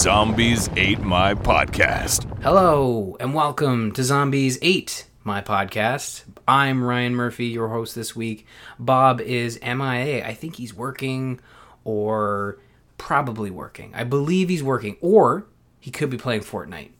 Zombies 0.00 0.70
Ate 0.76 1.02
My 1.02 1.34
Podcast. 1.34 2.24
Hello, 2.42 3.18
and 3.20 3.34
welcome 3.34 3.92
to 3.92 4.02
Zombies 4.02 4.58
Ate 4.62 5.06
my 5.24 5.42
podcast. 5.42 6.24
I'm 6.48 6.82
Ryan 6.82 7.14
Murphy, 7.14 7.48
your 7.48 7.68
host 7.68 7.94
this 7.94 8.16
week. 8.16 8.46
Bob 8.78 9.20
is 9.20 9.60
MIA. 9.60 10.26
I 10.26 10.32
think 10.32 10.56
he's 10.56 10.72
working 10.72 11.38
or 11.84 12.58
probably 12.96 13.50
working. 13.50 13.92
I 13.94 14.04
believe 14.04 14.48
he's 14.48 14.62
working, 14.62 14.96
or 15.02 15.44
he 15.78 15.90
could 15.90 16.08
be 16.08 16.16
playing 16.16 16.44
Fortnite. 16.44 16.92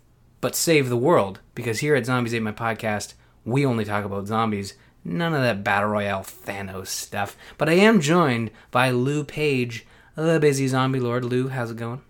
But 0.43 0.55
save 0.55 0.91
the 0.91 0.97
world, 0.99 1.41
because 1.55 1.79
here 1.79 1.95
at 1.95 2.05
Zombies 2.05 2.35
Ate 2.35 2.43
my 2.43 2.53
podcast, 2.53 3.15
we 3.47 3.65
only 3.65 3.87
talk 3.87 4.05
about 4.05 4.27
zombies. 4.27 4.75
None 5.07 5.33
of 5.33 5.41
that 5.41 5.65
Battle 5.65 5.89
Royale 5.89 6.21
Thanos 6.21 6.89
stuff. 6.89 7.35
But 7.57 7.71
I 7.71 7.77
am 7.77 8.03
joined 8.03 8.51
by 8.71 8.91
Lou 8.91 9.25
Page, 9.25 9.87
the 10.17 10.39
busy 10.39 10.69
zombie 10.69 11.01
lord. 11.01 11.25
Lou, 11.25 11.49
how's 11.49 11.71
it 11.71 11.79
going? 11.79 12.03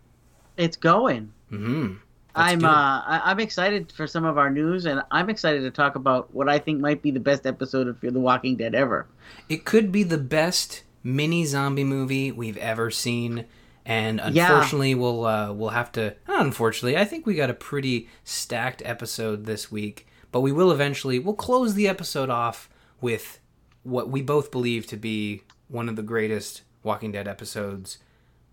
It's 0.60 0.76
going. 0.76 1.32
Mm-hmm. 1.50 1.94
I'm 2.34 2.64
uh, 2.64 2.68
I- 2.68 3.22
I'm 3.24 3.40
excited 3.40 3.90
for 3.90 4.06
some 4.06 4.24
of 4.24 4.38
our 4.38 4.50
news, 4.50 4.86
and 4.86 5.02
I'm 5.10 5.28
excited 5.30 5.62
to 5.62 5.70
talk 5.70 5.96
about 5.96 6.32
what 6.32 6.48
I 6.48 6.58
think 6.58 6.80
might 6.80 7.02
be 7.02 7.10
the 7.10 7.18
best 7.20 7.44
episode 7.46 7.88
of 7.88 7.98
Fear 7.98 8.12
the 8.12 8.20
Walking 8.20 8.56
Dead 8.56 8.74
ever. 8.74 9.06
It 9.48 9.64
could 9.64 9.90
be 9.90 10.04
the 10.04 10.18
best 10.18 10.84
mini 11.02 11.44
zombie 11.44 11.82
movie 11.84 12.30
we've 12.30 12.56
ever 12.58 12.90
seen, 12.90 13.46
and 13.84 14.20
Yeah. 14.32 14.46
unfortunately, 14.52 14.94
we'll 14.94 15.24
uh, 15.24 15.52
we'll 15.52 15.70
have 15.70 15.90
to. 15.92 16.14
Unfortunately, 16.28 16.96
I 16.96 17.04
think 17.04 17.26
we 17.26 17.34
got 17.34 17.50
a 17.50 17.54
pretty 17.54 18.08
stacked 18.22 18.80
episode 18.84 19.44
this 19.46 19.72
week, 19.72 20.06
but 20.30 20.40
we 20.42 20.52
will 20.52 20.70
eventually. 20.70 21.18
We'll 21.18 21.34
close 21.34 21.74
the 21.74 21.88
episode 21.88 22.30
off 22.30 22.70
with 23.00 23.40
what 23.82 24.08
we 24.08 24.22
both 24.22 24.50
believe 24.52 24.86
to 24.86 24.96
be 24.96 25.42
one 25.66 25.88
of 25.88 25.96
the 25.96 26.02
greatest 26.02 26.62
Walking 26.84 27.10
Dead 27.12 27.26
episodes 27.26 27.98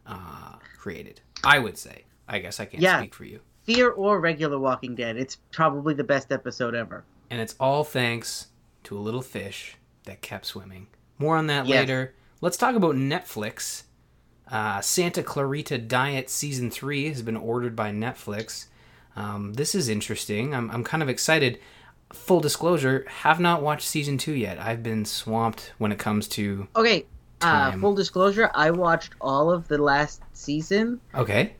uh, 0.07 0.53
created. 0.79 1.21
I 1.43 1.59
would 1.59 1.77
say. 1.77 2.03
I 2.27 2.39
guess 2.39 2.59
I 2.59 2.65
can't 2.65 2.81
Yeah. 2.83 2.99
speak 2.99 3.13
for 3.13 3.23
you. 3.25 3.39
Fear 3.63 3.89
or 3.91 4.19
regular 4.19 4.59
Walking 4.59 4.95
Dead, 4.95 5.17
it's 5.17 5.37
probably 5.51 5.93
the 5.93 6.03
best 6.03 6.31
episode 6.31 6.75
ever. 6.75 7.03
and 7.29 7.41
it's 7.41 7.55
all 7.59 7.83
thanks 7.83 8.47
to 8.83 8.97
a 8.97 9.01
little 9.01 9.21
fish 9.21 9.75
that 10.05 10.21
kept 10.21 10.45
swimming. 10.45 10.87
More 11.17 11.35
on 11.35 11.47
that 11.47 11.65
Yes. 11.65 11.79
later. 11.81 12.13
Let's 12.39 12.55
talk 12.55 12.73
about 12.75 12.95
Netflix. 12.95 13.83
Uh, 14.49 14.79
Santa 14.79 15.21
Clarita 15.21 15.77
Diet 15.77 16.29
Season 16.29 16.71
3 16.71 17.09
has 17.09 17.21
been 17.21 17.35
ordered 17.35 17.75
by 17.75 17.91
Netflix. 17.91 18.67
Um, 19.17 19.55
this 19.55 19.75
is 19.75 19.89
interesting. 19.89 20.55
I'm, 20.55 20.71
I'm 20.71 20.85
kind 20.85 21.03
of 21.03 21.09
excited. 21.09 21.59
Full 22.13 22.39
disclosure, 22.39 23.03
have 23.09 23.41
not 23.41 23.61
watched 23.61 23.85
Season 23.89 24.17
2 24.17 24.31
yet. 24.31 24.57
I've 24.57 24.81
been 24.81 25.03
swamped 25.03 25.73
when 25.79 25.91
it 25.91 25.99
comes 25.99 26.29
to. 26.29 26.69
Okay, 26.77 27.05
uh, 27.41 27.71
full 27.73 27.93
disclosure, 27.95 28.49
I 28.55 28.71
watched 28.71 29.13
all 29.21 29.51
of 29.51 29.67
the 29.67 29.77
last 29.77 30.21
season, 30.33 30.99
Okay. 31.15 31.53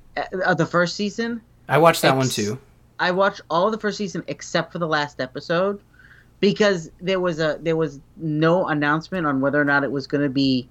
uh, 0.46 0.54
the 0.54 0.66
first 0.66 0.96
season. 0.96 1.42
I 1.70 1.78
watched 1.78 2.02
that 2.02 2.16
one 2.16 2.30
too. 2.30 2.58
I 3.00 3.12
watched 3.12 3.42
all 3.50 3.68
of 3.68 3.72
the 3.72 3.78
first 3.78 3.98
season 3.98 4.24
except 4.28 4.72
for 4.72 4.80
the 4.80 4.88
last 4.88 5.20
episode 5.22 5.80
because 6.40 6.90
there 7.02 7.20
was 7.20 7.40
a 7.40 7.60
there 7.62 7.76
was 7.76 8.00
no 8.16 8.68
announcement 8.68 9.28
on 9.28 9.40
whether 9.42 9.60
or 9.62 9.66
not 9.66 9.84
it 9.84 9.92
was 9.92 10.08
going 10.08 10.24
to 10.24 10.30
be 10.30 10.68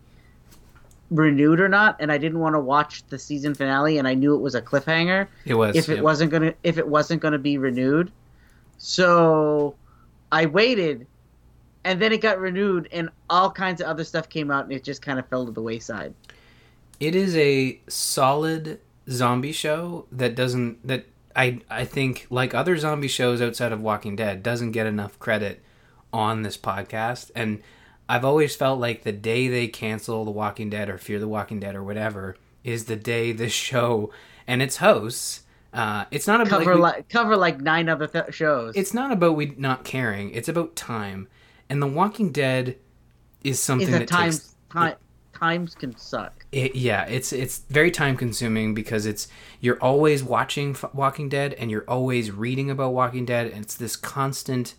renewed 1.12 1.60
or 1.60 1.68
not 1.68 1.96
and 2.00 2.10
I 2.10 2.18
didn't 2.18 2.40
want 2.40 2.54
to 2.56 2.60
watch 2.60 3.04
the 3.10 3.18
season 3.18 3.54
finale 3.54 3.98
and 3.98 4.08
I 4.08 4.14
knew 4.14 4.34
it 4.34 4.38
was 4.40 4.56
a 4.56 4.62
cliffhanger 4.62 5.28
It 5.44 5.54
was. 5.54 5.76
if 5.76 5.88
it 5.88 5.96
yep. 5.96 6.02
wasn't 6.02 6.32
going 6.32 6.42
to 6.42 6.54
if 6.64 6.78
it 6.78 6.88
wasn't 6.88 7.22
going 7.22 7.32
to 7.32 7.38
be 7.38 7.58
renewed. 7.58 8.10
So 8.78 9.74
I 10.32 10.46
waited 10.46 11.06
and 11.86 12.00
then 12.02 12.12
it 12.12 12.20
got 12.20 12.38
renewed 12.38 12.88
and 12.92 13.08
all 13.30 13.50
kinds 13.50 13.80
of 13.80 13.86
other 13.86 14.04
stuff 14.04 14.28
came 14.28 14.50
out 14.50 14.64
and 14.64 14.72
it 14.72 14.84
just 14.84 15.00
kind 15.00 15.18
of 15.18 15.26
fell 15.28 15.46
to 15.46 15.52
the 15.52 15.62
wayside. 15.62 16.12
it 17.00 17.14
is 17.14 17.36
a 17.36 17.80
solid 17.88 18.80
zombie 19.08 19.52
show 19.52 20.06
that 20.12 20.34
doesn't 20.34 20.86
that 20.86 21.04
I 21.34 21.60
I 21.70 21.84
think 21.84 22.26
like 22.30 22.54
other 22.54 22.76
zombie 22.76 23.08
shows 23.08 23.40
outside 23.40 23.72
of 23.72 23.80
Walking 23.80 24.16
Dead 24.16 24.42
doesn't 24.42 24.72
get 24.72 24.86
enough 24.86 25.18
credit 25.18 25.62
on 26.12 26.42
this 26.42 26.56
podcast 26.56 27.30
and 27.34 27.62
I've 28.08 28.24
always 28.24 28.54
felt 28.54 28.78
like 28.80 29.02
the 29.02 29.12
day 29.12 29.48
they 29.48 29.66
cancel 29.68 30.24
The 30.24 30.30
Walking 30.30 30.70
Dead 30.70 30.88
or 30.88 30.96
Fear 30.96 31.18
the 31.18 31.28
Walking 31.28 31.58
Dead 31.60 31.74
or 31.74 31.82
whatever 31.82 32.36
is 32.64 32.84
the 32.86 32.96
day 32.96 33.32
this 33.32 33.52
show 33.52 34.10
and 34.46 34.62
its 34.62 34.78
hosts 34.78 35.42
uh, 35.74 36.06
it's 36.10 36.26
not 36.26 36.40
about 36.40 36.60
Cover 36.60 36.76
like, 36.76 36.94
we- 36.94 36.98
like 37.00 37.08
cover 37.10 37.36
like 37.36 37.60
nine 37.60 37.88
other 37.90 38.06
th- 38.06 38.32
shows. 38.32 38.74
it's 38.76 38.94
not 38.94 39.12
about 39.12 39.36
we 39.36 39.54
not 39.58 39.84
caring 39.84 40.30
it's 40.30 40.48
about 40.48 40.74
time 40.74 41.28
and 41.68 41.82
The 41.82 41.86
Walking 41.86 42.32
Dead 42.32 42.76
is 43.42 43.60
something 43.60 43.90
that 43.90 44.08
time, 44.08 44.30
takes 44.30 44.54
time 44.70 44.94
times 45.32 45.74
can 45.74 45.96
suck. 45.96 46.46
it, 46.52 46.74
yeah, 46.74 47.04
it's 47.06 47.32
it's 47.32 47.58
very 47.68 47.90
time 47.90 48.16
consuming 48.16 48.74
because 48.74 49.06
it's 49.06 49.28
you're 49.60 49.78
always 49.80 50.24
watching 50.24 50.70
F- 50.70 50.94
Walking 50.94 51.28
Dead 51.28 51.54
and 51.54 51.70
you're 51.70 51.84
always 51.88 52.30
reading 52.30 52.70
about 52.70 52.92
Walking 52.92 53.24
Dead 53.24 53.46
and 53.48 53.64
it's 53.64 53.74
this 53.74 53.96
constant 53.96 54.74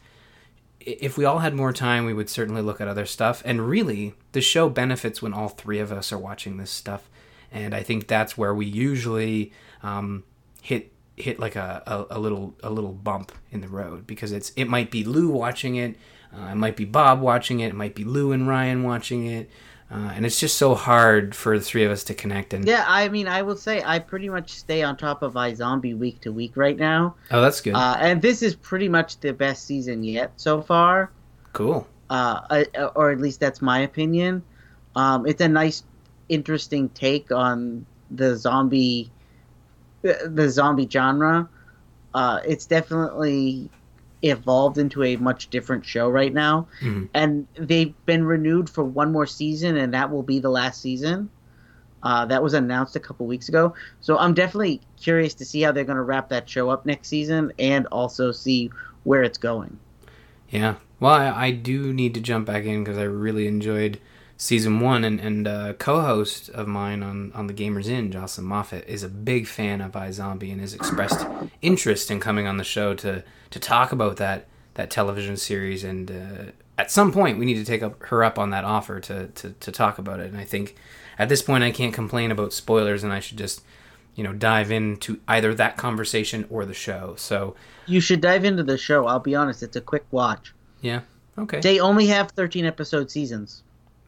if 0.80 1.18
we 1.18 1.26
all 1.26 1.40
had 1.40 1.54
more 1.54 1.74
time 1.74 2.06
we 2.06 2.14
would 2.14 2.30
certainly 2.30 2.62
look 2.62 2.80
at 2.80 2.88
other 2.88 3.06
stuff 3.06 3.42
and 3.46 3.68
really 3.68 4.14
the 4.32 4.42
show 4.42 4.70
benefits 4.70 5.22
when 5.22 5.34
all 5.34 5.50
three 5.50 5.80
of 5.80 5.92
us 5.92 6.12
are 6.12 6.18
watching 6.18 6.58
this 6.58 6.72
stuff 6.72 7.10
and 7.52 7.74
I 7.76 7.84
think 7.84 8.08
that's 8.08 8.38
where 8.38 8.54
we 8.54 8.66
usually 8.66 9.52
um, 9.84 10.24
hit 10.62 10.94
hit 11.16 11.40
like 11.40 11.56
a, 11.56 11.84
a, 11.86 12.18
a 12.18 12.20
little 12.20 12.56
a 12.64 12.70
little 12.70 12.94
bump 12.94 13.32
in 13.52 13.62
the 13.62 13.68
road 13.68 14.08
because 14.08 14.32
it's 14.32 14.52
it 14.56 14.66
might 14.66 14.92
be 14.92 15.04
Lou 15.04 15.30
watching 15.30 15.76
it 15.76 15.96
uh, 16.34 16.52
it 16.52 16.56
might 16.56 16.76
be 16.76 16.86
Bob 16.86 17.22
watching 17.22 17.60
it 17.60 17.68
it 17.68 17.76
might 17.76 17.96
be 17.96 18.04
Lou 18.04 18.32
and 18.32 18.48
Ryan 18.48 18.84
watching 18.84 19.26
it 19.26 19.50
uh, 19.90 20.12
and 20.16 20.26
it's 20.26 20.40
just 20.40 20.58
so 20.58 20.76
hard 20.76 21.34
for 21.34 21.58
the 21.58 21.64
three 21.64 21.86
of 21.86 21.92
us 21.92 22.04
to 22.04 22.14
connect. 22.14 22.54
And 22.54 22.68
Yeah, 22.68 22.84
I 22.86 23.08
mean, 23.08 23.28
I 23.28 23.42
will 23.42 23.56
say 23.56 23.82
I 23.86 24.00
pretty 24.00 24.28
much 24.28 24.52
stay 24.52 24.84
on 24.84 24.98
top 24.98 25.22
of 25.22 25.36
iZombie 25.36 25.98
week 25.98 26.20
to 26.22 26.34
week 26.34 26.58
right 26.58 26.78
now, 26.78 27.16
oh, 27.32 27.42
that's 27.42 27.62
good. 27.62 27.74
uh, 27.74 27.96
and 28.00 28.22
this 28.22 28.42
is 28.42 28.54
pretty 28.54 28.90
much 28.90 29.20
the 29.22 29.32
best 29.32 29.66
season 29.66 30.04
yet 30.04 30.34
so 30.36 30.62
far. 30.62 31.12
cool. 31.54 31.88
uh, 32.10 32.66
uh, 32.78 32.86
or 32.96 33.12
at 33.12 33.20
least 33.20 33.40
that's 33.40 33.62
my 33.62 33.80
opinion. 33.80 34.44
Um, 34.96 35.26
it's 35.26 35.42
a 35.42 35.48
nice, 35.48 35.84
interesting 36.28 36.90
take 36.90 37.32
on 37.32 37.86
the 38.12 38.36
zombie, 38.36 39.10
the, 40.02 40.30
the 40.34 40.50
zombie 40.50 40.88
genre. 40.90 41.48
Uh, 42.14 42.42
it's 42.46 42.66
definitely 42.66 43.70
evolved 44.24 44.78
into 44.78 45.04
a 45.04 45.16
much 45.18 45.50
different 45.50 45.86
show 45.86 46.10
right 46.10 46.34
now, 46.34 46.68
Mhm. 46.82 47.10
and 47.14 47.48
they've 47.56 47.94
been 48.06 48.26
renewed 48.26 48.70
for 48.70 48.84
one 48.84 49.12
more 49.12 49.26
season, 49.26 49.78
and 49.78 49.94
that 49.94 50.12
will 50.12 50.24
be 50.24 50.40
the 50.40 50.50
last 50.50 50.82
season. 50.82 51.30
Uh, 52.04 52.26
that 52.26 52.42
was 52.44 52.54
announced 52.54 52.96
a 52.96 53.00
couple 53.00 53.26
weeks 53.26 53.50
ago, 53.50 53.74
so 54.02 54.18
I'm 54.18 54.34
definitely 54.34 54.82
curious 55.02 55.34
to 55.36 55.46
see 55.46 55.62
how 55.62 55.72
they're 55.72 55.84
going 55.84 55.98
to 55.98 56.04
wrap 56.04 56.30
that 56.30 56.50
show 56.50 56.70
up 56.70 56.86
next 56.86 57.08
season, 57.10 57.52
and 57.60 57.86
also 57.88 58.32
see 58.32 58.70
where 59.04 59.24
it's 59.24 59.38
going. 59.38 59.78
Yeah. 60.50 60.76
Well, 61.00 61.14
I, 61.14 61.48
I 61.48 61.52
do 61.52 61.94
need 61.94 62.14
to 62.14 62.22
jump 62.22 62.46
back 62.48 62.66
in 62.66 62.84
because 62.84 62.98
I 62.98 63.04
really 63.04 63.48
enjoyed 63.48 64.00
season 64.38 64.80
one, 64.80 65.04
and 65.04 65.20
and 65.20 65.48
uh, 65.48 65.74
co-host 65.74 66.50
of 66.50 66.68
mine 66.68 67.04
on 67.04 67.32
on 67.34 67.48
the 67.48 67.54
Gamers 67.54 67.88
Inn, 67.88 68.12
Jocelyn 68.12 68.48
Moffat, 68.48 68.86
is 68.88 69.04
a 69.04 69.10
big 69.10 69.48
fan 69.48 69.82
of 69.82 69.94
iZombie 69.94 70.52
and 70.52 70.62
has 70.62 70.74
expressed 70.74 71.26
interest 71.62 72.10
in 72.12 72.20
coming 72.20 72.48
on 72.48 72.58
the 72.58 72.64
show 72.64 72.94
to 72.96 73.24
to 73.50 73.60
talk 73.60 73.92
about 73.92 74.18
that 74.18 74.46
that 74.76 74.90
television 74.90 75.36
series. 75.38 75.84
And 75.84 76.12
uh, 76.12 76.52
at 76.78 76.92
some 76.92 77.12
point, 77.12 77.40
we 77.40 77.46
need 77.46 77.56
to 77.56 77.66
take 77.66 77.82
up 77.84 78.02
her 78.04 78.24
up 78.24 78.38
on 78.38 78.52
that 78.52 78.64
offer 78.64 79.00
to, 79.02 79.28
to 79.28 79.52
to 79.52 79.72
talk 79.72 79.98
about 79.98 80.20
it. 80.20 80.28
And 80.28 80.38
I 80.38 80.44
think 80.46 80.76
at 81.20 81.30
this 81.30 81.42
point, 81.42 81.64
I 81.64 81.72
can't 81.72 81.94
complain 81.94 82.32
about 82.32 82.54
spoilers, 82.54 83.04
and 83.04 83.12
I 83.12 83.20
should 83.20 83.38
just 83.38 83.64
you 84.16 84.24
know 84.24 84.34
dive 84.34 84.72
into 84.72 85.20
either 85.28 85.54
that 85.56 85.78
conversation 85.78 86.46
or 86.50 86.66
the 86.66 86.74
show. 86.74 87.16
So 87.18 87.56
You 87.88 88.00
should 88.02 88.22
dive 88.22 88.46
into 88.46 88.64
the 88.64 88.78
show. 88.78 89.08
I'll 89.08 89.20
be 89.20 89.36
honest, 89.36 89.64
it's 89.64 89.76
a 89.76 89.82
quick 89.82 90.06
watch. 90.12 90.54
yeah, 90.82 91.02
okay. 91.38 91.60
They 91.60 91.80
only 91.80 92.08
have 92.08 92.32
13 92.32 92.66
episode 92.66 93.10
seasons. 93.10 93.64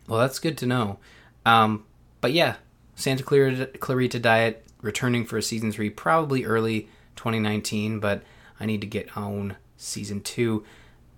Well, 0.09 0.19
that's 0.19 0.39
good 0.39 0.57
to 0.57 0.65
know. 0.65 0.97
Um, 1.45 1.85
but 2.19 2.33
yeah, 2.33 2.55
Santa 2.95 3.23
Clarita, 3.23 4.19
Diet 4.19 4.65
returning 4.81 5.23
for 5.23 5.37
a 5.37 5.43
season 5.43 5.71
three, 5.71 5.89
probably 5.91 6.43
early 6.43 6.89
2019. 7.15 7.99
But 7.99 8.23
I 8.59 8.65
need 8.65 8.81
to 8.81 8.87
get 8.87 9.15
on 9.15 9.55
season 9.77 10.21
two. 10.21 10.65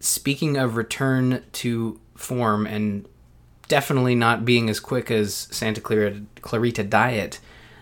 Speaking 0.01 0.57
of 0.57 0.75
return 0.75 1.43
to 1.53 1.99
form 2.15 2.67
and 2.67 3.07
definitely 3.69 4.13
not 4.13 4.43
being 4.43 4.69
as 4.69 4.81
quick 4.81 5.09
as 5.09 5.47
Santa 5.51 5.79
Clarita, 5.79 6.23
Clarita 6.41 6.83
Diet, 6.83 7.39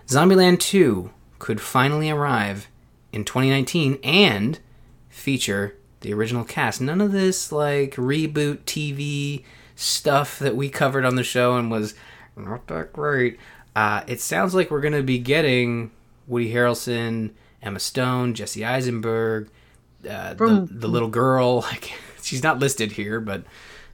Zombieland 0.07 0.59
2 0.59 1.09
could 1.39 1.59
finally 1.59 2.11
arrive 2.11 2.67
in 3.11 3.25
2019 3.25 3.97
and 4.03 4.59
feature 5.09 5.75
the 6.01 6.13
original 6.13 6.43
cast. 6.43 6.81
None 6.81 7.01
of 7.01 7.11
this 7.11 7.51
like 7.51 7.95
reboot 7.95 8.59
TV 8.59 9.43
stuff 9.79 10.39
that 10.39 10.55
we 10.57 10.69
covered 10.69 11.05
on 11.05 11.15
the 11.15 11.23
show 11.23 11.55
and 11.55 11.71
was 11.71 11.95
not 12.35 12.67
that 12.67 12.91
great. 12.91 13.39
Uh, 13.75 14.03
it 14.07 14.19
sounds 14.19 14.53
like 14.53 14.69
we're 14.69 14.81
going 14.81 14.93
to 14.93 15.03
be 15.03 15.17
getting 15.19 15.89
Woody 16.27 16.53
Harrelson, 16.53 17.31
Emma 17.61 17.79
Stone, 17.79 18.33
Jesse 18.33 18.65
Eisenberg, 18.65 19.49
uh, 20.09 20.35
From- 20.35 20.65
the, 20.67 20.73
the 20.73 20.87
little 20.87 21.07
girl. 21.09 21.61
Like 21.69 21.93
she's 22.21 22.43
not 22.43 22.59
listed 22.59 22.91
here, 22.91 23.19
but 23.21 23.43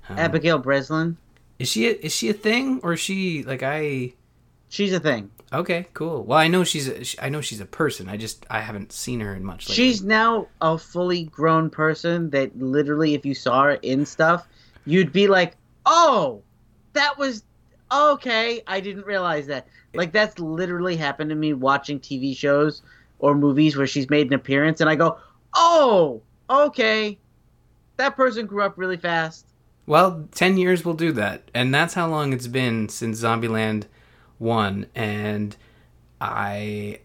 Abigail 0.09 0.57
Breslin. 0.57 1.17
is 1.59 1.69
she 1.69 1.87
a, 1.87 1.91
is 1.91 2.13
she 2.13 2.29
a 2.29 2.33
thing 2.33 2.79
or 2.83 2.93
is 2.93 2.99
she 2.99 3.43
like 3.43 3.61
I? 3.63 4.13
She's 4.69 4.91
a 4.91 4.99
thing. 4.99 5.29
Okay, 5.53 5.87
cool. 5.93 6.23
Well, 6.23 6.37
I 6.39 6.47
know 6.47 6.63
she's 6.63 6.89
a, 6.89 7.23
I 7.23 7.29
know 7.29 7.41
she's 7.41 7.61
a 7.61 7.65
person. 7.65 8.09
I 8.09 8.17
just 8.17 8.45
I 8.49 8.59
haven't 8.61 8.91
seen 8.91 9.19
her 9.19 9.35
in 9.35 9.43
much. 9.43 9.69
Lately. 9.69 9.75
She's 9.75 10.03
now 10.03 10.47
a 10.61 10.77
fully 10.77 11.25
grown 11.25 11.69
person 11.69 12.31
that 12.31 12.57
literally, 12.59 13.13
if 13.13 13.25
you 13.25 13.35
saw 13.35 13.63
her 13.63 13.73
in 13.83 14.05
stuff, 14.05 14.47
you'd 14.85 15.13
be 15.13 15.27
like, 15.27 15.55
"Oh, 15.85 16.41
that 16.93 17.17
was 17.17 17.43
okay." 17.91 18.61
I 18.67 18.79
didn't 18.79 19.05
realize 19.05 19.47
that. 19.47 19.67
Like 19.93 20.11
that's 20.11 20.39
literally 20.39 20.97
happened 20.97 21.29
to 21.29 21.35
me 21.35 21.53
watching 21.53 21.99
TV 21.99 22.35
shows 22.35 22.81
or 23.19 23.35
movies 23.35 23.77
where 23.77 23.87
she's 23.87 24.09
made 24.09 24.27
an 24.27 24.33
appearance, 24.33 24.81
and 24.81 24.89
I 24.89 24.95
go, 24.95 25.17
"Oh, 25.55 26.21
okay." 26.49 27.17
That 27.97 28.15
person 28.15 28.45
grew 28.45 28.61
up 28.61 28.77
really 28.77 28.97
fast. 28.97 29.45
Well, 29.87 30.27
10 30.31 30.57
years 30.57 30.83
will 30.83 30.95
do 30.95 31.11
that. 31.13 31.49
And 31.53 31.73
that's 31.73 31.93
how 31.93 32.07
long 32.07 32.33
it's 32.33 32.47
been 32.47 32.89
since 32.89 33.21
Zombieland 33.21 33.85
1 34.37 34.87
and 34.95 35.55
I 36.19 36.99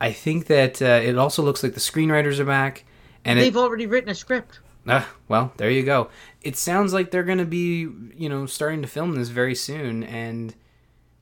I 0.00 0.12
think 0.12 0.46
that 0.46 0.82
uh, 0.82 1.00
it 1.02 1.16
also 1.16 1.42
looks 1.42 1.62
like 1.62 1.74
the 1.74 1.80
screenwriters 1.80 2.38
are 2.38 2.44
back 2.44 2.84
and 3.24 3.38
They've 3.38 3.56
already 3.56 3.86
written 3.86 4.10
a 4.10 4.14
script. 4.14 4.60
Ah, 4.86 5.08
well, 5.26 5.52
there 5.56 5.70
you 5.70 5.82
go. 5.82 6.10
It 6.46 6.56
sounds 6.56 6.92
like 6.92 7.10
they're 7.10 7.24
going 7.24 7.38
to 7.38 7.44
be, 7.44 7.88
you 8.16 8.28
know, 8.28 8.46
starting 8.46 8.80
to 8.82 8.88
film 8.88 9.16
this 9.16 9.30
very 9.30 9.56
soon 9.56 10.04
and 10.04 10.54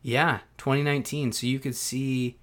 yeah, 0.02 0.40
2019. 0.58 1.32
So 1.32 1.46
you 1.46 1.58
could 1.58 1.74
see 1.74 2.36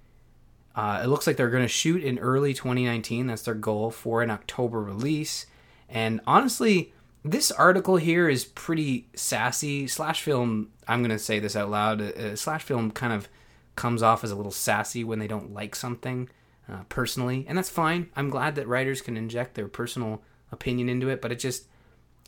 uh, 0.74 1.02
it 1.04 1.06
looks 1.06 1.26
like 1.26 1.36
they're 1.36 1.48
going 1.48 1.62
to 1.62 1.68
shoot 1.68 2.02
in 2.02 2.18
early 2.18 2.52
2019. 2.52 3.28
That's 3.28 3.42
their 3.42 3.54
goal 3.54 3.92
for 3.92 4.20
an 4.20 4.30
October 4.30 4.82
release. 4.82 5.46
And 5.88 6.20
honestly, 6.26 6.92
this 7.24 7.52
article 7.52 7.98
here 7.98 8.28
is 8.28 8.44
pretty 8.44 9.06
sassy. 9.14 9.86
Slash 9.86 10.22
film, 10.22 10.70
I'm 10.88 11.02
going 11.02 11.10
to 11.10 11.20
say 11.20 11.38
this 11.38 11.54
out 11.54 11.70
loud. 11.70 12.00
Uh, 12.00 12.34
slash 12.34 12.64
film 12.64 12.90
kind 12.90 13.12
of 13.12 13.28
comes 13.76 14.02
off 14.02 14.24
as 14.24 14.32
a 14.32 14.36
little 14.36 14.50
sassy 14.50 15.04
when 15.04 15.20
they 15.20 15.28
don't 15.28 15.54
like 15.54 15.76
something 15.76 16.28
uh, 16.68 16.82
personally, 16.88 17.46
and 17.48 17.56
that's 17.56 17.70
fine. 17.70 18.10
I'm 18.16 18.28
glad 18.28 18.56
that 18.56 18.66
writers 18.66 19.00
can 19.02 19.16
inject 19.16 19.54
their 19.54 19.68
personal 19.68 20.22
opinion 20.50 20.88
into 20.88 21.08
it, 21.08 21.22
but 21.22 21.30
it 21.30 21.38
just 21.38 21.66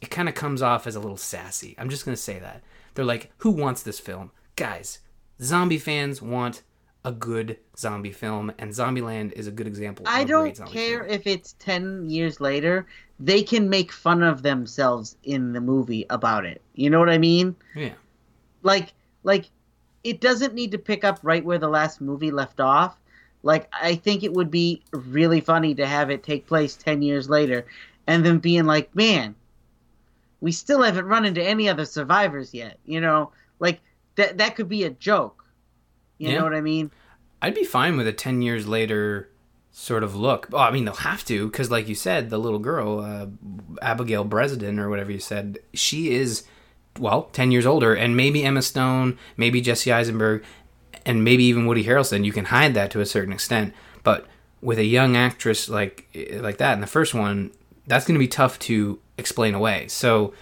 it 0.02 0.10
kind 0.10 0.28
of 0.28 0.34
comes 0.34 0.62
off 0.62 0.86
as 0.86 0.96
a 0.96 1.00
little 1.00 1.16
sassy. 1.16 1.74
I'm 1.78 1.88
just 1.88 2.04
going 2.04 2.16
to 2.16 2.22
say 2.22 2.38
that. 2.38 2.62
They're 2.94 3.04
like, 3.04 3.32
"Who 3.38 3.50
wants 3.50 3.82
this 3.82 3.98
film?" 3.98 4.30
Guys, 4.56 5.00
zombie 5.40 5.78
fans 5.78 6.22
want 6.22 6.62
a 7.04 7.12
good 7.12 7.58
zombie 7.76 8.12
film, 8.12 8.52
and 8.58 8.70
Zombieland 8.70 9.32
is 9.32 9.46
a 9.46 9.50
good 9.50 9.66
example. 9.66 10.06
I 10.08 10.22
of 10.22 10.28
don't 10.28 10.56
great 10.56 10.70
care 10.70 11.00
film. 11.00 11.10
if 11.10 11.26
it's 11.26 11.54
10 11.58 12.08
years 12.08 12.40
later. 12.40 12.86
They 13.20 13.42
can 13.42 13.68
make 13.68 13.92
fun 13.92 14.22
of 14.22 14.42
themselves 14.42 15.16
in 15.22 15.52
the 15.52 15.60
movie 15.60 16.04
about 16.10 16.44
it. 16.44 16.62
You 16.74 16.90
know 16.90 16.98
what 16.98 17.10
I 17.10 17.18
mean? 17.18 17.54
Yeah. 17.74 17.92
Like 18.62 18.92
like 19.22 19.50
it 20.02 20.20
doesn't 20.20 20.54
need 20.54 20.72
to 20.72 20.78
pick 20.78 21.04
up 21.04 21.20
right 21.22 21.44
where 21.44 21.58
the 21.58 21.68
last 21.68 22.00
movie 22.00 22.32
left 22.32 22.58
off. 22.58 22.96
Like 23.42 23.68
I 23.72 23.94
think 23.94 24.24
it 24.24 24.32
would 24.32 24.50
be 24.50 24.82
really 24.92 25.40
funny 25.40 25.74
to 25.76 25.86
have 25.86 26.10
it 26.10 26.24
take 26.24 26.46
place 26.46 26.74
10 26.74 27.02
years 27.02 27.28
later 27.28 27.66
and 28.06 28.24
then 28.24 28.38
being 28.38 28.64
like, 28.64 28.94
"Man, 28.96 29.34
we 30.44 30.52
still 30.52 30.82
haven't 30.82 31.06
run 31.06 31.24
into 31.24 31.42
any 31.42 31.68
other 31.68 31.84
survivors 31.86 32.52
yet." 32.54 32.78
You 32.84 33.00
know? 33.00 33.32
Like 33.58 33.80
that 34.16 34.38
that 34.38 34.54
could 34.56 34.68
be 34.68 34.84
a 34.84 34.90
joke. 34.90 35.44
You 36.18 36.28
Yeah. 36.30 36.38
know 36.38 36.44
what 36.44 36.54
I 36.54 36.60
mean? 36.60 36.90
I'd 37.42 37.54
be 37.54 37.64
fine 37.64 37.96
with 37.96 38.06
a 38.06 38.12
10 38.12 38.42
years 38.42 38.66
later 38.66 39.28
sort 39.72 40.04
of 40.04 40.14
look. 40.14 40.46
Well, 40.50 40.62
I 40.62 40.70
mean, 40.70 40.84
they'll 40.84 40.94
have 41.12 41.24
to, 41.24 41.48
because 41.48 41.70
like 41.70 41.88
you 41.88 41.94
said, 41.96 42.30
the 42.30 42.38
little 42.38 42.60
girl, 42.60 43.00
uh, 43.00 43.26
Abigail 43.82 44.22
Breslin, 44.24 44.78
or 44.78 44.88
whatever 44.88 45.10
you 45.10 45.18
said, 45.18 45.58
she 45.74 46.14
is, 46.14 46.44
well, 46.98 47.24
10 47.32 47.50
years 47.50 47.66
older. 47.66 47.92
And 47.92 48.16
maybe 48.16 48.44
Emma 48.44 48.62
Stone, 48.62 49.18
maybe 49.36 49.60
Jesse 49.60 49.92
Eisenberg, 49.92 50.44
and 51.04 51.24
maybe 51.24 51.42
even 51.44 51.66
Woody 51.66 51.84
Harrelson, 51.84 52.24
you 52.24 52.32
can 52.32 52.46
hide 52.46 52.74
that 52.74 52.90
to 52.92 53.00
a 53.00 53.06
certain 53.06 53.32
extent. 53.32 53.74
But 54.04 54.26
with 54.62 54.78
a 54.78 54.84
young 54.84 55.16
actress 55.16 55.68
like 55.68 56.06
like 56.36 56.58
that 56.58 56.74
in 56.74 56.80
the 56.80 56.86
first 56.86 57.12
one, 57.12 57.50
that's 57.86 58.06
going 58.06 58.14
to 58.14 58.20
be 58.20 58.28
tough 58.28 58.58
to 58.60 58.98
explain 59.18 59.54
away. 59.54 59.88
So 59.88 60.32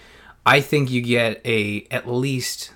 I 0.45 0.61
think 0.61 0.91
you 0.91 1.01
get 1.01 1.41
a 1.45 1.85
at 1.91 2.07
least 2.07 2.73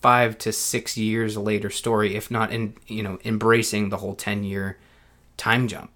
five 0.00 0.38
to 0.38 0.52
six 0.52 0.96
years 0.96 1.36
later 1.36 1.70
story, 1.70 2.16
if 2.16 2.30
not 2.30 2.52
in 2.52 2.74
you 2.86 3.02
know 3.02 3.18
embracing 3.24 3.88
the 3.88 3.98
whole 3.98 4.14
ten 4.14 4.44
year 4.44 4.78
time 5.36 5.68
jump. 5.68 5.90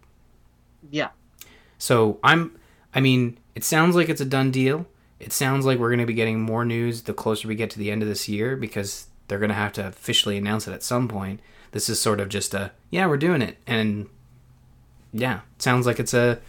Yeah. 0.91 1.11
So 1.79 2.19
I'm, 2.23 2.59
I 2.95 3.01
mean, 3.01 3.39
it 3.55 3.65
sounds 3.65 3.95
like 3.95 4.09
it's 4.09 4.21
a 4.21 4.27
done 4.27 4.51
deal. 4.51 4.87
It 5.21 5.33
sounds 5.33 5.65
like 5.65 5.79
we're 5.79 5.91
going 5.91 6.01
to 6.01 6.07
be 6.07 6.15
getting 6.15 6.41
more 6.41 6.65
news 6.65 7.03
the 7.03 7.15
closer 7.15 7.49
we 7.49 7.55
get 7.55 7.71
to 7.71 7.79
the 7.79 7.91
end 7.91 8.03
of 8.03 8.09
this 8.09 8.29
year 8.29 8.57
because 8.57 9.07
they're 9.29 9.39
going 9.39 9.51
to 9.51 9.55
have 9.55 9.73
to 9.75 9.87
officially 9.87 10.37
announce 10.37 10.69
it 10.69 10.73
at 10.73 10.83
some 10.83 11.09
point. 11.09 11.41
This 11.73 11.89
is 11.89 12.01
sort 12.01 12.21
of 12.21 12.29
just 12.29 12.55
a 12.55 12.73
yeah, 12.91 13.07
we're 13.07 13.17
doing 13.17 13.43
it, 13.43 13.59
and 13.67 14.09
yeah, 15.13 15.41
it 15.57 15.63
sounds 15.63 15.87
like 15.87 15.99
it's 15.99 16.15
a 16.15 16.41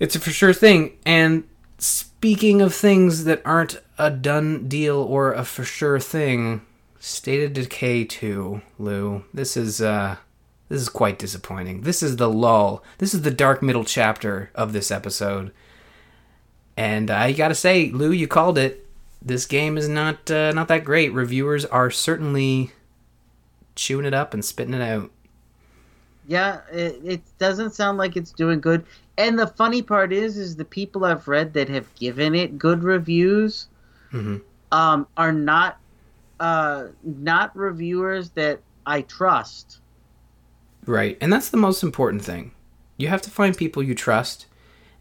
it's 0.00 0.16
a 0.16 0.20
for 0.20 0.30
sure 0.30 0.52
thing. 0.52 0.96
And 1.04 1.44
speaking 1.78 2.62
of 2.62 2.74
things 2.74 3.24
that 3.24 3.42
aren't 3.44 3.80
a 3.98 4.10
done 4.10 4.68
deal 4.68 4.96
or 4.96 5.32
a 5.32 5.44
for 5.44 5.64
sure 5.64 5.98
thing, 5.98 6.62
State 7.00 7.44
of 7.44 7.52
Decay 7.52 8.04
2, 8.04 8.60
Lou. 8.78 9.24
This 9.32 9.56
is 9.56 9.80
uh 9.80 10.16
this 10.68 10.82
is 10.82 10.88
quite 10.88 11.18
disappointing. 11.18 11.82
This 11.82 12.02
is 12.02 12.16
the 12.16 12.28
lull. 12.28 12.82
This 12.98 13.14
is 13.14 13.22
the 13.22 13.30
dark 13.30 13.62
middle 13.62 13.84
chapter 13.84 14.50
of 14.54 14.72
this 14.72 14.90
episode. 14.90 15.52
And 16.76 17.10
I 17.10 17.32
got 17.32 17.48
to 17.48 17.54
say, 17.54 17.90
Lou, 17.90 18.12
you 18.12 18.28
called 18.28 18.58
it. 18.58 18.86
This 19.20 19.46
game 19.46 19.76
is 19.76 19.88
not 19.88 20.30
uh, 20.30 20.52
not 20.52 20.68
that 20.68 20.84
great. 20.84 21.12
Reviewers 21.12 21.64
are 21.64 21.90
certainly 21.90 22.72
chewing 23.74 24.04
it 24.04 24.14
up 24.14 24.34
and 24.34 24.44
spitting 24.44 24.74
it 24.74 24.82
out. 24.82 25.10
Yeah, 26.26 26.60
it, 26.70 27.00
it 27.02 27.20
doesn't 27.38 27.74
sound 27.74 27.98
like 27.98 28.16
it's 28.16 28.32
doing 28.32 28.60
good. 28.60 28.84
And 29.18 29.38
the 29.38 29.48
funny 29.48 29.82
part 29.82 30.12
is, 30.12 30.38
is 30.38 30.56
the 30.56 30.64
people 30.64 31.04
I've 31.04 31.26
read 31.28 31.52
that 31.54 31.68
have 31.68 31.92
given 31.96 32.34
it 32.36 32.56
good 32.56 32.82
reviews, 32.84 33.66
Mhm. 34.12 34.40
um, 34.72 35.06
are 35.16 35.32
not, 35.32 35.78
uh, 36.40 36.84
not 37.02 37.54
reviewers 37.56 38.30
that 38.30 38.60
I 38.86 39.02
trust. 39.02 39.80
Right. 40.86 41.18
And 41.20 41.32
that's 41.32 41.50
the 41.50 41.56
most 41.56 41.82
important 41.82 42.22
thing. 42.24 42.52
You 42.96 43.08
have 43.08 43.20
to 43.22 43.30
find 43.30 43.56
people 43.56 43.82
you 43.82 43.94
trust. 43.94 44.46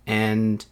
And 0.07 0.65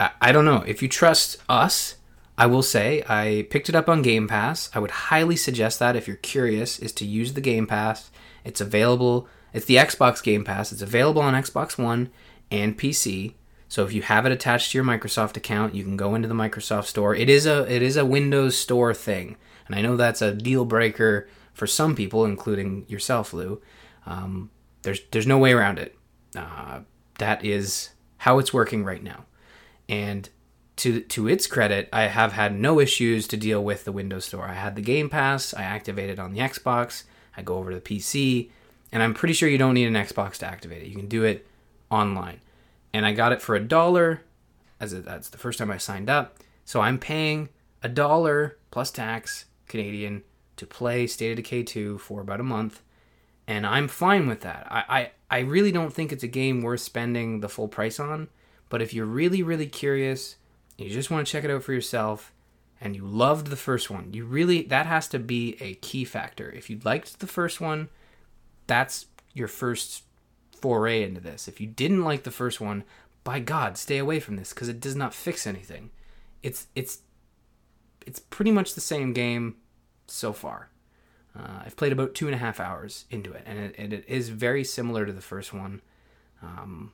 I, 0.00 0.10
I 0.20 0.32
don't 0.32 0.44
know. 0.46 0.64
If 0.66 0.82
you 0.82 0.88
trust 0.88 1.36
us, 1.48 1.96
I 2.38 2.46
will 2.46 2.62
say 2.62 3.04
I 3.08 3.46
picked 3.50 3.68
it 3.68 3.74
up 3.74 3.88
on 3.88 4.00
Game 4.00 4.26
Pass. 4.28 4.70
I 4.74 4.78
would 4.78 4.90
highly 4.92 5.36
suggest 5.36 5.78
that 5.80 5.94
if 5.94 6.06
you're 6.08 6.16
curious, 6.16 6.78
is 6.78 6.92
to 6.92 7.04
use 7.04 7.34
the 7.34 7.40
Game 7.40 7.66
Pass. 7.66 8.10
It's 8.44 8.60
available. 8.60 9.28
It's 9.52 9.66
the 9.66 9.76
Xbox 9.76 10.22
Game 10.22 10.44
Pass. 10.44 10.72
It's 10.72 10.82
available 10.82 11.20
on 11.22 11.34
Xbox 11.34 11.76
One 11.76 12.08
and 12.50 12.78
PC. 12.78 13.34
So 13.68 13.84
if 13.84 13.92
you 13.92 14.02
have 14.02 14.24
it 14.24 14.32
attached 14.32 14.72
to 14.72 14.78
your 14.78 14.84
Microsoft 14.84 15.36
account, 15.36 15.74
you 15.74 15.84
can 15.84 15.96
go 15.96 16.14
into 16.14 16.28
the 16.28 16.34
Microsoft 16.34 16.86
Store. 16.86 17.14
It 17.14 17.28
is 17.28 17.46
a 17.46 17.70
it 17.72 17.82
is 17.82 17.96
a 17.96 18.04
Windows 18.06 18.56
Store 18.56 18.94
thing, 18.94 19.36
and 19.66 19.76
I 19.76 19.82
know 19.82 19.96
that's 19.96 20.22
a 20.22 20.32
deal 20.32 20.64
breaker 20.64 21.28
for 21.52 21.66
some 21.66 21.94
people, 21.94 22.24
including 22.24 22.86
yourself, 22.88 23.32
Lou. 23.34 23.60
Um, 24.06 24.50
there's 24.82 25.00
there's 25.10 25.26
no 25.26 25.38
way 25.38 25.52
around 25.52 25.78
it. 25.78 25.96
Uh, 26.34 26.80
that 27.18 27.44
is 27.44 27.90
how 28.18 28.38
it's 28.38 28.54
working 28.54 28.84
right 28.84 29.02
now, 29.02 29.26
and 29.88 30.30
to 30.76 31.00
to 31.00 31.28
its 31.28 31.46
credit, 31.46 31.88
I 31.92 32.02
have 32.04 32.32
had 32.32 32.58
no 32.58 32.80
issues 32.80 33.28
to 33.28 33.36
deal 33.36 33.62
with 33.62 33.84
the 33.84 33.92
Windows 33.92 34.24
Store. 34.24 34.46
I 34.46 34.54
had 34.54 34.76
the 34.76 34.82
Game 34.82 35.10
Pass. 35.10 35.52
I 35.52 35.62
activated 35.62 36.18
on 36.18 36.32
the 36.32 36.40
Xbox. 36.40 37.02
I 37.36 37.42
go 37.42 37.56
over 37.56 37.70
to 37.70 37.76
the 37.76 37.82
PC, 37.82 38.50
and 38.92 39.02
I'm 39.02 39.14
pretty 39.14 39.34
sure 39.34 39.48
you 39.48 39.58
don't 39.58 39.74
need 39.74 39.86
an 39.86 39.94
Xbox 39.94 40.36
to 40.38 40.46
activate 40.46 40.82
it. 40.82 40.88
You 40.88 40.96
can 40.96 41.08
do 41.08 41.24
it 41.24 41.46
online, 41.90 42.40
and 42.92 43.06
I 43.06 43.12
got 43.12 43.32
it 43.32 43.42
for 43.42 43.54
a 43.54 43.60
dollar. 43.60 44.22
As 44.80 44.92
it, 44.92 45.04
that's 45.04 45.28
the 45.28 45.38
first 45.38 45.58
time 45.58 45.70
I 45.70 45.78
signed 45.78 46.08
up, 46.08 46.38
so 46.64 46.80
I'm 46.80 46.98
paying 46.98 47.48
a 47.82 47.88
dollar 47.88 48.58
plus 48.70 48.90
tax 48.90 49.46
Canadian 49.66 50.22
to 50.56 50.66
play 50.66 51.06
State 51.06 51.30
of 51.30 51.36
Decay 51.36 51.64
2 51.64 51.98
for 51.98 52.20
about 52.20 52.40
a 52.40 52.44
month 52.44 52.82
and 53.48 53.66
I'm 53.66 53.88
fine 53.88 54.28
with 54.28 54.42
that. 54.42 54.66
I, 54.70 54.84
I, 55.30 55.36
I 55.38 55.40
really 55.40 55.72
don't 55.72 55.92
think 55.92 56.12
it's 56.12 56.22
a 56.22 56.28
game 56.28 56.60
worth 56.60 56.82
spending 56.82 57.40
the 57.40 57.48
full 57.48 57.66
price 57.66 57.98
on, 57.98 58.28
but 58.68 58.82
if 58.82 58.92
you're 58.92 59.06
really, 59.06 59.42
really 59.42 59.66
curious, 59.66 60.36
you 60.76 60.90
just 60.90 61.10
want 61.10 61.26
to 61.26 61.32
check 61.32 61.44
it 61.44 61.50
out 61.50 61.62
for 61.62 61.72
yourself, 61.72 62.30
and 62.78 62.94
you 62.94 63.06
loved 63.06 63.46
the 63.46 63.56
first 63.56 63.88
one, 63.88 64.12
you 64.12 64.26
really, 64.26 64.62
that 64.64 64.84
has 64.84 65.08
to 65.08 65.18
be 65.18 65.56
a 65.60 65.74
key 65.76 66.04
factor. 66.04 66.50
If 66.50 66.68
you 66.68 66.78
liked 66.84 67.20
the 67.20 67.26
first 67.26 67.58
one, 67.58 67.88
that's 68.66 69.06
your 69.32 69.48
first 69.48 70.02
foray 70.60 71.02
into 71.02 71.20
this. 71.20 71.48
If 71.48 71.60
you 71.60 71.66
didn't 71.66 72.04
like 72.04 72.22
the 72.22 72.30
first 72.30 72.60
one, 72.60 72.84
by 73.24 73.40
God, 73.40 73.76
stay 73.76 73.98
away 73.98 74.20
from 74.20 74.36
this 74.36 74.52
because 74.52 74.68
it 74.68 74.80
does 74.80 74.96
not 74.96 75.14
fix 75.14 75.46
anything. 75.46 75.90
It's 76.42 76.66
it's 76.74 77.00
it's 78.06 78.20
pretty 78.20 78.50
much 78.50 78.74
the 78.74 78.80
same 78.80 79.12
game 79.12 79.56
so 80.06 80.32
far. 80.32 80.70
Uh, 81.38 81.62
I've 81.64 81.76
played 81.76 81.92
about 81.92 82.14
two 82.14 82.26
and 82.26 82.34
a 82.34 82.38
half 82.38 82.58
hours 82.58 83.04
into 83.10 83.32
it, 83.32 83.42
and 83.46 83.58
it, 83.58 83.74
and 83.78 83.92
it 83.92 84.04
is 84.08 84.30
very 84.30 84.64
similar 84.64 85.06
to 85.06 85.12
the 85.12 85.20
first 85.20 85.52
one. 85.52 85.82
Um, 86.42 86.92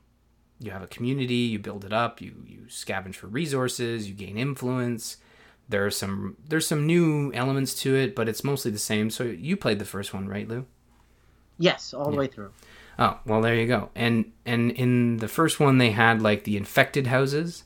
you 0.59 0.71
have 0.71 0.83
a 0.83 0.87
community, 0.87 1.35
you 1.35 1.59
build 1.59 1.85
it 1.85 1.93
up, 1.93 2.21
you 2.21 2.33
you 2.45 2.65
scavenge 2.67 3.15
for 3.15 3.27
resources, 3.27 4.07
you 4.07 4.13
gain 4.13 4.37
influence. 4.37 5.17
There 5.67 5.85
are 5.85 5.91
some 5.91 6.37
there's 6.47 6.67
some 6.67 6.85
new 6.85 7.31
elements 7.33 7.73
to 7.81 7.95
it, 7.95 8.15
but 8.15 8.29
it's 8.29 8.43
mostly 8.43 8.71
the 8.71 8.79
same. 8.79 9.09
So 9.09 9.23
you 9.23 9.57
played 9.57 9.79
the 9.79 9.85
first 9.85 10.13
one, 10.13 10.27
right, 10.27 10.47
Lou? 10.47 10.65
Yes, 11.57 11.93
all 11.93 12.11
the 12.11 12.17
way 12.17 12.27
through. 12.27 12.51
Oh, 12.97 13.19
well, 13.25 13.41
there 13.41 13.55
you 13.55 13.67
go. 13.67 13.89
And 13.95 14.31
and 14.45 14.71
in 14.71 15.17
the 15.17 15.27
first 15.27 15.59
one, 15.59 15.77
they 15.77 15.91
had 15.91 16.21
like 16.21 16.43
the 16.43 16.57
infected 16.57 17.07
houses. 17.07 17.63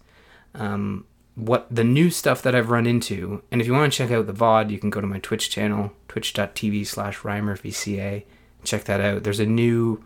Um, 0.55 1.05
what 1.36 1.67
the 1.69 1.83
new 1.83 2.09
stuff 2.09 2.41
that 2.41 2.55
I've 2.55 2.69
run 2.69 2.86
into, 2.86 3.43
and 3.51 3.62
if 3.62 3.67
you 3.67 3.74
want 3.74 3.91
to 3.91 3.98
check 3.98 4.12
out 4.12 4.27
the 4.27 4.33
VOD, 4.33 4.71
you 4.71 4.79
can 4.79 4.89
go 4.89 5.00
to 5.00 5.07
my 5.07 5.19
Twitch 5.19 5.50
channel, 5.50 5.93
twitch.tv 6.07 6.86
slash 6.86 7.19
RymerVCA. 7.19 8.24
Check 8.63 8.83
that 8.86 9.00
out. 9.00 9.24
There's 9.24 9.39
a 9.39 9.45
new 9.45 10.03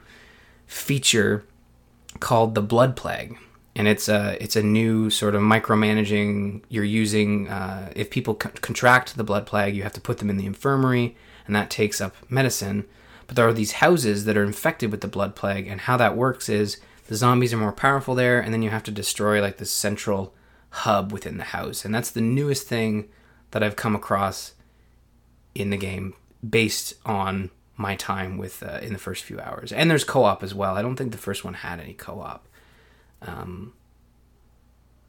feature 0.68 1.44
called 2.20 2.54
the 2.54 2.62
Blood 2.62 2.96
Plague. 2.96 3.38
And 3.76 3.88
it's 3.88 4.08
a 4.08 4.38
it's 4.40 4.56
a 4.56 4.62
new 4.62 5.10
sort 5.10 5.34
of 5.34 5.42
micromanaging. 5.42 6.62
You're 6.70 6.84
using 6.84 7.48
uh, 7.48 7.92
if 7.96 8.12
people 8.12 8.36
contract 8.36 9.18
the 9.18 9.24
blood 9.24 9.48
plague, 9.48 9.76
you 9.76 9.82
have 9.82 9.94
to 9.94 10.02
put 10.02 10.20
them 10.20 10.30
in 10.30 10.38
the 10.38 10.46
infirmary, 10.46 11.16
and 11.48 11.56
that 11.56 11.72
takes 11.72 12.00
up 12.00 12.16
medicine. 12.30 12.86
There 13.34 13.48
are 13.48 13.54
these 13.54 13.74
houses 13.74 14.26
that 14.26 14.38
are 14.38 14.44
infected 14.44 14.92
with 14.92 15.02
the 15.02 15.08
blood 15.08 15.36
plague, 15.36 15.68
and 15.68 15.82
how 15.82 15.98
that 15.98 16.16
works 16.16 16.50
is 16.50 16.78
the 17.08 17.16
zombies 17.16 17.54
are 17.54 17.58
more 17.58 17.72
powerful 17.72 18.16
there, 18.16 18.40
and 18.40 18.54
then 18.54 18.62
you 18.62 18.70
have 18.70 18.84
to 18.84 18.92
destroy 18.92 19.42
like 19.42 19.58
the 19.58 19.66
central 19.66 20.34
hub 20.70 21.12
within 21.12 21.38
the 21.38 21.44
house. 21.46 21.86
And 21.86 21.94
that's 21.94 22.12
the 22.12 22.22
newest 22.22 22.68
thing 22.68 23.10
that 23.52 23.64
I've 23.64 23.76
come 23.76 23.96
across 23.96 24.54
in 25.54 25.70
the 25.70 25.78
game 25.78 26.14
based 26.48 26.96
on 27.06 27.50
my 27.76 27.96
time 27.96 28.38
with 28.38 28.64
uh, 28.64 28.80
in 28.82 28.94
the 28.94 29.00
first 29.00 29.24
few 29.24 29.40
hours. 29.40 29.72
And 29.72 29.90
there's 29.90 30.04
co-op 30.04 30.44
as 30.44 30.54
well. 30.54 30.76
I 30.76 30.82
don't 30.82 30.96
think 30.96 31.12
the 31.12 31.18
first 31.18 31.44
one 31.44 31.56
had 31.56 31.80
any 31.80 31.94
co-op. 31.94 32.48
Um, 33.22 33.74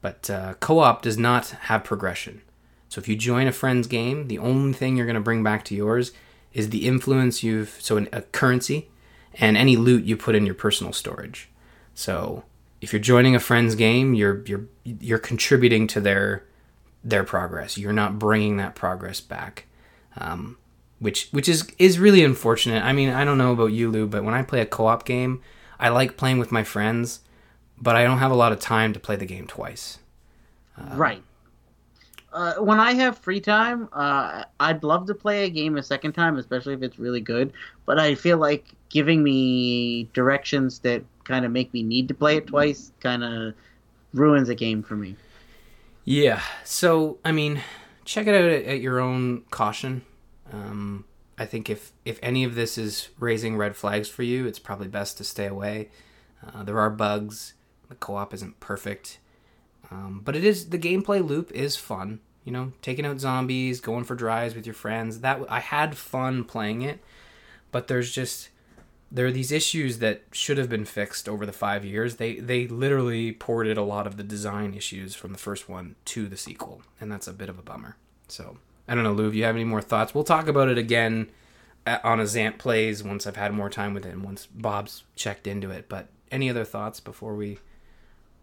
but 0.01 0.29
uh, 0.29 0.53
co-op 0.59 1.01
does 1.01 1.17
not 1.17 1.49
have 1.49 1.83
progression. 1.83 2.41
So 2.89 2.99
if 2.99 3.07
you 3.07 3.15
join 3.15 3.47
a 3.47 3.51
friend's 3.51 3.87
game, 3.87 4.27
the 4.27 4.37
only 4.37 4.73
thing 4.73 4.95
you're 4.95 5.05
going 5.05 5.15
to 5.15 5.21
bring 5.21 5.43
back 5.43 5.65
to 5.65 5.75
yours 5.75 6.11
is 6.55 6.69
the 6.69 6.87
influence 6.87 7.43
you've 7.43 7.77
so 7.79 7.97
an, 7.97 8.09
a 8.11 8.23
currency 8.23 8.89
and 9.35 9.55
any 9.57 9.75
loot 9.75 10.05
you 10.05 10.17
put 10.17 10.33
in 10.33 10.45
your 10.45 10.55
personal 10.55 10.93
storage. 10.93 11.49
So 11.93 12.45
if 12.81 12.91
you're 12.93 13.01
joining 13.01 13.35
a 13.35 13.39
friend's 13.39 13.75
game, 13.75 14.15
you're 14.15 14.43
you're 14.45 14.65
you're 14.83 15.19
contributing 15.19 15.85
to 15.87 16.01
their 16.01 16.45
their 17.03 17.23
progress. 17.23 17.77
You're 17.77 17.93
not 17.93 18.17
bringing 18.17 18.57
that 18.57 18.73
progress 18.73 19.19
back, 19.19 19.67
um, 20.17 20.57
which 20.99 21.29
which 21.31 21.49
is 21.49 21.69
is 21.77 21.99
really 21.99 22.23
unfortunate. 22.23 22.83
I 22.83 22.93
mean, 22.93 23.09
I 23.09 23.25
don't 23.25 23.37
know 23.37 23.51
about 23.51 23.73
you, 23.73 23.91
Lou, 23.91 24.07
but 24.07 24.23
when 24.23 24.33
I 24.33 24.41
play 24.41 24.61
a 24.61 24.65
co-op 24.65 25.05
game, 25.05 25.41
I 25.77 25.89
like 25.89 26.17
playing 26.17 26.39
with 26.39 26.51
my 26.51 26.63
friends, 26.63 27.19
but 27.77 27.95
I 27.95 28.03
don't 28.03 28.19
have 28.19 28.31
a 28.31 28.35
lot 28.35 28.53
of 28.53 28.59
time 28.59 28.93
to 28.93 28.99
play 28.99 29.17
the 29.17 29.25
game 29.25 29.45
twice. 29.45 29.99
right. 30.95 31.21
Uh, 32.35 32.55
when 32.55 32.81
I 32.81 32.93
have 32.95 33.17
free 33.17 33.39
time, 33.39 33.87
uh, 33.93 34.43
I'd 34.59 34.83
love 34.83 35.07
to 35.07 35.15
play 35.15 35.45
a 35.45 35.49
game 35.49 35.77
a 35.77 35.83
second 35.83 36.11
time, 36.11 36.37
especially 36.37 36.73
if 36.73 36.83
it's 36.83 36.99
really 36.99 37.21
good. 37.21 37.53
But 37.85 37.97
I 37.97 38.13
feel 38.13 38.37
like 38.37 38.65
giving 38.89 39.23
me 39.23 40.09
directions 40.11 40.79
that 40.79 41.01
kind 41.23 41.45
of 41.45 41.51
make 41.51 41.73
me 41.73 41.81
need 41.81 42.09
to 42.09 42.13
play 42.13 42.35
it 42.35 42.47
twice 42.47 42.91
kind 42.99 43.23
of 43.23 43.53
ruins 44.13 44.49
a 44.49 44.55
game 44.55 44.83
for 44.83 44.97
me. 44.97 45.15
Yeah. 46.03 46.41
So 46.65 47.19
I 47.23 47.31
mean, 47.31 47.61
check 48.03 48.27
it 48.27 48.35
out 48.35 48.43
at, 48.43 48.63
at 48.65 48.81
your 48.81 48.99
own 48.99 49.43
caution. 49.49 50.01
Um, 50.51 51.05
I 51.37 51.45
think 51.45 51.69
if 51.69 51.93
if 52.03 52.19
any 52.21 52.43
of 52.43 52.55
this 52.55 52.77
is 52.77 53.09
raising 53.17 53.55
red 53.55 53.77
flags 53.77 54.09
for 54.09 54.23
you, 54.23 54.45
it's 54.45 54.59
probably 54.59 54.89
best 54.89 55.17
to 55.19 55.23
stay 55.23 55.47
away. 55.47 55.89
Uh, 56.45 56.63
there 56.63 56.79
are 56.79 56.89
bugs. 56.89 57.53
The 57.87 57.95
co-op 57.95 58.33
isn't 58.33 58.59
perfect, 58.59 59.19
um, 59.89 60.21
but 60.25 60.35
it 60.35 60.43
is 60.43 60.69
the 60.69 60.77
gameplay 60.77 61.25
loop 61.25 61.49
is 61.51 61.77
fun. 61.77 62.19
You 62.45 62.53
know, 62.53 62.71
taking 62.81 63.05
out 63.05 63.19
zombies, 63.19 63.81
going 63.81 64.05
for 64.05 64.15
drives 64.15 64.55
with 64.55 64.65
your 64.65 64.75
friends. 64.75 65.19
That 65.19 65.41
I 65.49 65.59
had 65.59 65.97
fun 65.97 66.45
playing 66.45 66.83
it, 66.83 66.99
but 67.71 67.87
there's 67.87 68.11
just 68.11 68.49
there 69.11 69.25
are 69.25 69.31
these 69.31 69.51
issues 69.51 69.99
that 69.99 70.23
should 70.31 70.57
have 70.57 70.69
been 70.69 70.85
fixed 70.85 71.29
over 71.29 71.45
the 71.45 71.51
five 71.51 71.83
years. 71.85 72.15
They 72.15 72.35
they 72.35 72.67
literally 72.67 73.31
ported 73.31 73.77
a 73.77 73.83
lot 73.83 74.07
of 74.07 74.17
the 74.17 74.23
design 74.23 74.73
issues 74.73 75.15
from 75.15 75.31
the 75.31 75.37
first 75.37 75.67
one 75.69 75.95
to 76.05 76.27
the 76.27 76.37
sequel, 76.37 76.81
and 76.99 77.11
that's 77.11 77.27
a 77.27 77.33
bit 77.33 77.49
of 77.49 77.59
a 77.59 77.63
bummer. 77.63 77.97
So 78.27 78.57
I 78.87 78.95
don't 78.95 79.03
know, 79.03 79.13
Lou. 79.13 79.27
If 79.27 79.35
you 79.35 79.43
have 79.43 79.55
any 79.55 79.63
more 79.63 79.81
thoughts, 79.81 80.13
we'll 80.13 80.23
talk 80.23 80.47
about 80.47 80.69
it 80.69 80.77
again 80.77 81.29
uh, 81.87 81.99
on 82.03 82.19
a 82.19 82.23
Zant 82.23 82.57
plays 82.57 83.03
once 83.03 83.25
I've 83.25 83.35
had 83.35 83.53
more 83.53 83.69
time 83.69 83.93
with 83.93 84.05
it 84.05 84.13
and 84.13 84.23
once 84.23 84.47
Bob's 84.47 85.03
checked 85.15 85.47
into 85.47 85.71
it. 85.71 85.87
But 85.89 86.09
any 86.31 86.49
other 86.49 86.65
thoughts 86.65 86.99
before 86.99 87.35
we? 87.35 87.59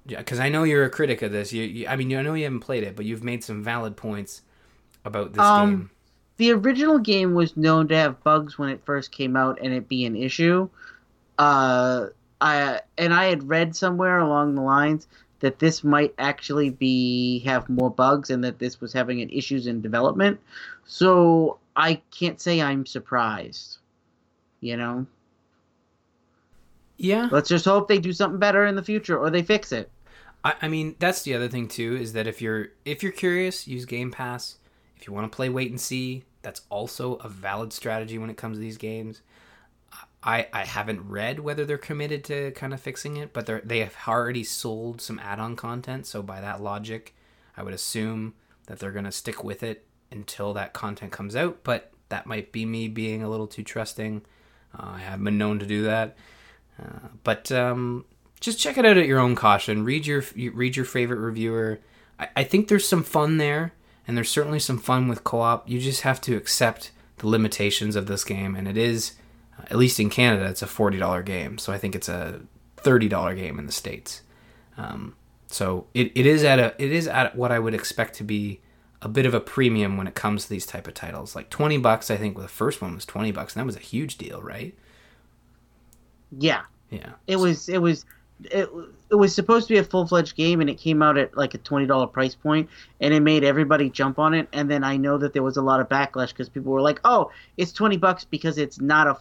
Yeah, 0.06 0.18
because 0.18 0.40
I 0.40 0.48
know 0.48 0.64
you're 0.64 0.84
a 0.84 0.90
critic 0.90 1.22
of 1.22 1.32
this. 1.32 1.52
You, 1.52 1.62
you, 1.62 1.86
I 1.86 1.96
mean, 1.96 2.14
I 2.16 2.22
know 2.22 2.34
you 2.34 2.44
haven't 2.44 2.60
played 2.60 2.82
it, 2.82 2.96
but 2.96 3.04
you've 3.04 3.22
made 3.22 3.44
some 3.44 3.62
valid 3.62 3.96
points 3.96 4.42
about 5.04 5.32
this 5.32 5.42
Um, 5.42 5.70
game. 5.70 5.90
The 6.38 6.52
original 6.52 6.98
game 6.98 7.34
was 7.34 7.56
known 7.56 7.88
to 7.88 7.96
have 7.96 8.22
bugs 8.24 8.58
when 8.58 8.68
it 8.68 8.80
first 8.84 9.12
came 9.12 9.36
out 9.36 9.58
and 9.62 9.72
it 9.72 9.88
be 9.88 10.04
an 10.04 10.16
issue. 10.16 10.68
Uh, 11.38 12.06
I 12.40 12.80
and 12.98 13.14
I 13.14 13.26
had 13.26 13.48
read 13.48 13.76
somewhere 13.76 14.18
along 14.18 14.54
the 14.54 14.62
lines 14.62 15.06
that 15.40 15.58
this 15.58 15.84
might 15.84 16.14
actually 16.18 16.70
be 16.70 17.40
have 17.40 17.68
more 17.68 17.90
bugs 17.90 18.30
and 18.30 18.42
that 18.44 18.58
this 18.58 18.80
was 18.80 18.92
having 18.92 19.20
issues 19.30 19.66
in 19.66 19.80
development. 19.80 20.40
So 20.84 21.58
I 21.76 22.00
can't 22.10 22.40
say 22.40 22.60
I'm 22.60 22.86
surprised. 22.86 23.78
You 24.60 24.76
know, 24.76 25.06
Yeah, 27.02 27.28
let's 27.32 27.48
just 27.48 27.64
hope 27.64 27.88
they 27.88 27.98
do 27.98 28.12
something 28.12 28.38
better 28.38 28.64
in 28.64 28.76
the 28.76 28.82
future 28.82 29.18
or 29.18 29.28
they 29.28 29.42
fix 29.42 29.72
it. 29.72 29.90
I, 30.44 30.54
I 30.62 30.68
mean, 30.68 30.94
that's 31.00 31.22
the 31.22 31.34
other 31.34 31.48
thing 31.48 31.66
too 31.66 31.96
is 31.96 32.12
that 32.12 32.28
if 32.28 32.40
you're 32.40 32.68
if 32.84 33.02
you're 33.02 33.10
curious, 33.10 33.66
use 33.66 33.84
Game 33.84 34.12
Pass. 34.12 34.56
If 34.96 35.08
you 35.08 35.12
want 35.12 35.30
to 35.30 35.34
play 35.34 35.48
wait 35.48 35.70
and 35.70 35.80
see, 35.80 36.22
that's 36.42 36.60
also 36.70 37.14
a 37.16 37.28
valid 37.28 37.72
strategy 37.72 38.18
when 38.18 38.30
it 38.30 38.36
comes 38.36 38.56
to 38.56 38.60
these 38.60 38.76
games. 38.76 39.20
I 40.22 40.46
I 40.52 40.64
haven't 40.64 41.08
read 41.08 41.40
whether 41.40 41.64
they're 41.64 41.76
committed 41.76 42.22
to 42.24 42.52
kind 42.52 42.72
of 42.72 42.80
fixing 42.80 43.16
it, 43.16 43.32
but 43.32 43.46
they 43.46 43.60
they 43.64 43.78
have 43.80 43.96
already 44.06 44.44
sold 44.44 45.00
some 45.00 45.18
add-on 45.18 45.56
content. 45.56 46.06
So 46.06 46.22
by 46.22 46.40
that 46.40 46.62
logic, 46.62 47.16
I 47.56 47.64
would 47.64 47.74
assume 47.74 48.34
that 48.66 48.78
they're 48.78 48.92
gonna 48.92 49.10
stick 49.10 49.42
with 49.42 49.64
it 49.64 49.86
until 50.12 50.52
that 50.54 50.72
content 50.72 51.10
comes 51.10 51.34
out. 51.34 51.64
But 51.64 51.90
that 52.10 52.26
might 52.26 52.52
be 52.52 52.64
me 52.64 52.86
being 52.86 53.24
a 53.24 53.28
little 53.28 53.48
too 53.48 53.64
trusting. 53.64 54.22
Uh, 54.78 54.92
I 54.94 54.98
have 55.00 55.22
been 55.24 55.36
known 55.36 55.58
to 55.58 55.66
do 55.66 55.82
that. 55.82 56.16
But 57.24 57.52
um, 57.52 58.04
just 58.40 58.58
check 58.58 58.78
it 58.78 58.84
out 58.84 58.96
at 58.96 59.06
your 59.06 59.20
own 59.20 59.34
caution. 59.34 59.84
Read 59.84 60.06
your 60.06 60.24
read 60.34 60.76
your 60.76 60.84
favorite 60.84 61.18
reviewer. 61.18 61.80
I, 62.18 62.28
I 62.36 62.44
think 62.44 62.68
there's 62.68 62.86
some 62.86 63.02
fun 63.02 63.38
there, 63.38 63.72
and 64.06 64.16
there's 64.16 64.30
certainly 64.30 64.58
some 64.58 64.78
fun 64.78 65.08
with 65.08 65.24
co-op. 65.24 65.68
You 65.68 65.78
just 65.80 66.02
have 66.02 66.20
to 66.22 66.36
accept 66.36 66.90
the 67.18 67.28
limitations 67.28 67.96
of 67.96 68.06
this 68.06 68.24
game, 68.24 68.56
and 68.56 68.66
it 68.66 68.76
is, 68.76 69.12
uh, 69.58 69.62
at 69.70 69.76
least 69.76 70.00
in 70.00 70.10
Canada, 70.10 70.46
it's 70.46 70.62
a 70.62 70.66
forty 70.66 70.98
dollar 70.98 71.22
game. 71.22 71.58
So 71.58 71.72
I 71.72 71.78
think 71.78 71.94
it's 71.94 72.08
a 72.08 72.40
thirty 72.76 73.08
dollar 73.08 73.34
game 73.34 73.58
in 73.58 73.66
the 73.66 73.72
states. 73.72 74.22
Um, 74.76 75.14
so 75.46 75.86
it, 75.94 76.10
it 76.14 76.26
is 76.26 76.42
at 76.44 76.58
a 76.58 76.74
it 76.78 76.92
is 76.92 77.06
at 77.06 77.36
what 77.36 77.52
I 77.52 77.58
would 77.58 77.74
expect 77.74 78.14
to 78.16 78.24
be 78.24 78.60
a 79.00 79.08
bit 79.08 79.26
of 79.26 79.34
a 79.34 79.40
premium 79.40 79.96
when 79.96 80.06
it 80.06 80.14
comes 80.14 80.44
to 80.44 80.50
these 80.50 80.66
type 80.66 80.86
of 80.88 80.94
titles. 80.94 81.36
Like 81.36 81.50
twenty 81.50 81.78
bucks, 81.78 82.10
I 82.10 82.16
think 82.16 82.36
the 82.36 82.48
first 82.48 82.82
one 82.82 82.94
was 82.94 83.04
twenty 83.04 83.30
bucks, 83.30 83.54
and 83.54 83.60
that 83.60 83.66
was 83.66 83.76
a 83.76 83.80
huge 83.80 84.18
deal, 84.18 84.42
right? 84.42 84.74
Yeah, 86.36 86.62
Yeah. 86.92 87.12
it 87.26 87.36
was. 87.36 87.68
It 87.68 87.78
was. 87.78 88.04
It, 88.44 88.68
it 89.10 89.14
was 89.14 89.32
supposed 89.32 89.68
to 89.68 89.74
be 89.74 89.78
a 89.78 89.84
full 89.84 90.06
fledged 90.06 90.36
game, 90.36 90.60
and 90.60 90.68
it 90.68 90.74
came 90.74 91.00
out 91.02 91.16
at 91.16 91.36
like 91.36 91.54
a 91.54 91.58
twenty 91.58 91.86
dollar 91.86 92.06
price 92.06 92.34
point, 92.34 92.68
and 93.00 93.14
it 93.14 93.20
made 93.20 93.44
everybody 93.44 93.88
jump 93.90 94.18
on 94.18 94.34
it. 94.34 94.48
And 94.52 94.70
then 94.70 94.84
I 94.84 94.96
know 94.96 95.18
that 95.18 95.32
there 95.32 95.42
was 95.42 95.56
a 95.56 95.62
lot 95.62 95.80
of 95.80 95.88
backlash 95.88 96.28
because 96.28 96.48
people 96.48 96.72
were 96.72 96.80
like, 96.80 97.00
"Oh, 97.04 97.30
it's 97.56 97.72
twenty 97.72 97.96
bucks 97.96 98.24
because 98.24 98.58
it's 98.58 98.80
not 98.80 99.06
a, 99.06 99.16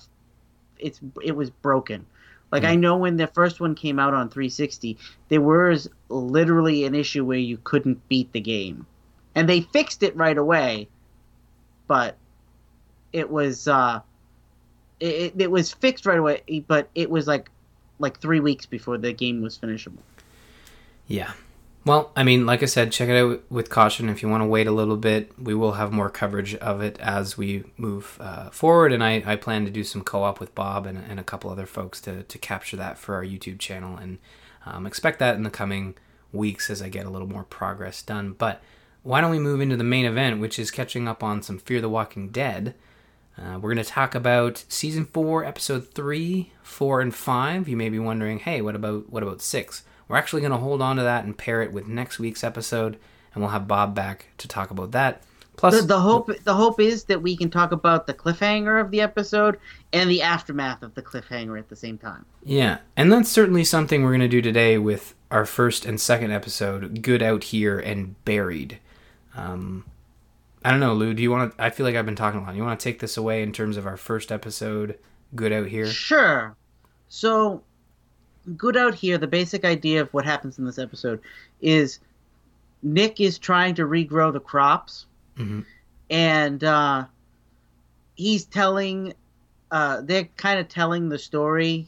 it's 0.80 1.00
it 1.24 1.36
was 1.36 1.50
broken." 1.50 2.06
Like 2.52 2.66
I 2.66 2.76
know 2.76 2.98
when 2.98 3.16
the 3.16 3.28
first 3.28 3.62
one 3.62 3.76
came 3.76 3.98
out 3.98 4.14
on 4.14 4.28
360, 4.28 4.98
there 5.30 5.40
was 5.40 5.90
literally 6.10 6.84
an 6.84 6.94
issue 6.94 7.24
where 7.24 7.38
you 7.38 7.58
couldn't 7.64 8.08
beat 8.10 8.34
the 8.34 8.42
game, 8.42 8.86
and 9.36 9.48
they 9.48 9.62
fixed 9.62 10.04
it 10.04 10.16
right 10.18 10.38
away, 10.38 10.90
but 11.88 12.18
it 13.14 13.30
was 13.30 13.70
uh, 13.70 14.02
it, 15.00 15.34
it 15.38 15.50
was 15.50 15.72
fixed 15.72 16.06
right 16.06 16.20
away, 16.20 16.42
but 16.68 16.90
it 16.94 17.10
was 17.10 17.26
like 17.26 17.50
like 18.02 18.20
three 18.20 18.40
weeks 18.40 18.66
before 18.66 18.98
the 18.98 19.14
game 19.14 19.42
was 19.42 19.58
finishable. 19.58 20.04
Yeah. 21.08 21.34
Well, 21.84 22.12
I 22.16 22.24
mean, 22.24 22.46
like 22.46 22.62
I 22.62 22.68
said, 22.68 22.92
check 22.92 23.10
it 23.10 23.18
out 23.18 23.42
with 23.50 23.72
caution. 23.72 24.08
If 24.08 24.22
you 24.22 24.30
want 24.30 24.42
to 24.42 24.48
wait 24.48 24.68
a 24.68 24.72
little 24.72 24.98
bit, 24.98 25.32
we 25.40 25.56
will 25.56 25.74
have 25.74 25.92
more 25.92 26.12
coverage 26.12 26.54
of 26.56 26.82
it 26.82 27.00
as 27.00 27.38
we 27.38 27.64
move 27.76 28.18
uh, 28.22 28.52
forward. 28.52 28.94
And 28.94 29.04
I, 29.04 29.24
I 29.26 29.36
plan 29.36 29.66
to 29.66 29.72
do 29.72 29.84
some 29.84 30.04
co 30.04 30.22
op 30.22 30.40
with 30.40 30.54
Bob 30.54 30.86
and, 30.86 31.04
and 31.10 31.20
a 31.20 31.24
couple 31.24 31.50
other 31.50 31.66
folks 31.66 32.00
to, 32.02 32.22
to 32.22 32.38
capture 32.38 32.78
that 32.78 33.00
for 33.00 33.16
our 33.16 33.24
YouTube 33.24 33.58
channel. 33.58 33.98
And 33.98 34.20
um, 34.66 34.86
expect 34.86 35.18
that 35.20 35.36
in 35.36 35.44
the 35.44 35.50
coming 35.50 35.96
weeks 36.32 36.70
as 36.70 36.84
I 36.84 36.90
get 36.90 37.08
a 37.08 37.10
little 37.10 37.28
more 37.28 37.44
progress 37.44 38.04
done. 38.04 38.34
But 38.34 38.62
why 39.02 39.20
don't 39.20 39.32
we 39.32 39.40
move 39.40 39.60
into 39.60 39.76
the 39.76 39.84
main 39.84 40.06
event, 40.06 40.40
which 40.40 40.60
is 40.60 40.70
catching 40.70 41.08
up 41.08 41.24
on 41.24 41.42
some 41.42 41.58
Fear 41.58 41.82
the 41.82 41.90
Walking 41.90 42.30
Dead? 42.30 42.76
Uh, 43.38 43.54
we're 43.60 43.74
going 43.74 43.84
to 43.84 43.90
talk 43.90 44.14
about 44.14 44.64
season 44.68 45.06
four, 45.06 45.44
episode 45.44 45.94
three, 45.94 46.52
four, 46.62 47.02
and 47.02 47.14
five. 47.16 47.68
You 47.68 47.78
may 47.78 47.90
be 47.90 48.00
wondering, 48.00 48.40
hey, 48.40 48.62
what 48.62 48.76
about 48.76 49.10
what 49.12 49.24
about 49.24 49.42
six? 49.42 49.84
We're 50.08 50.18
actually 50.18 50.42
going 50.42 50.52
to 50.52 50.58
hold 50.58 50.82
on 50.82 50.98
to 50.98 51.04
that 51.04 51.24
and 51.24 51.38
pair 51.38 51.62
it 51.62 51.72
with 51.72 51.88
next 51.88 52.20
week's 52.20 52.44
episode, 52.44 52.98
and 53.34 53.42
we'll 53.42 53.52
have 53.52 53.68
Bob 53.68 53.96
back 53.96 54.28
to 54.40 54.48
talk 54.48 54.70
about 54.70 54.92
that. 54.92 55.24
Plus, 55.58 55.80
The, 55.82 55.88
the 55.88 56.00
hope 56.00 56.30
the 56.44 56.54
hope 56.56 56.80
is 56.80 57.06
that 57.06 57.22
we 57.22 57.36
can 57.38 57.50
talk 57.50 57.72
about 57.72 58.08
the 58.08 58.14
cliffhanger 58.14 58.80
of 58.82 58.92
the 58.92 59.02
episode 59.02 59.60
and 59.94 60.10
the 60.10 60.22
aftermath 60.22 60.82
of 60.84 60.94
the 60.96 61.02
cliffhanger 61.02 61.58
at 61.58 61.70
the 61.70 61.76
same 61.76 61.98
time. 61.98 62.26
yeah, 62.44 62.80
and 62.98 63.12
that's 63.12 63.30
certainly 63.30 63.64
something 63.64 64.02
we're 64.04 64.10
going 64.10 64.22
to 64.22 64.28
do 64.28 64.42
today 64.42 64.78
with 64.78 65.14
our 65.30 65.46
first 65.46 65.86
and 65.86 66.00
second 66.00 66.32
episode, 66.32 67.02
"Good 67.02 67.22
Out 67.24 67.46
Here" 67.46 67.80
and 67.80 68.24
"Buried." 68.26 68.80
Um, 69.36 69.86
I 70.64 70.70
don't 70.72 70.80
know, 70.80 70.94
Lou. 70.94 71.14
Do 71.14 71.24
you 71.24 71.32
want 71.32 71.58
to? 71.58 71.64
I 71.64 71.70
feel 71.72 71.86
like 71.86 71.96
I've 71.96 72.06
been 72.06 72.16
talking 72.16 72.40
a 72.40 72.44
lot. 72.44 72.56
You 72.56 72.64
want 72.64 72.80
to 72.80 72.84
take 72.84 73.00
this 73.00 73.18
away 73.18 73.42
in 73.44 73.52
terms 73.52 73.78
of 73.78 73.88
our 73.88 73.98
first 73.98 74.32
episode, 74.32 74.98
"Good 75.36 75.52
Out 75.52 75.68
Here"? 75.68 75.88
Sure. 75.88 76.56
So, 77.10 77.64
good 78.58 78.78
out 78.78 78.94
here. 78.96 79.18
The 79.18 79.28
basic 79.28 79.66
idea 79.66 80.02
of 80.02 80.14
what 80.14 80.24
happens 80.26 80.60
in 80.60 80.66
this 80.66 80.78
episode 80.80 81.20
is 81.62 82.00
Nick 82.84 83.20
is 83.20 83.38
trying 83.40 83.76
to 83.76 83.84
regrow 83.84 84.32
the 84.32 84.40
crops, 84.40 85.06
Mhm. 85.38 85.66
and 86.10 86.64
uh, 86.64 87.06
he's 88.16 88.46
telling. 88.46 89.14
Uh, 89.72 90.02
they're 90.02 90.26
kind 90.36 90.60
of 90.60 90.68
telling 90.68 91.08
the 91.10 91.18
story 91.18 91.88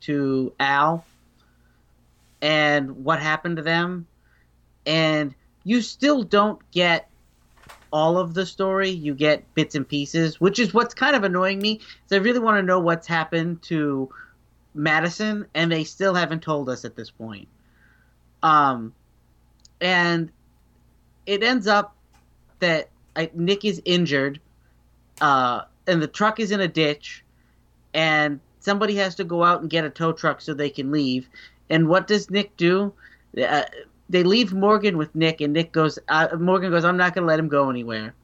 to 0.00 0.52
Al 0.60 1.04
and 2.40 3.04
what 3.04 3.20
happened 3.20 3.56
to 3.56 3.62
them, 3.62 4.06
and 4.86 5.34
you 5.64 5.82
still 5.82 6.22
don't 6.22 6.60
get 6.70 7.08
all 7.92 8.18
of 8.18 8.34
the 8.34 8.46
story. 8.46 8.90
You 8.90 9.14
get 9.14 9.54
bits 9.54 9.74
and 9.74 9.88
pieces, 9.88 10.40
which 10.40 10.58
is 10.58 10.74
what's 10.74 10.94
kind 10.94 11.16
of 11.16 11.24
annoying 11.24 11.60
me. 11.60 11.80
Is 12.06 12.12
I 12.12 12.16
really 12.16 12.38
want 12.38 12.58
to 12.58 12.62
know 12.62 12.80
what's 12.80 13.06
happened 13.06 13.62
to 13.62 14.10
Madison, 14.74 15.46
and 15.54 15.70
they 15.72 15.84
still 15.84 16.14
haven't 16.14 16.42
told 16.42 16.68
us 16.68 16.84
at 16.84 16.96
this 16.96 17.10
point. 17.10 17.48
Um, 18.42 18.94
and 19.80 20.30
it 21.26 21.42
ends 21.42 21.66
up 21.66 21.96
that 22.60 22.88
I, 23.14 23.30
Nick 23.34 23.64
is 23.64 23.80
injured, 23.84 24.40
uh, 25.20 25.62
and 25.86 26.02
the 26.02 26.06
truck 26.06 26.40
is 26.40 26.50
in 26.50 26.60
a 26.60 26.68
ditch, 26.68 27.24
and 27.94 28.40
somebody 28.60 28.96
has 28.96 29.14
to 29.16 29.24
go 29.24 29.42
out 29.42 29.60
and 29.60 29.70
get 29.70 29.84
a 29.84 29.90
tow 29.90 30.12
truck 30.12 30.40
so 30.40 30.52
they 30.54 30.70
can 30.70 30.90
leave. 30.90 31.28
And 31.70 31.88
what 31.88 32.06
does 32.06 32.30
Nick 32.30 32.56
do? 32.56 32.92
Uh, 33.40 33.62
they 34.08 34.22
leave 34.22 34.52
Morgan 34.52 34.96
with 34.96 35.14
Nick, 35.14 35.40
and 35.40 35.52
Nick 35.52 35.72
goes. 35.72 35.98
Uh, 36.08 36.28
Morgan 36.38 36.70
goes, 36.70 36.84
"I'm 36.84 36.96
not 36.96 37.14
going 37.14 37.22
to 37.22 37.28
let 37.28 37.40
him 37.40 37.48
go 37.48 37.70
anywhere." 37.70 38.14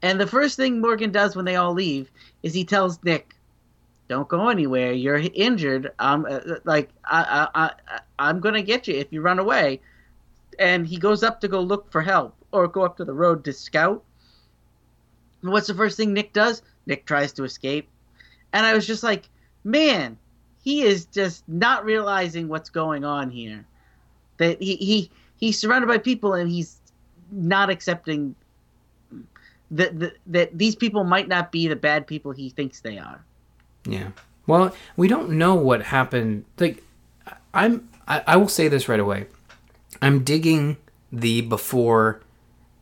And 0.00 0.20
the 0.20 0.26
first 0.26 0.56
thing 0.56 0.80
Morgan 0.80 1.10
does 1.10 1.36
when 1.36 1.44
they 1.44 1.56
all 1.56 1.72
leave 1.72 2.10
is 2.42 2.54
he 2.54 2.64
tells 2.64 3.02
Nick, 3.04 3.34
"Don't 4.08 4.28
go 4.28 4.48
anywhere. 4.48 4.92
You're 4.92 5.22
injured. 5.34 5.92
Um, 5.98 6.26
like 6.64 6.90
I, 7.04 7.48
I, 7.54 7.64
I, 7.64 8.00
I'm 8.18 8.40
going 8.40 8.54
to 8.54 8.62
get 8.62 8.88
you 8.88 8.94
if 8.94 9.12
you 9.12 9.20
run 9.20 9.38
away." 9.38 9.80
And 10.58 10.86
he 10.86 10.96
goes 10.96 11.22
up 11.22 11.40
to 11.42 11.48
go 11.48 11.60
look 11.60 11.92
for 11.92 12.00
help, 12.02 12.34
or 12.50 12.66
go 12.66 12.82
up 12.84 12.96
to 12.96 13.04
the 13.04 13.14
road 13.14 13.44
to 13.44 13.52
scout. 13.52 14.02
And 15.42 15.52
what's 15.52 15.68
the 15.68 15.74
first 15.74 15.96
thing 15.96 16.12
Nick 16.12 16.32
does? 16.32 16.62
Nick 16.86 17.04
tries 17.04 17.32
to 17.34 17.44
escape, 17.44 17.88
and 18.52 18.64
I 18.64 18.74
was 18.74 18.86
just 18.86 19.02
like, 19.02 19.28
"Man, 19.62 20.16
he 20.64 20.82
is 20.82 21.04
just 21.04 21.46
not 21.46 21.84
realizing 21.84 22.48
what's 22.48 22.70
going 22.70 23.04
on 23.04 23.30
here." 23.30 23.66
That 24.38 24.60
he 24.60 24.76
he 24.76 25.10
he's 25.36 25.58
surrounded 25.58 25.86
by 25.86 25.98
people 25.98 26.34
and 26.34 26.50
he's 26.50 26.78
not 27.30 27.70
accepting 27.70 28.34
that 29.70 29.98
that 30.00 30.16
that 30.26 30.58
these 30.58 30.74
people 30.74 31.04
might 31.04 31.28
not 31.28 31.52
be 31.52 31.68
the 31.68 31.76
bad 31.76 32.06
people 32.06 32.32
he 32.32 32.50
thinks 32.50 32.80
they 32.80 32.98
are. 32.98 33.24
Yeah. 33.84 34.10
Well, 34.46 34.74
we 34.96 35.08
don't 35.08 35.30
know 35.30 35.54
what 35.54 35.82
happened. 35.82 36.44
Like, 36.58 36.82
I'm. 37.52 37.88
I, 38.06 38.22
I 38.26 38.36
will 38.36 38.48
say 38.48 38.68
this 38.68 38.88
right 38.88 38.98
away. 38.98 39.26
I'm 40.00 40.24
digging 40.24 40.78
the 41.12 41.42
before, 41.42 42.22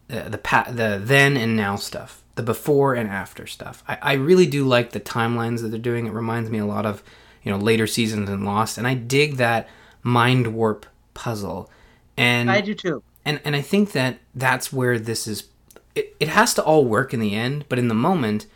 uh, 0.09 0.29
the 0.29 0.39
pa- 0.39 0.71
the 0.71 1.01
then 1.03 1.37
and 1.37 1.57
now 1.57 1.75
stuff. 1.77 2.23
The 2.37 2.43
before 2.43 2.95
and 2.95 3.09
after 3.09 3.47
stuff. 3.47 3.83
I, 3.89 3.99
I 4.01 4.13
really 4.13 4.47
do 4.47 4.65
like 4.65 4.93
the 4.93 5.01
timelines 5.01 5.63
that 5.63 5.69
they're 5.69 5.81
doing. 5.81 6.07
It 6.07 6.13
reminds 6.13 6.51
me 6.51 6.59
a 6.59 6.67
lot 6.67 6.87
of, 6.87 7.03
you 7.43 7.51
know, 7.51 7.59
later 7.59 7.87
seasons 7.87 8.29
in 8.31 8.45
Lost, 8.45 8.79
and 8.79 8.87
I 8.87 8.95
dig 8.95 9.37
that 9.37 9.69
mind 10.03 10.55
warp 10.55 10.87
puzzle. 11.17 11.71
And 12.17 12.51
I 12.51 12.61
do 12.61 12.75
too. 12.75 13.03
and 13.25 13.41
and 13.45 13.57
I 13.57 13.63
think 13.63 13.93
that 13.93 14.19
that's 14.35 14.73
where 14.73 14.99
this 14.99 15.27
is. 15.27 15.49
It, 15.95 16.15
it 16.21 16.29
has 16.29 16.55
to 16.55 16.63
all 16.63 16.85
work 16.85 17.15
in 17.15 17.21
the 17.21 17.35
end, 17.35 17.65
but 17.71 17.79
in 17.79 17.89
the 17.89 17.95
moment, 17.95 18.47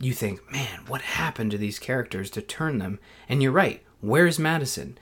you 0.00 0.12
think, 0.12 0.40
man, 0.50 0.80
what 0.86 1.02
happened 1.02 1.50
to 1.50 1.58
these 1.58 1.78
characters 1.78 2.30
to 2.30 2.42
turn 2.42 2.78
them? 2.78 2.98
And 3.28 3.42
you're 3.42 3.52
right. 3.52 3.82
Where's 4.00 4.38
Madison? 4.38 4.98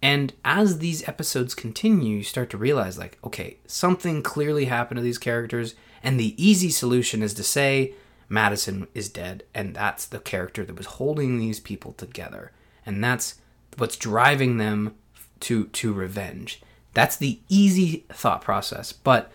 And 0.00 0.34
as 0.44 0.78
these 0.78 1.08
episodes 1.08 1.54
continue, 1.54 2.18
you 2.18 2.22
start 2.22 2.50
to 2.50 2.58
realize, 2.58 2.98
like, 2.98 3.18
okay, 3.24 3.56
something 3.66 4.22
clearly 4.22 4.66
happened 4.66 4.98
to 4.98 5.02
these 5.02 5.18
characters, 5.18 5.74
and 6.02 6.20
the 6.20 6.34
easy 6.42 6.70
solution 6.70 7.22
is 7.22 7.34
to 7.34 7.42
say 7.42 7.94
Madison 8.28 8.86
is 8.94 9.08
dead, 9.08 9.42
and 9.54 9.74
that's 9.74 10.06
the 10.06 10.20
character 10.20 10.64
that 10.64 10.76
was 10.76 10.86
holding 10.86 11.38
these 11.38 11.60
people 11.60 11.94
together, 11.94 12.52
and 12.86 13.02
that's 13.02 13.40
what's 13.76 13.96
driving 13.96 14.58
them 14.58 14.94
to 15.40 15.64
to 15.66 15.92
revenge. 15.92 16.60
That's 16.94 17.16
the 17.16 17.38
easy 17.48 18.04
thought 18.10 18.42
process, 18.42 18.92
but 18.92 19.30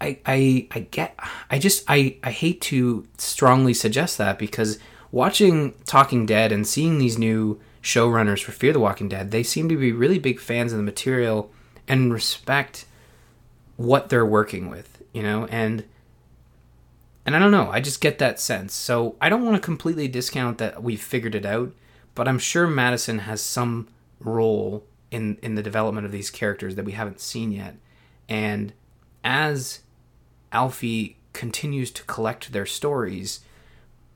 I 0.00 0.18
I 0.26 0.68
I 0.70 0.80
get 0.80 1.18
I 1.50 1.58
just 1.58 1.84
I 1.88 2.16
I 2.22 2.30
hate 2.30 2.60
to 2.62 3.06
strongly 3.18 3.74
suggest 3.74 4.18
that 4.18 4.38
because 4.38 4.78
watching 5.10 5.72
Talking 5.84 6.26
Dead 6.26 6.52
and 6.52 6.66
seeing 6.66 6.98
these 6.98 7.18
new 7.18 7.60
showrunners 7.82 8.42
for 8.42 8.52
Fear 8.52 8.74
the 8.74 8.80
Walking 8.80 9.08
Dead, 9.08 9.30
they 9.30 9.42
seem 9.42 9.68
to 9.68 9.76
be 9.76 9.92
really 9.92 10.18
big 10.18 10.40
fans 10.40 10.72
of 10.72 10.78
the 10.78 10.84
material 10.84 11.50
and 11.88 12.12
respect 12.12 12.84
what 13.76 14.08
they're 14.08 14.26
working 14.26 14.68
with, 14.68 15.02
you 15.12 15.22
know, 15.22 15.46
and 15.46 15.84
and 17.24 17.34
I 17.34 17.38
don't 17.40 17.50
know, 17.50 17.70
I 17.70 17.80
just 17.80 18.00
get 18.00 18.18
that 18.18 18.38
sense. 18.38 18.72
So 18.72 19.16
I 19.20 19.28
don't 19.28 19.44
want 19.44 19.56
to 19.56 19.60
completely 19.60 20.06
discount 20.06 20.58
that 20.58 20.82
we've 20.82 21.02
figured 21.02 21.34
it 21.34 21.44
out, 21.44 21.72
but 22.14 22.28
I'm 22.28 22.38
sure 22.38 22.68
Madison 22.68 23.20
has 23.20 23.40
some 23.40 23.88
role 24.20 24.84
in 25.10 25.38
in 25.42 25.54
the 25.54 25.62
development 25.62 26.06
of 26.06 26.12
these 26.12 26.30
characters 26.30 26.74
that 26.74 26.84
we 26.84 26.92
haven't 26.92 27.20
seen 27.20 27.52
yet. 27.52 27.76
And 28.28 28.72
as 29.24 29.80
Alfie 30.52 31.16
continues 31.32 31.90
to 31.92 32.02
collect 32.04 32.52
their 32.52 32.66
stories, 32.66 33.40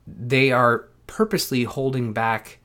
they 0.07 0.51
are 0.51 0.87
purposely 1.07 1.63
holding 1.63 2.13
back 2.13 2.59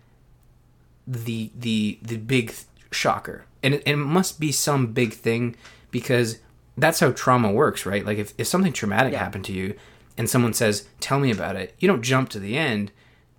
the 1.07 1.51
the 1.57 1.99
the 2.03 2.17
big 2.17 2.53
shocker, 2.91 3.45
and 3.63 3.75
it, 3.75 3.83
and 3.87 4.01
it 4.01 4.05
must 4.05 4.41
be 4.41 4.51
some 4.53 4.89
big 4.93 5.13
thing 5.13 5.55
because 5.91 6.39
that's 6.77 7.01
how 7.01 7.11
trauma 7.13 7.51
works, 7.53 7.87
right? 7.87 8.05
Like 8.05 8.19
if, 8.19 8.35
if 8.39 8.47
something 8.47 8.73
traumatic 8.73 9.13
Yeah. 9.13 9.21
happened 9.21 9.45
to 9.47 9.53
you, 9.53 9.75
and 10.19 10.29
someone 10.29 10.53
says, 10.53 10.89
"Tell 11.01 11.19
me 11.21 11.31
about 11.31 11.57
it," 11.57 11.75
you 11.79 11.87
don't 11.89 12.03
jump 12.03 12.29
to 12.31 12.41
the 12.41 12.57
end. 12.57 12.91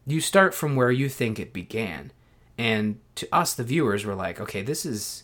You 0.05 0.21
start 0.21 0.53
from 0.53 0.75
where 0.75 0.91
you 0.91 1.09
think 1.09 1.39
it 1.39 1.51
began, 1.51 2.11
and 2.57 2.99
to 3.15 3.27
us, 3.31 3.53
the 3.53 3.63
viewers, 3.63 4.05
were 4.05 4.15
like, 4.15 4.39
"Okay, 4.39 4.61
this 4.61 4.85
is 4.85 5.23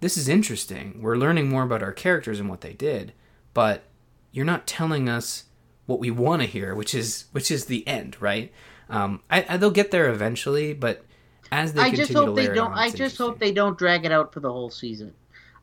this 0.00 0.16
is 0.16 0.28
interesting. 0.28 1.00
We're 1.00 1.16
learning 1.16 1.48
more 1.48 1.62
about 1.62 1.82
our 1.82 1.92
characters 1.92 2.38
and 2.38 2.48
what 2.48 2.60
they 2.60 2.72
did, 2.72 3.12
but 3.54 3.84
you're 4.32 4.44
not 4.44 4.66
telling 4.66 5.08
us 5.08 5.44
what 5.86 5.98
we 5.98 6.10
want 6.10 6.42
to 6.42 6.48
hear, 6.48 6.74
which 6.74 6.94
is 6.94 7.24
which 7.32 7.50
is 7.50 7.66
the 7.66 7.86
end, 7.86 8.16
right? 8.20 8.52
Um, 8.88 9.22
I, 9.30 9.46
I, 9.48 9.56
they'll 9.56 9.70
get 9.70 9.90
there 9.90 10.10
eventually, 10.10 10.74
but 10.74 11.04
as 11.50 11.72
they 11.72 11.80
I 11.80 11.84
continue 11.86 12.04
just 12.04 12.12
to 12.12 12.26
hope 12.26 12.36
they 12.36 12.48
don't. 12.48 12.72
on, 12.72 12.78
I 12.78 12.90
just 12.90 13.18
hope 13.18 13.38
they 13.38 13.52
don't 13.52 13.78
drag 13.78 14.04
it 14.04 14.12
out 14.12 14.32
for 14.32 14.40
the 14.40 14.52
whole 14.52 14.70
season. 14.70 15.14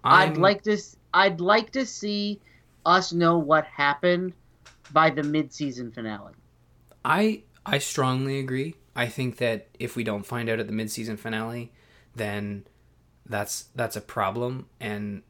i 0.03 0.25
would 0.25 0.37
like 0.37 0.63
to. 0.63 0.77
i'd 1.13 1.39
like 1.39 1.71
to 1.71 1.85
see 1.85 2.41
us 2.85 3.13
know 3.13 3.37
what 3.37 3.65
happened 3.65 4.33
by 4.91 5.09
the 5.09 5.23
mid-season 5.23 5.91
finale. 5.91 6.33
I 7.05 7.43
I 7.65 7.77
strongly 7.77 8.39
agree. 8.39 8.75
I 8.95 9.07
think 9.07 9.37
that 9.37 9.67
if 9.79 9.95
we 9.95 10.03
don't 10.03 10.25
find 10.25 10.49
out 10.49 10.59
at 10.59 10.67
the 10.67 10.73
mid-season 10.73 11.17
finale, 11.17 11.71
then 12.15 12.65
that's 13.25 13.65
that's 13.75 13.95
a 13.95 14.01
problem 14.01 14.67
and 14.79 15.23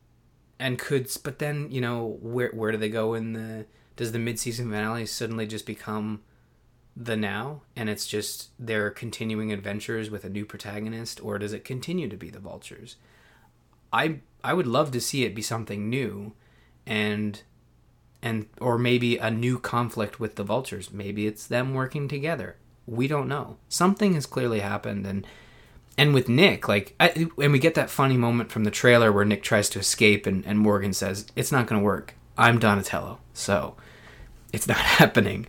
and 0.59 0.79
could 0.79 1.09
but 1.23 1.39
then, 1.39 1.69
you 1.71 1.81
know, 1.81 2.17
where 2.21 2.49
where 2.49 2.71
do 2.71 2.77
they 2.77 2.89
go 2.89 3.13
in 3.13 3.33
the 3.33 3.65
does 3.95 4.11
the 4.11 4.19
mid-season 4.19 4.69
finale 4.69 5.05
suddenly 5.05 5.45
just 5.45 5.65
become 5.65 6.21
the 6.95 7.17
now 7.17 7.61
and 7.75 7.89
it's 7.89 8.05
just 8.05 8.49
their 8.59 8.89
continuing 8.91 9.51
adventures 9.51 10.11
with 10.11 10.23
a 10.23 10.29
new 10.29 10.45
protagonist 10.45 11.23
or 11.23 11.39
does 11.39 11.53
it 11.53 11.63
continue 11.63 12.07
to 12.07 12.17
be 12.17 12.29
the 12.29 12.39
vultures? 12.39 12.97
I 13.91 14.19
I 14.43 14.53
would 14.53 14.67
love 14.67 14.91
to 14.91 14.99
see 14.99 15.23
it 15.23 15.35
be 15.35 15.41
something 15.41 15.89
new, 15.89 16.33
and 16.85 17.41
and 18.21 18.47
or 18.59 18.77
maybe 18.77 19.17
a 19.17 19.31
new 19.31 19.59
conflict 19.59 20.19
with 20.19 20.35
the 20.35 20.43
vultures. 20.43 20.91
Maybe 20.91 21.27
it's 21.27 21.47
them 21.47 21.73
working 21.73 22.07
together. 22.07 22.57
We 22.85 23.07
don't 23.07 23.27
know. 23.27 23.57
Something 23.69 24.13
has 24.13 24.25
clearly 24.25 24.59
happened, 24.59 25.05
and 25.05 25.25
and 25.97 26.13
with 26.13 26.27
Nick, 26.27 26.67
like, 26.67 26.95
I, 26.99 27.29
and 27.37 27.51
we 27.51 27.59
get 27.59 27.75
that 27.75 27.89
funny 27.89 28.17
moment 28.17 28.51
from 28.51 28.63
the 28.63 28.71
trailer 28.71 29.11
where 29.11 29.25
Nick 29.25 29.43
tries 29.43 29.69
to 29.69 29.79
escape, 29.79 30.25
and, 30.25 30.45
and 30.45 30.57
Morgan 30.59 30.93
says, 30.93 31.27
"It's 31.35 31.51
not 31.51 31.67
going 31.67 31.79
to 31.79 31.85
work. 31.85 32.15
I'm 32.37 32.59
Donatello, 32.59 33.19
so 33.33 33.75
it's 34.51 34.67
not 34.67 34.77
happening." 34.99 35.45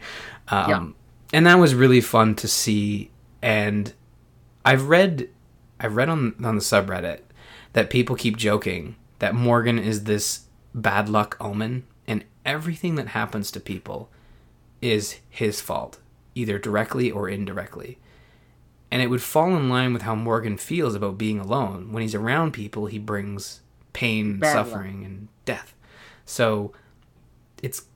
Um, 0.49 0.71
Yeah. 0.71 0.87
And 1.33 1.47
that 1.47 1.59
was 1.59 1.75
really 1.75 2.01
fun 2.01 2.35
to 2.37 2.47
see. 2.47 3.11
And 3.43 3.93
I've 4.65 4.89
read, 4.89 5.29
I've 5.81 5.97
read 5.97 6.09
on 6.09 6.35
on 6.45 6.55
the 6.57 6.63
subreddit 6.63 7.21
that 7.73 7.91
people 7.91 8.15
keep 8.15 8.37
joking 8.37 8.97
that 9.19 9.35
Morgan 9.35 9.79
is 9.79 10.05
this 10.05 10.43
bad 10.75 11.09
luck 11.09 11.37
omen, 11.41 11.85
and 12.07 12.25
everything 12.45 12.95
that 12.97 13.09
happens 13.09 13.51
to 13.53 13.61
people 13.61 14.11
is 14.83 15.21
his 15.31 15.61
fault, 15.61 15.99
either 16.35 16.59
directly 16.59 17.11
or 17.11 17.29
indirectly. 17.29 17.99
And 18.91 19.03
it 19.03 19.09
would 19.09 19.23
fall 19.23 19.57
in 19.57 19.69
line 19.69 19.93
with 19.93 20.03
how 20.03 20.15
Morgan 20.15 20.57
feels 20.57 20.95
about 20.95 21.19
being 21.19 21.41
alone. 21.41 21.93
When 21.93 22.03
he's 22.03 22.15
around 22.15 22.53
people, 22.53 22.87
he 22.87 22.99
brings 22.99 23.61
pain, 23.93 24.39
Bad 24.39 24.55
luck. 24.55 24.67
suffering, 24.67 25.05
and 25.05 25.29
death. 25.45 25.75
So 26.25 26.73
it's 27.63 27.87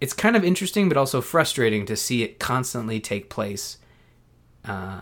it's 0.00 0.12
kind 0.12 0.36
of 0.36 0.44
interesting, 0.44 0.88
but 0.88 0.98
also 0.98 1.20
frustrating 1.20 1.86
to 1.86 1.96
see 1.96 2.22
it 2.22 2.38
constantly 2.38 3.00
take 3.00 3.30
place 3.30 3.78
uh, 4.64 5.00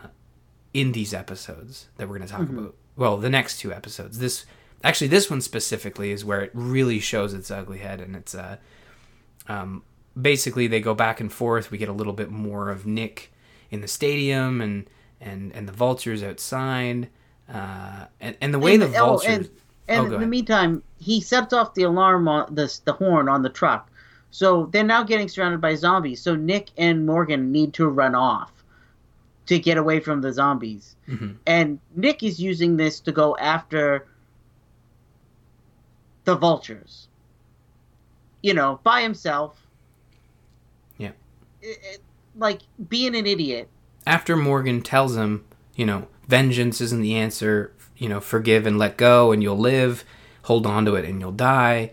in 0.74 0.92
these 0.92 1.14
episodes 1.14 1.88
that 1.96 2.08
we're 2.08 2.18
going 2.18 2.28
to 2.28 2.32
talk 2.34 2.48
about. 2.48 2.74
Well, 2.96 3.16
the 3.16 3.30
next 3.30 3.58
two 3.58 3.72
episodes. 3.72 4.18
This 4.18 4.44
actually, 4.84 5.08
this 5.08 5.30
one 5.30 5.40
specifically 5.40 6.10
is 6.10 6.24
where 6.24 6.42
it 6.42 6.50
really 6.52 7.00
shows 7.00 7.32
its 7.32 7.50
ugly 7.50 7.78
head, 7.78 8.00
and 8.00 8.14
it's 8.14 8.34
uh, 8.34 8.58
um, 9.48 9.82
basically 10.20 10.66
they 10.66 10.80
go 10.80 10.94
back 10.94 11.20
and 11.20 11.32
forth. 11.32 11.70
We 11.70 11.78
get 11.78 11.88
a 11.88 11.92
little 11.92 12.12
bit 12.12 12.30
more 12.30 12.70
of 12.70 12.86
Nick 12.86 13.32
in 13.70 13.80
the 13.80 13.88
stadium, 13.88 14.60
and 14.60 14.88
and 15.20 15.52
and 15.52 15.66
the 15.68 15.72
vultures 15.72 16.22
outside, 16.22 17.08
uh, 17.52 18.06
and 18.20 18.36
and 18.40 18.52
the 18.54 18.58
way 18.58 18.76
the 18.76 18.86
And- 18.86 18.96
oh, 18.96 19.06
vultures. 19.06 19.28
and, 19.36 19.50
and 19.88 20.12
Oh, 20.12 20.14
in 20.14 20.20
the 20.20 20.26
meantime, 20.26 20.82
he 20.98 21.20
sets 21.20 21.52
off 21.52 21.74
the 21.74 21.82
alarm 21.82 22.28
on 22.28 22.54
the 22.54 22.72
the 22.84 22.92
horn 22.92 23.28
on 23.28 23.42
the 23.42 23.50
truck. 23.50 23.88
So 24.30 24.66
they're 24.72 24.82
now 24.84 25.02
getting 25.02 25.28
surrounded 25.28 25.60
by 25.60 25.74
zombies. 25.74 26.22
So 26.22 26.34
Nick 26.34 26.70
and 26.78 27.04
Morgan 27.04 27.52
need 27.52 27.74
to 27.74 27.88
run 27.88 28.14
off 28.14 28.50
to 29.46 29.58
get 29.58 29.76
away 29.76 30.00
from 30.00 30.22
the 30.22 30.32
zombies. 30.32 30.96
Mhm. 31.08 31.36
And 31.46 31.78
Nick 31.96 32.22
is 32.22 32.40
using 32.40 32.76
this 32.78 33.00
to 33.00 33.12
go 33.12 33.36
after 33.38 34.06
the 36.24 36.34
vultures. 36.36 37.08
You 38.42 38.54
know, 38.54 38.80
by 38.82 39.02
himself. 39.02 39.61
Like 42.36 42.62
being 42.88 43.14
an 43.14 43.26
idiot. 43.26 43.68
after 44.06 44.36
Morgan 44.36 44.82
tells 44.82 45.16
him, 45.16 45.44
you 45.76 45.84
know, 45.86 46.08
vengeance 46.28 46.80
isn't 46.80 47.02
the 47.02 47.14
answer, 47.14 47.72
you 47.96 48.08
know, 48.08 48.20
forgive 48.20 48.66
and 48.66 48.78
let 48.78 48.96
go 48.96 49.32
and 49.32 49.42
you'll 49.42 49.58
live, 49.58 50.04
hold 50.44 50.66
on 50.66 50.84
to 50.86 50.94
it 50.94 51.04
and 51.04 51.20
you'll 51.20 51.32
die. 51.32 51.92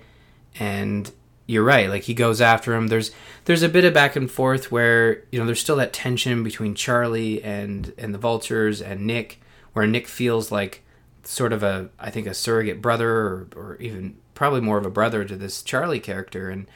And 0.60 1.12
you're 1.46 1.64
right, 1.64 1.90
like 1.90 2.04
he 2.04 2.14
goes 2.14 2.42
after 2.42 2.74
him. 2.74 2.88
There's 2.88 3.12
there's 3.46 3.64
a 3.64 3.70
bit 3.70 3.84
of 3.86 3.94
back 3.94 4.16
and 4.16 4.30
forth 4.30 4.72
where, 4.72 5.24
you 5.32 5.40
know, 5.40 5.46
there's 5.46 5.60
still 5.60 5.76
that 5.78 5.94
tension 5.94 6.44
between 6.44 6.74
Charlie 6.76 7.44
and 7.44 7.94
and 7.98 8.14
the 8.14 8.20
vultures 8.20 8.82
and 8.82 9.06
Nick 9.06 9.42
where 9.74 9.88
Nick 9.88 10.08
feels 10.08 10.52
like 10.52 10.84
sort 11.24 11.52
of 11.54 11.64
a 11.64 11.90
I 12.00 12.10
think 12.12 12.28
a 12.28 12.34
surrogate 12.34 12.82
brother 12.82 13.10
or, 13.10 13.48
or 13.56 13.78
even 13.80 14.18
probably 14.36 14.62
more 14.62 14.78
of 14.78 14.86
a 14.86 14.92
brother 14.92 15.26
to 15.26 15.36
this 15.36 15.62
Charlie 15.64 16.00
character 16.00 16.50
and 16.50 16.68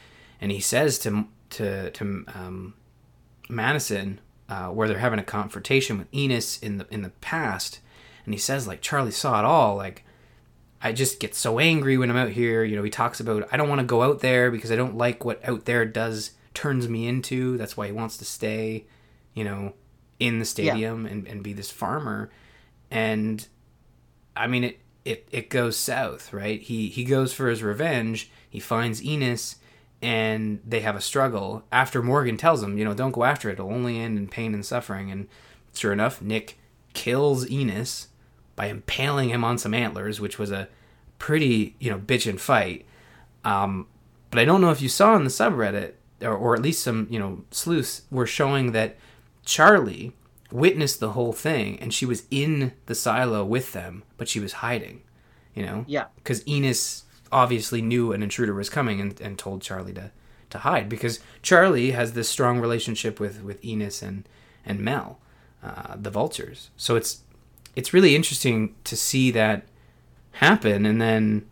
and 0.42 0.52
he 0.52 0.60
says 0.60 1.00
to 1.00 1.26
to 1.52 1.90
to 1.92 2.26
um 2.34 2.74
Madison, 3.54 4.20
uh, 4.50 4.68
where 4.68 4.88
they're 4.88 4.98
having 4.98 5.20
a 5.20 5.24
confrontation 5.24 5.98
with 5.98 6.08
Ennis 6.14 6.58
in 6.60 6.78
the 6.78 6.88
in 6.92 7.02
the 7.02 7.10
past, 7.22 7.80
and 8.26 8.34
he 8.34 8.40
says 8.40 8.68
like 8.68 8.82
Charlie 8.82 9.12
saw 9.12 9.40
it 9.40 9.46
all. 9.46 9.76
Like 9.76 10.04
I 10.82 10.92
just 10.92 11.20
get 11.20 11.34
so 11.34 11.60
angry 11.60 11.98
when 11.98 12.10
I'm 12.10 12.18
out 12.18 12.32
here. 12.32 12.64
You 12.64 12.76
know, 12.76 12.84
he 12.84 12.90
talks 12.90 13.20
about 13.20 13.48
I 13.52 13.58
don't 13.58 13.70
want 13.70 13.80
to 13.80 13.88
go 13.88 14.04
out 14.04 14.20
there 14.20 14.52
because 14.52 14.72
I 14.72 14.76
don't 14.76 14.98
like 14.98 15.24
what 15.24 15.44
out 15.48 15.66
there 15.66 15.86
does 15.86 16.32
turns 16.54 16.90
me 16.90 17.08
into. 17.08 17.58
That's 17.58 17.78
why 17.78 17.88
he 17.88 17.92
wants 17.94 18.18
to 18.18 18.26
stay, 18.26 18.86
you 19.34 19.44
know, 19.44 19.74
in 20.20 20.40
the 20.40 20.46
stadium 20.46 21.06
and, 21.06 21.28
and 21.28 21.44
be 21.44 21.54
this 21.54 21.72
farmer. 21.72 22.30
And 22.92 23.48
I 24.36 24.48
mean 24.48 24.64
it 24.66 24.80
it 25.06 25.28
it 25.32 25.50
goes 25.50 25.78
south, 25.78 26.34
right? 26.34 26.62
He 26.62 26.90
he 26.90 27.04
goes 27.04 27.34
for 27.34 27.50
his 27.50 27.64
revenge. 27.64 28.30
He 28.50 28.60
finds 28.60 29.02
Ennis 29.04 29.58
and 30.04 30.60
they 30.68 30.82
have 30.82 30.98
a 30.98 31.02
struggle 31.02 31.64
after 31.72 32.04
Morgan 32.04 32.36
tells 32.36 32.62
him, 32.62 32.78
you 32.78 32.84
know, 32.84 32.94
don't 32.94 33.14
go 33.14 33.24
after 33.24 33.50
it. 33.50 33.54
It'll 33.54 33.72
only 33.72 33.98
end 33.98 34.18
in 34.18 34.28
pain 34.28 34.54
and 34.54 34.66
suffering. 34.66 35.10
And 35.10 35.30
sure 35.74 35.94
enough, 35.94 36.22
Nick 36.22 36.60
kills 36.92 37.50
Ennis 37.50 38.10
by 38.58 38.66
impaling 38.68 39.30
him 39.30 39.46
on 39.46 39.58
some 39.58 39.74
antlers, 39.74 40.20
which 40.20 40.38
was 40.38 40.52
a 40.52 40.68
pretty, 41.20 41.78
you 41.80 41.90
know, 41.90 41.98
bitchin' 41.98 42.38
fight. 42.38 42.86
Um, 43.46 43.88
but 44.30 44.40
I 44.40 44.46
don't 44.46 44.60
know 44.60 44.72
if 44.72 44.82
you 44.82 44.90
saw 44.90 45.16
in 45.16 45.24
the 45.24 45.30
subreddit, 45.30 45.94
or, 46.22 46.36
or 46.36 46.54
at 46.54 46.62
least 46.62 46.84
some, 46.84 47.08
you 47.10 47.18
know, 47.18 47.46
sleuths 47.52 48.02
were 48.12 48.28
showing 48.28 48.74
that 48.74 48.98
Charlie 49.46 50.12
witnessed 50.52 51.00
the 51.00 51.12
whole 51.12 51.34
thing 51.34 51.80
and 51.80 51.94
she 51.94 52.06
was 52.06 52.24
in 52.30 52.74
the 52.88 52.96
silo 52.96 53.46
with 53.46 53.72
them, 53.72 54.04
but 54.18 54.28
she 54.28 54.42
was 54.42 54.54
hiding, 54.54 55.02
you 55.56 55.66
know? 55.66 55.86
Yeah. 55.88 56.08
Because 56.18 56.44
Ennis 56.46 57.04
obviously 57.34 57.82
knew 57.82 58.14
an 58.14 58.24
intruder 58.24 58.54
was 58.54 58.70
coming 58.70 59.02
and, 59.02 59.20
and 59.20 59.38
told 59.38 59.62
Charlie 59.62 59.94
to, 59.94 60.12
to 60.52 60.60
hide 60.60 60.88
because 60.88 61.20
Charlie 61.42 61.92
has 61.92 62.14
this 62.14 62.30
strong 62.30 62.60
relationship 62.60 63.20
with, 63.20 63.42
with 63.44 63.60
Ennis 63.64 64.02
and, 64.02 64.28
and 64.66 64.80
Mel, 64.80 65.20
uh, 65.64 65.96
the 65.96 66.10
vultures. 66.12 66.70
So 66.78 66.96
it's, 66.96 67.22
it's 67.76 67.94
really 67.94 68.16
interesting 68.16 68.76
to 68.84 68.96
see 68.96 69.32
that 69.32 69.64
happen 70.34 70.86
and 70.86 71.00
then 71.02 71.46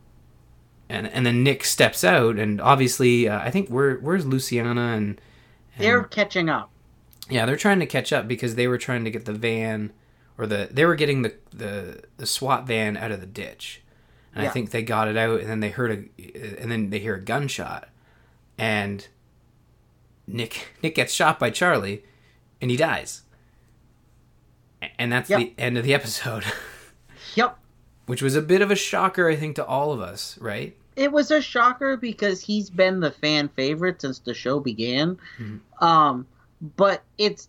and 0.89 1.07
and 1.07 1.25
then 1.25 1.43
Nick 1.43 1.63
steps 1.63 2.03
out 2.03 2.37
and 2.37 2.59
obviously 2.59 3.29
uh, 3.29 3.39
I 3.39 3.51
think 3.51 3.69
where 3.69 3.95
where's 3.97 4.25
Luciana 4.25 4.93
and, 4.97 5.21
and 5.75 5.83
They're 5.85 6.03
catching 6.03 6.49
up. 6.49 6.71
yeah 7.29 7.45
they're 7.45 7.55
trying 7.55 7.79
to 7.79 7.85
catch 7.85 8.11
up 8.11 8.27
because 8.27 8.55
they 8.55 8.67
were 8.67 8.79
trying 8.79 9.03
to 9.05 9.11
get 9.11 9.25
the 9.25 9.33
van 9.33 9.93
or 10.37 10.47
the 10.47 10.67
they 10.71 10.83
were 10.85 10.95
getting 10.95 11.21
the 11.21 11.35
the, 11.51 12.03
the 12.17 12.25
SWAT 12.25 12.65
van 12.65 12.97
out 12.97 13.11
of 13.11 13.21
the 13.21 13.27
ditch 13.27 13.80
and 14.33 14.45
I 14.47 14.49
think 14.49 14.71
they 14.71 14.81
got 14.83 15.07
it 15.07 15.17
out 15.17 15.39
and 15.41 15.49
then 15.49 15.59
they 15.59 15.69
heard 15.69 15.91
a 16.17 16.59
and 16.61 16.71
then 16.71 16.89
they 16.89 16.99
hear 16.99 17.15
a 17.15 17.21
gunshot 17.21 17.89
and 18.57 19.07
Nick 20.27 20.69
Nick 20.81 20.95
gets 20.95 21.13
shot 21.13 21.39
by 21.39 21.49
Charlie 21.49 22.03
and 22.61 22.71
he 22.71 22.77
dies 22.77 23.23
and 24.97 25.11
that's 25.11 25.29
Yep. 25.29 25.39
the 25.39 25.53
end 25.57 25.77
of 25.77 25.83
the 25.83 25.93
episode 25.99 26.43
Yep. 27.35 27.57
which 28.05 28.21
was 28.21 28.35
a 28.35 28.41
bit 28.41 28.61
of 28.61 28.71
a 28.71 28.75
shocker 28.75 29.27
I 29.29 29.35
think 29.35 29.55
to 29.57 29.65
all 29.65 29.91
of 29.91 29.99
us 30.01 30.37
right 30.39 30.75
it 30.95 31.11
was 31.11 31.31
a 31.31 31.41
shocker 31.41 31.95
because 31.97 32.41
he's 32.41 32.69
been 32.69 32.99
the 32.99 33.11
fan 33.11 33.47
favorite 33.49 34.01
since 34.01 34.19
the 34.19 34.33
show 34.33 34.59
began. 34.59 35.17
Mhm. 35.39 35.59
Um, 35.81 36.27
but 36.75 37.01
it's 37.17 37.47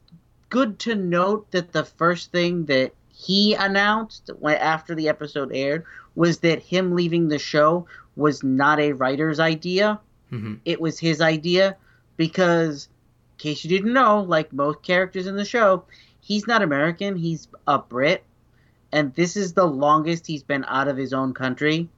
good 0.48 0.78
to 0.80 0.94
note 0.94 1.50
that 1.50 1.72
the 1.72 1.84
first 1.84 2.30
thing 2.30 2.66
that 2.66 2.92
he 3.22 3.54
announced 3.54 4.30
when, 4.38 4.56
after 4.56 4.94
the 4.94 5.08
episode 5.08 5.50
aired 5.54 5.84
was 6.14 6.38
that 6.40 6.60
him 6.60 6.94
leaving 6.94 7.28
the 7.28 7.38
show 7.38 7.86
was 8.16 8.42
not 8.42 8.80
a 8.80 8.92
writer's 8.92 9.40
idea. 9.40 10.00
Mhm. 10.32 10.60
It 10.64 10.80
was 10.80 10.98
his 10.98 11.20
idea 11.20 11.76
because, 12.16 12.88
in 13.32 13.38
case 13.38 13.64
you 13.64 13.70
didn't 13.70 13.92
know, 13.92 14.20
like 14.20 14.52
most 14.52 14.82
characters 14.82 15.26
in 15.26 15.36
the 15.36 15.44
show, 15.44 15.84
he's 16.20 16.46
not 16.46 16.62
American. 16.62 17.16
He's 17.16 17.48
a 17.66 17.78
Brit, 17.78 18.24
and 18.90 19.14
this 19.14 19.36
is 19.36 19.52
the 19.52 19.66
longest 19.66 20.26
he's 20.26 20.42
been 20.42 20.64
out 20.66 20.88
of 20.88 20.96
his 20.96 21.12
own 21.12 21.32
country 21.32 21.88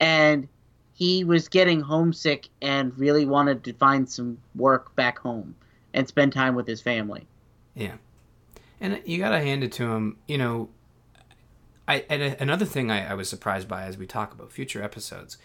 and 0.00 0.48
he 0.92 1.24
was 1.24 1.48
getting 1.48 1.80
homesick 1.80 2.48
and 2.60 2.96
really 2.98 3.24
wanted 3.24 3.64
to 3.64 3.72
find 3.72 4.08
some 4.08 4.38
work 4.54 4.94
back 4.96 5.18
home 5.18 5.54
and 5.92 6.06
spend 6.06 6.32
time 6.32 6.54
with 6.54 6.66
his 6.66 6.80
family. 6.80 7.26
Yeah, 7.74 7.96
and 8.80 9.00
you 9.04 9.18
gotta 9.18 9.40
hand 9.40 9.62
it 9.64 9.72
to 9.72 9.84
him. 9.92 10.18
You 10.26 10.38
know, 10.38 10.68
I 11.86 12.04
and 12.08 12.22
a- 12.22 12.42
another 12.42 12.64
thing 12.64 12.90
I, 12.90 13.10
I 13.10 13.14
was 13.14 13.28
surprised 13.28 13.68
by 13.68 13.84
as 13.84 13.96
we 13.98 14.06
talk 14.06 14.32
about 14.32 14.52
future 14.52 14.82
episodes 14.82 15.38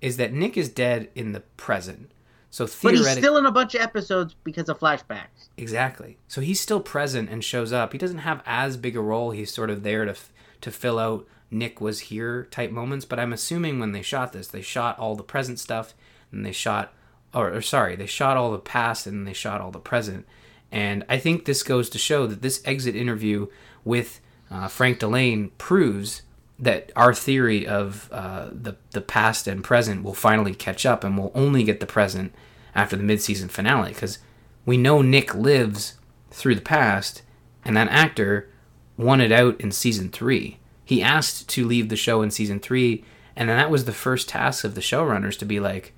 is 0.00 0.16
that 0.16 0.32
Nick 0.32 0.56
is 0.56 0.68
dead 0.68 1.08
in 1.14 1.32
the 1.32 1.40
present. 1.40 2.10
So 2.52 2.66
But 2.82 2.94
he's 2.94 3.08
still 3.10 3.36
in 3.36 3.46
a 3.46 3.52
bunch 3.52 3.74
of 3.76 3.80
episodes 3.80 4.34
because 4.42 4.68
of 4.68 4.78
flashbacks. 4.80 5.48
exactly. 5.56 6.18
So 6.26 6.40
he's 6.40 6.58
still 6.58 6.80
present 6.80 7.28
and 7.30 7.44
shows 7.44 7.72
up. 7.72 7.92
He 7.92 7.98
doesn't 7.98 8.18
have 8.18 8.42
as 8.44 8.76
big 8.76 8.96
a 8.96 9.00
role. 9.00 9.30
He's 9.30 9.52
sort 9.52 9.70
of 9.70 9.82
there 9.82 10.04
to 10.04 10.16
to 10.62 10.70
fill 10.70 10.98
out 10.98 11.26
Nick 11.50 11.80
was 11.80 12.00
here 12.00 12.44
type 12.50 12.70
moments. 12.70 13.04
But 13.04 13.20
I'm 13.20 13.32
assuming 13.32 13.78
when 13.78 13.92
they 13.92 14.02
shot 14.02 14.32
this, 14.32 14.48
they 14.48 14.62
shot 14.62 14.98
all 14.98 15.14
the 15.16 15.22
present 15.22 15.58
stuff 15.60 15.94
and 16.32 16.44
they 16.44 16.52
shot, 16.52 16.92
or, 17.34 17.52
or 17.52 17.62
sorry, 17.62 17.94
they 17.96 18.06
shot 18.06 18.36
all 18.36 18.50
the 18.52 18.58
past 18.58 19.06
and 19.06 19.26
they 19.26 19.32
shot 19.32 19.60
all 19.60 19.70
the 19.70 19.78
present. 19.78 20.26
And 20.72 21.04
I 21.08 21.18
think 21.18 21.44
this 21.44 21.62
goes 21.62 21.90
to 21.90 21.98
show 21.98 22.26
that 22.26 22.42
this 22.42 22.62
exit 22.64 22.94
interview 22.94 23.48
with 23.84 24.20
uh, 24.50 24.68
Frank 24.68 25.00
Dillane 25.00 25.50
proves 25.58 26.22
that 26.58 26.92
our 26.94 27.14
theory 27.14 27.66
of 27.66 28.08
uh, 28.12 28.48
the 28.52 28.76
the 28.90 29.00
past 29.00 29.46
and 29.46 29.64
present 29.64 30.02
will 30.02 30.14
finally 30.14 30.54
catch 30.54 30.84
up, 30.84 31.02
and 31.02 31.16
we'll 31.16 31.32
only 31.34 31.64
get 31.64 31.80
the 31.80 31.86
present 31.86 32.34
after 32.74 32.96
the 32.96 33.02
mid-season 33.02 33.48
finale 33.48 33.92
because 33.92 34.18
we 34.66 34.76
know 34.76 35.02
Nick 35.02 35.34
lives 35.34 35.94
through 36.30 36.54
the 36.54 36.60
past, 36.60 37.22
and 37.64 37.76
that 37.76 37.88
actor 37.88 38.50
wanted 38.96 39.32
out 39.32 39.60
in 39.60 39.72
season 39.72 40.10
three. 40.10 40.58
He 40.84 41.02
asked 41.02 41.48
to 41.50 41.66
leave 41.66 41.88
the 41.88 41.96
show 41.96 42.20
in 42.20 42.30
season 42.30 42.60
three, 42.60 43.04
and 43.34 43.48
then 43.48 43.56
that 43.56 43.70
was 43.70 43.84
the 43.86 43.92
first 43.92 44.28
task 44.28 44.64
of 44.64 44.74
the 44.74 44.80
showrunners 44.80 45.38
to 45.38 45.44
be 45.44 45.60
like, 45.60 45.94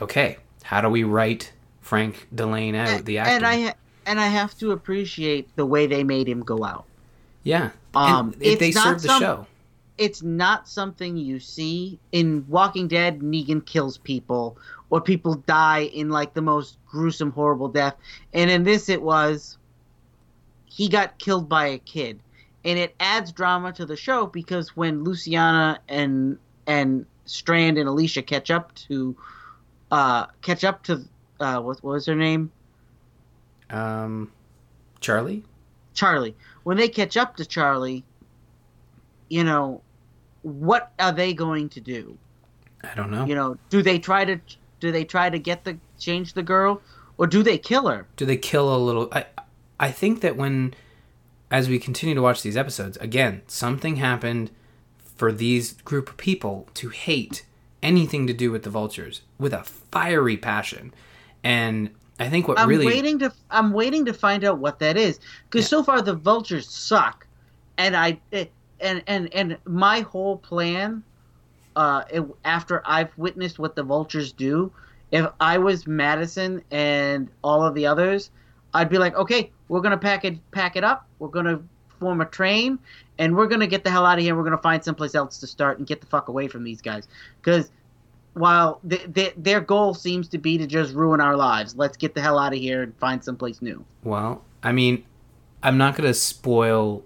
okay, 0.00 0.38
how 0.64 0.80
do 0.80 0.88
we 0.88 1.04
write 1.04 1.52
Frank 1.80 2.26
Dillane 2.34 2.74
out, 2.74 3.04
the 3.04 3.18
actor? 3.18 3.30
and 3.32 3.46
I 3.46 3.74
and 4.06 4.18
I 4.20 4.26
have 4.28 4.56
to 4.58 4.72
appreciate 4.72 5.54
the 5.56 5.66
way 5.66 5.86
they 5.86 6.04
made 6.04 6.28
him 6.28 6.40
go 6.40 6.64
out. 6.64 6.84
yeah, 7.44 7.70
Um, 7.94 8.34
and 8.42 8.58
they 8.58 8.70
served 8.72 9.00
the 9.02 9.08
some- 9.08 9.20
show. 9.22 9.46
It's 9.98 10.22
not 10.22 10.68
something 10.68 11.16
you 11.16 11.38
see 11.38 11.98
in 12.12 12.44
Walking 12.48 12.88
Dead. 12.88 13.20
Negan 13.20 13.64
kills 13.64 13.98
people, 13.98 14.56
or 14.90 15.00
people 15.00 15.34
die 15.46 15.80
in 15.92 16.08
like 16.08 16.32
the 16.34 16.40
most 16.40 16.78
gruesome, 16.88 17.30
horrible 17.30 17.68
death. 17.68 17.94
And 18.32 18.50
in 18.50 18.64
this, 18.64 18.88
it 18.88 19.02
was 19.02 19.58
he 20.64 20.88
got 20.88 21.18
killed 21.18 21.48
by 21.48 21.66
a 21.66 21.78
kid, 21.78 22.18
and 22.64 22.78
it 22.78 22.94
adds 22.98 23.32
drama 23.32 23.70
to 23.72 23.84
the 23.84 23.96
show 23.96 24.26
because 24.26 24.74
when 24.74 25.04
Luciana 25.04 25.78
and 25.88 26.38
and 26.66 27.04
Strand 27.26 27.76
and 27.78 27.86
Alicia 27.88 28.22
catch 28.22 28.50
up 28.50 28.74
to 28.88 29.14
uh, 29.90 30.26
catch 30.40 30.64
up 30.64 30.82
to 30.84 31.02
uh, 31.38 31.60
what, 31.60 31.82
what 31.84 31.92
was 31.92 32.06
her 32.06 32.14
name? 32.16 32.50
Um, 33.72 34.30
Charlie. 35.00 35.42
Charlie. 35.94 36.36
When 36.62 36.76
they 36.76 36.88
catch 36.88 37.16
up 37.16 37.36
to 37.36 37.44
Charlie, 37.44 38.04
you 39.28 39.44
know, 39.44 39.82
what 40.42 40.92
are 40.98 41.12
they 41.12 41.34
going 41.34 41.68
to 41.70 41.80
do? 41.80 42.16
I 42.84 42.94
don't 42.94 43.10
know. 43.10 43.24
You 43.24 43.34
know, 43.34 43.56
do 43.70 43.82
they 43.82 43.98
try 43.98 44.24
to 44.24 44.38
do 44.80 44.90
they 44.92 45.04
try 45.04 45.30
to 45.30 45.38
get 45.38 45.64
the 45.64 45.78
change 45.98 46.34
the 46.34 46.42
girl, 46.42 46.82
or 47.18 47.26
do 47.26 47.42
they 47.42 47.58
kill 47.58 47.88
her? 47.88 48.06
do 48.16 48.24
they 48.26 48.36
kill 48.36 48.74
a 48.74 48.78
little 48.78 49.08
i 49.12 49.24
i 49.78 49.90
think 49.90 50.20
that 50.20 50.36
when 50.36 50.74
as 51.50 51.68
we 51.68 51.78
continue 51.78 52.14
to 52.14 52.22
watch 52.22 52.42
these 52.42 52.56
episodes 52.56 52.96
again 52.98 53.42
something 53.46 53.96
happened 53.96 54.50
for 54.98 55.30
these 55.30 55.74
group 55.82 56.08
of 56.10 56.16
people 56.16 56.68
to 56.74 56.88
hate 56.88 57.46
anything 57.82 58.26
to 58.26 58.32
do 58.32 58.50
with 58.50 58.62
the 58.64 58.70
vultures 58.70 59.22
with 59.38 59.52
a 59.52 59.62
fiery 59.62 60.36
passion 60.36 60.92
and 61.44 61.90
i 62.22 62.28
think 62.28 62.48
what 62.48 62.58
I'm 62.58 62.68
really 62.68 62.86
waiting 62.86 63.18
to 63.20 63.32
I'm 63.50 63.72
waiting 63.72 64.04
to 64.06 64.14
find 64.14 64.44
out 64.44 64.58
what 64.58 64.78
that 64.78 64.96
is 64.96 65.18
because 65.48 65.68
so 65.68 65.82
far 65.82 66.00
the 66.02 66.14
vultures 66.14 66.68
suck, 66.68 67.26
and 67.78 67.96
I 67.96 68.20
eh, 68.32 68.46
and 68.80 69.02
and 69.06 69.32
and 69.34 69.58
my 69.64 70.00
whole 70.00 70.36
plan, 70.36 71.02
uh, 71.76 72.04
it, 72.10 72.24
after 72.44 72.82
I've 72.84 73.16
witnessed 73.16 73.58
what 73.58 73.76
the 73.76 73.82
vultures 73.82 74.32
do, 74.32 74.72
if 75.10 75.26
I 75.40 75.58
was 75.58 75.86
Madison 75.86 76.62
and 76.70 77.28
all 77.42 77.62
of 77.62 77.74
the 77.74 77.86
others, 77.86 78.30
I'd 78.74 78.88
be 78.88 78.98
like, 78.98 79.14
okay, 79.14 79.50
we're 79.68 79.80
gonna 79.80 79.98
pack 79.98 80.24
it 80.24 80.38
pack 80.50 80.76
it 80.76 80.84
up, 80.84 81.06
we're 81.18 81.28
gonna 81.28 81.62
form 82.00 82.20
a 82.20 82.26
train, 82.26 82.78
and 83.18 83.36
we're 83.36 83.46
gonna 83.46 83.66
get 83.66 83.84
the 83.84 83.90
hell 83.90 84.06
out 84.06 84.18
of 84.18 84.24
here. 84.24 84.36
We're 84.36 84.44
gonna 84.44 84.58
find 84.58 84.82
someplace 84.84 85.14
else 85.14 85.38
to 85.38 85.46
start 85.46 85.78
and 85.78 85.86
get 85.86 86.00
the 86.00 86.06
fuck 86.06 86.28
away 86.28 86.48
from 86.48 86.64
these 86.64 86.80
guys. 86.80 87.08
Because 87.40 87.70
while 88.34 88.80
th 88.88 89.12
th 89.14 89.34
their 89.36 89.60
goal 89.60 89.94
seems 89.94 90.28
to 90.28 90.38
be 90.38 90.58
to 90.58 90.66
just 90.66 90.94
ruin 90.94 91.20
our 91.20 91.36
lives, 91.36 91.76
let's 91.76 91.96
get 91.96 92.14
the 92.14 92.20
hell 92.20 92.38
out 92.38 92.52
of 92.52 92.58
here 92.58 92.82
and 92.82 92.96
find 92.98 93.22
someplace 93.22 93.60
new. 93.62 93.84
well 94.04 94.42
i 94.62 94.70
mean 94.72 95.04
i'm 95.62 95.76
not 95.76 95.96
going 95.96 96.06
to 96.06 96.14
spoil 96.14 97.02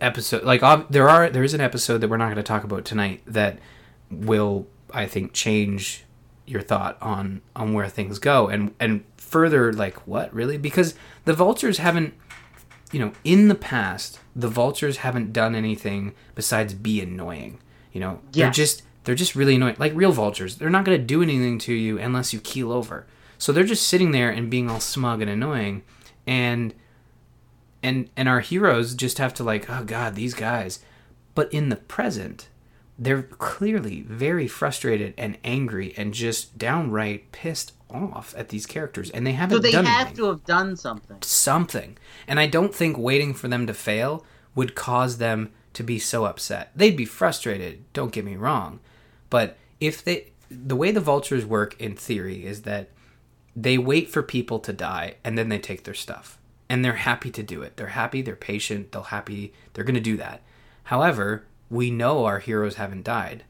episode 0.00 0.44
like 0.44 0.62
ob- 0.62 0.90
there 0.90 1.08
are 1.08 1.30
there 1.30 1.42
is 1.42 1.54
an 1.54 1.60
episode 1.60 1.98
that 1.98 2.08
we're 2.08 2.16
not 2.16 2.26
going 2.26 2.36
to 2.36 2.42
talk 2.42 2.64
about 2.64 2.84
tonight 2.84 3.22
that 3.26 3.58
will 4.10 4.66
i 4.92 5.06
think 5.06 5.32
change 5.32 6.04
your 6.46 6.62
thought 6.62 6.96
on 7.00 7.40
on 7.56 7.72
where 7.72 7.88
things 7.88 8.18
go 8.18 8.48
and 8.48 8.74
and 8.80 9.04
further 9.16 9.72
like 9.72 10.06
what 10.06 10.32
really? 10.32 10.56
Because 10.56 10.94
the 11.24 11.34
vultures 11.34 11.78
haven't 11.78 12.14
you 12.90 12.98
know 12.98 13.12
in 13.22 13.48
the 13.48 13.54
past 13.54 14.18
the 14.34 14.48
vultures 14.48 14.98
haven't 14.98 15.32
done 15.32 15.54
anything 15.54 16.14
besides 16.34 16.72
be 16.74 17.00
annoying 17.00 17.58
you 17.92 18.00
know? 18.00 18.20
They're 18.32 18.50
just 18.50 18.82
they're 19.04 19.14
just 19.14 19.34
really 19.34 19.54
annoying. 19.56 19.76
Like 19.78 19.92
real 19.94 20.12
vultures 20.12 20.56
they're 20.56 20.70
not 20.70 20.84
going 20.84 20.98
to 20.98 21.04
do 21.04 21.22
anything 21.22 21.58
to 21.60 21.72
you 21.74 21.98
unless 21.98 22.32
you 22.32 22.40
keel 22.40 22.72
over. 22.72 23.06
So 23.38 23.52
they're 23.52 23.64
just 23.64 23.88
sitting 23.88 24.10
there 24.10 24.30
and 24.30 24.50
being 24.50 24.68
all 24.70 24.80
smug 24.80 25.22
and 25.22 25.30
annoying. 25.30 25.82
And 26.26 26.74
and 27.82 28.10
and 28.16 28.28
our 28.28 28.40
heroes 28.40 28.94
just 28.94 29.18
have 29.18 29.32
to 29.34 29.44
like 29.44 29.68
oh 29.70 29.84
god 29.84 30.14
these 30.14 30.34
guys. 30.34 30.80
But 31.34 31.52
in 31.52 31.68
the 31.68 31.76
present 31.76 32.48
they're 33.00 33.22
clearly 33.22 34.02
very 34.02 34.48
frustrated 34.48 35.14
and 35.16 35.38
angry 35.44 35.94
and 35.96 36.12
just 36.12 36.58
downright 36.58 37.30
pissed 37.30 37.72
off 37.88 38.34
at 38.36 38.48
these 38.48 38.66
characters. 38.66 39.08
And 39.10 39.24
they 39.24 39.32
haven't 39.32 39.56
So 39.56 39.62
they 39.62 39.70
have 39.70 39.86
anything. 40.08 40.16
to 40.16 40.24
have 40.26 40.44
done 40.44 40.76
something. 40.76 41.18
something. 41.22 41.96
And 42.26 42.40
i 42.40 42.46
don't 42.46 42.74
think 42.74 42.98
waiting 42.98 43.34
for 43.34 43.46
them 43.48 43.66
to 43.68 43.74
fail 43.74 44.24
would 44.56 44.74
cause 44.74 45.18
them 45.18 45.52
to 45.74 45.82
be 45.82 45.98
so 45.98 46.24
upset. 46.24 46.70
They'd 46.74 46.96
be 46.96 47.04
frustrated 47.04 47.84
don't 47.92 48.12
get 48.12 48.24
me 48.24 48.36
wrong 48.36 48.80
but 49.30 49.56
if 49.80 50.02
they 50.02 50.32
the 50.50 50.76
way 50.76 50.90
the 50.90 51.00
vultures 51.00 51.44
work 51.44 51.78
in 51.80 51.94
theory 51.94 52.46
is 52.46 52.62
that 52.62 52.88
they 53.54 53.76
wait 53.76 54.08
for 54.08 54.22
people 54.22 54.58
to 54.60 54.72
die 54.72 55.16
and 55.22 55.36
then 55.36 55.48
they 55.48 55.58
take 55.58 55.84
their 55.84 55.94
stuff. 55.94 56.38
And 56.70 56.84
they're 56.84 56.94
happy 56.94 57.30
to 57.30 57.42
do 57.42 57.62
it. 57.62 57.76
They're 57.76 57.88
happy 57.88 58.22
they're 58.22 58.36
patient 58.36 58.92
they'll 58.92 59.02
happy 59.04 59.52
they're 59.72 59.84
going 59.84 59.94
to 59.94 60.00
do 60.00 60.16
that. 60.16 60.42
However 60.84 61.44
we 61.70 61.90
know 61.90 62.24
our 62.24 62.38
heroes 62.38 62.76
haven't 62.76 63.04
died. 63.04 63.44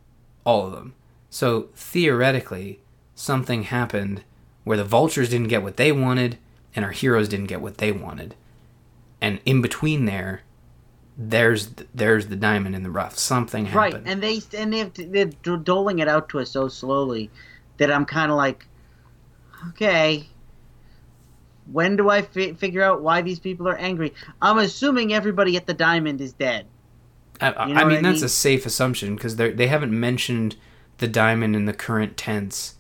All 0.45 0.67
of 0.67 0.73
them. 0.73 0.95
So 1.31 1.69
theoretically 1.75 2.81
something 3.15 3.65
happened 3.65 4.25
where 4.65 4.77
the 4.77 4.85
vultures 4.85 5.31
didn't 5.31 5.49
get 5.49 5.63
what 5.63 5.77
they 5.77 5.93
wanted 5.93 6.39
and 6.75 6.85
our 6.85 6.91
heroes 6.91 7.29
didn't 7.29 7.47
get 7.47 7.61
what 7.61 7.79
they 7.79 7.93
wanted. 7.93 8.35
And 9.21 9.41
in 9.45 9.63
between 9.63 10.05
there 10.05 10.43
there's 11.21 11.71
there's 11.95 12.29
the 12.29 12.37
diamond 12.37 12.77
in 12.77 12.85
the 12.85 12.91
rough 12.91 13.19
something 13.19 13.67
happened. 13.67 13.95
Right, 13.95 14.03
and 14.07 14.23
they 14.23 14.41
and 14.57 14.73
they've, 14.73 15.13
they're 15.43 15.57
doling 15.57 15.99
it 15.99 16.07
out 16.09 16.29
to 16.31 16.39
us 16.39 16.51
so 16.51 16.69
slowly 16.69 17.29
that 17.79 17.91
I'm 17.91 18.05
kind 18.05 18.31
of 18.31 18.37
like, 18.37 18.67
okay, 19.71 20.27
when 21.71 21.97
do 21.97 22.09
I 22.09 22.23
fi- 22.23 22.55
figure 22.55 22.83
out 22.83 23.03
why 23.03 23.21
these 23.23 23.39
people 23.41 23.69
are 23.69 23.77
angry? 23.77 24.15
I'm 24.41 24.59
assuming 24.59 25.13
everybody 25.13 25.57
at 25.57 25.67
the 25.67 25.75
diamond 25.75 26.21
is 26.21 26.33
dead. 26.33 26.67
I, 27.41 27.51
I- 27.53 27.67
You 27.69 27.75
know 27.75 27.81
I 27.81 27.85
mean, 27.85 27.99
I 27.99 28.03
that's 28.03 28.19
mean? 28.21 28.25
a 28.25 28.29
safe 28.29 28.65
assumption 28.67 29.15
because 29.17 29.37
they 29.37 29.51
they 29.51 29.67
haven't 29.67 29.99
mentioned 29.99 30.57
the 30.99 31.09
diamond 31.09 31.55
in 31.57 31.65
the 31.67 31.73
current 31.73 32.17
tense 32.17 32.77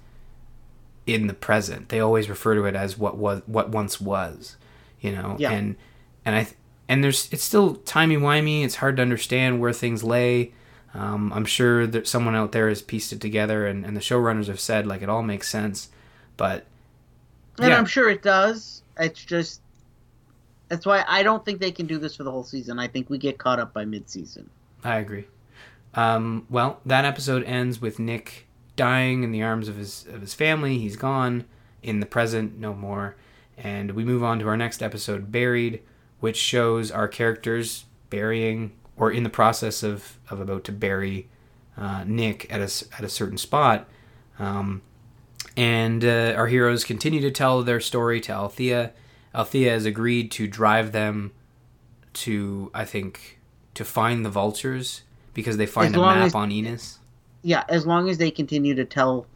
in 1.06 1.26
the 1.26 1.34
present. 1.34 1.88
They 1.88 2.00
always 2.00 2.28
refer 2.28 2.54
to 2.54 2.64
it 2.66 2.74
as 2.76 2.96
what 2.96 3.16
was 3.16 3.42
what 3.46 3.70
once 3.70 4.00
was, 4.00 4.56
you 5.00 5.12
know. 5.12 5.36
Yeah. 5.38 5.50
And 5.52 5.76
and 6.24 6.34
I 6.36 6.46
and 6.88 7.04
there's 7.04 7.28
it's 7.32 7.44
still 7.44 7.76
timey 7.76 8.16
wimey. 8.16 8.64
It's 8.64 8.76
hard 8.76 8.96
to 8.96 9.02
understand 9.02 9.60
where 9.60 9.72
things 9.72 10.02
lay. 10.02 10.52
Um, 10.94 11.32
I'm 11.32 11.44
sure 11.44 11.86
that 11.86 12.08
someone 12.08 12.34
out 12.34 12.52
there 12.52 12.68
has 12.68 12.80
pieced 12.80 13.12
it 13.12 13.20
together, 13.20 13.66
and, 13.66 13.84
and 13.84 13.96
the 13.96 14.00
showrunners 14.00 14.46
have 14.46 14.60
said 14.60 14.86
like 14.86 15.02
it 15.02 15.08
all 15.08 15.22
makes 15.22 15.48
sense. 15.48 15.90
But 16.36 16.64
And 17.60 17.72
I'm 17.74 17.86
sure 17.86 18.08
it 18.08 18.22
does. 18.22 18.82
It's 18.98 19.24
just 19.24 19.60
that's 20.68 20.86
why 20.86 21.04
I 21.06 21.22
don't 21.22 21.44
think 21.44 21.60
they 21.60 21.72
can 21.72 21.86
do 21.86 21.98
this 21.98 22.16
for 22.16 22.24
the 22.24 22.30
whole 22.30 22.44
season. 22.44 22.78
I 22.78 22.88
think 22.88 23.10
we 23.10 23.18
get 23.18 23.38
caught 23.38 23.58
up 23.58 23.72
by 23.72 23.84
mid-season. 23.84 24.50
I 24.84 24.96
agree. 24.96 25.26
Um, 25.94 26.46
well, 26.50 26.80
that 26.84 27.04
episode 27.04 27.42
ends 27.44 27.80
with 27.80 27.98
Nick 27.98 28.46
dying 28.76 29.24
in 29.24 29.32
the 29.32 29.42
arms 29.42 29.68
of 29.68 29.76
his 29.76 30.06
of 30.12 30.20
his 30.20 30.34
family. 30.34 30.78
He's 30.78 30.96
gone 30.96 31.44
in 31.82 32.00
the 32.00 32.06
present, 32.06 32.58
no 32.58 32.74
more. 32.74 33.16
And 33.56 33.92
we 33.92 34.04
move 34.04 34.22
on 34.22 34.38
to 34.38 34.48
our 34.48 34.56
next 34.56 34.82
episode, 34.82 35.32
Buried, 35.32 35.82
which 36.20 36.36
shows 36.36 36.90
our 36.90 37.08
characters 37.08 37.84
burying 38.10 38.72
or 38.96 39.10
in 39.12 39.22
the 39.22 39.30
process 39.30 39.82
of, 39.82 40.18
of 40.28 40.40
about 40.40 40.64
to 40.64 40.72
bury 40.72 41.28
uh, 41.76 42.04
Nick 42.04 42.52
at 42.52 42.60
a, 42.60 42.84
at 42.96 43.04
a 43.04 43.08
certain 43.08 43.38
spot. 43.38 43.88
Um, 44.38 44.82
and 45.56 46.04
uh, 46.04 46.34
our 46.36 46.46
heroes 46.46 46.84
continue 46.84 47.20
to 47.20 47.30
tell 47.30 47.62
their 47.62 47.80
story 47.80 48.20
to 48.22 48.32
Althea. 48.32 48.92
Althea 49.34 49.70
has 49.70 49.84
agreed 49.84 50.30
to 50.32 50.46
drive 50.48 50.92
them 50.92 51.32
to, 52.14 52.70
I 52.74 52.84
think, 52.84 53.38
to 53.74 53.84
find 53.84 54.24
the 54.24 54.30
vultures 54.30 55.02
because 55.34 55.56
they 55.56 55.66
find 55.66 55.94
a 55.94 55.98
map 55.98 56.26
as- 56.26 56.34
on 56.34 56.50
Ennis. 56.50 56.98
Yeah, 57.42 57.64
as 57.68 57.86
long 57.86 58.08
as 58.08 58.18
they 58.18 58.32
continue 58.32 58.74
to 58.74 58.84
tell 58.84 59.26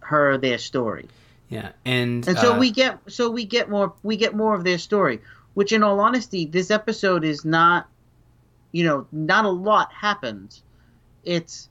her 0.00 0.38
their 0.38 0.58
story. 0.58 1.08
Yeah, 1.48 1.72
and 1.84 2.26
and 2.28 2.38
so 2.38 2.54
uh, 2.54 2.58
we 2.58 2.70
get 2.70 2.98
so 3.08 3.30
we 3.30 3.44
get 3.44 3.68
more 3.68 3.94
we 4.02 4.16
get 4.16 4.34
more 4.36 4.54
of 4.54 4.64
their 4.64 4.78
story 4.78 5.20
which 5.58 5.72
in 5.72 5.82
all 5.82 5.98
honesty 5.98 6.46
this 6.46 6.70
episode 6.70 7.24
is 7.24 7.44
not 7.44 7.88
you 8.70 8.84
know 8.84 9.04
not 9.10 9.44
a 9.44 9.48
lot 9.48 9.92
happens 9.92 10.62
it's 11.24 11.68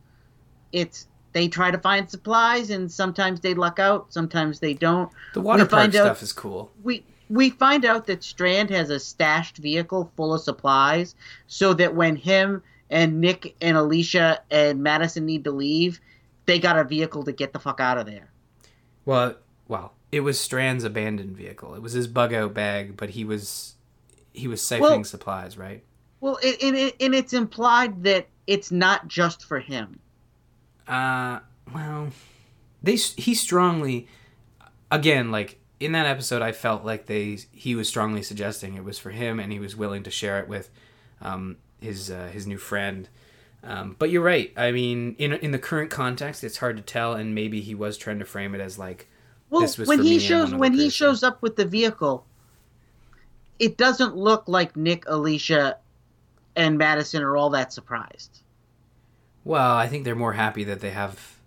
it's 0.74 1.08
they 1.32 1.48
try 1.48 1.72
to 1.72 1.78
find 1.78 2.10
supplies 2.10 2.70
and 2.70 2.92
sometimes 2.92 3.40
they 3.40 3.54
luck 3.54 3.80
out 3.80 4.12
sometimes 4.12 4.60
they 4.60 4.74
don't 4.74 5.10
the 5.34 5.40
water 5.40 5.64
we 5.64 5.70
park 5.70 5.82
find 5.84 5.96
out- 5.96 6.06
stuff 6.06 6.22
is 6.22 6.34
cool. 6.34 6.70
we 6.84 7.02
we 7.30 7.50
find 7.50 7.86
out 7.86 8.08
that 8.08 8.22
strand 8.26 8.70
has 8.70 8.90
a 8.90 9.00
stashed 9.00 9.56
vehicle 9.56 10.12
full 10.18 10.34
of 10.34 10.42
supplies 10.42 11.16
so 11.48 11.74
that 11.74 11.96
when 11.96 12.18
him 12.18 12.62
and 12.90 13.22
Nick 13.22 13.56
and 13.62 13.78
Alicia 13.78 14.42
and 14.52 14.84
Madison 14.84 15.26
need 15.26 15.44
to 15.46 15.52
leave, 15.52 16.00
they 16.46 16.60
got 16.60 16.78
a 16.78 16.84
vehicle 16.84 17.24
to 17.24 17.32
get 17.34 17.52
the 17.52 17.60
fuck 17.60 17.82
out 17.82 17.98
of 17.98 18.06
there. 18.06 18.30
Well, 19.04 19.36
well, 19.68 19.94
it 20.10 20.22
was 20.22 20.40
Strand's 20.40 20.86
abandoned 20.86 21.36
vehicle. 21.36 21.76
It 21.76 21.82
was 21.82 21.92
his 21.92 22.08
bug 22.08 22.34
out 22.34 22.54
bag, 22.54 22.96
but 22.96 23.10
he 23.10 23.26
was 23.26 23.76
he 24.38 24.48
was 24.48 24.62
siphoning 24.62 24.80
Well- 24.80 25.04
supplies, 25.04 25.58
right? 25.58 25.84
Well, 26.20 26.40
it, 26.42 26.64
and, 26.64 26.76
it, 26.76 26.96
and 27.00 27.14
it's 27.14 27.34
implied 27.34 28.04
that 28.04 28.28
it's 28.48 28.72
not 28.72 29.08
just 29.08 29.46
for 29.46 29.60
him. 29.60 30.00
Uh, 30.88 31.40
well, 31.74 32.10
they 32.82 32.96
he 32.96 33.36
strongly, 33.36 34.08
again, 34.90 35.30
like 35.32 35.60
in 35.80 35.92
that 35.92 36.08
episode, 36.08 36.42
I 36.42 36.54
felt 36.54 36.84
like 36.84 37.06
they 37.06 37.40
he 37.52 37.76
was 37.76 37.88
strongly 37.88 38.24
suggesting 38.24 38.76
it 38.76 38.84
was 38.84 38.98
for 38.98 39.12
him, 39.12 39.40
and 39.40 39.52
he 39.52 39.60
was 39.60 39.76
willing 39.76 40.04
to 40.04 40.12
share 40.12 40.40
it 40.40 40.48
with 40.48 40.72
um, 41.22 41.58
his 41.82 42.10
uh, 42.10 42.30
his 42.34 42.48
new 42.48 42.58
friend. 42.58 43.10
Um, 43.64 43.96
but 44.00 44.10
you're 44.10 44.24
right. 44.24 44.54
I 44.56 44.72
mean, 44.72 45.16
in 45.20 45.34
in 45.34 45.52
the 45.52 45.60
current 45.60 45.92
context, 45.92 46.44
it's 46.44 46.58
hard 46.58 46.78
to 46.78 46.84
tell, 46.84 47.14
and 47.14 47.36
maybe 47.36 47.62
he 47.62 47.76
was 47.76 47.98
trying 47.98 48.20
to 48.20 48.26
frame 48.26 48.56
it 48.56 48.62
as 48.62 48.80
like 48.80 49.08
Well, 49.50 49.62
This 49.62 49.78
was 49.78 49.88
when 49.88 50.00
for 50.00 50.04
he 50.04 50.20
shows 50.20 50.54
when 50.54 50.74
he 50.74 50.90
shows 50.90 51.22
up 51.22 51.42
with 51.42 51.58
the 51.58 51.66
vehicle, 51.66 52.26
it 53.60 53.78
doesn't 53.78 54.16
look 54.16 54.44
like 54.48 54.76
Nick, 54.76 55.04
Alicia, 55.08 55.78
and 56.56 56.78
Madison 56.78 57.24
are 57.24 57.36
all 57.38 57.50
that 57.52 57.72
surprised. 57.74 58.42
Well, 59.44 59.76
I 59.76 59.88
think 59.88 60.04
they're 60.04 60.16
more 60.16 60.34
happy 60.34 60.64
that 60.66 60.80
they 60.82 60.90
have 60.92 61.38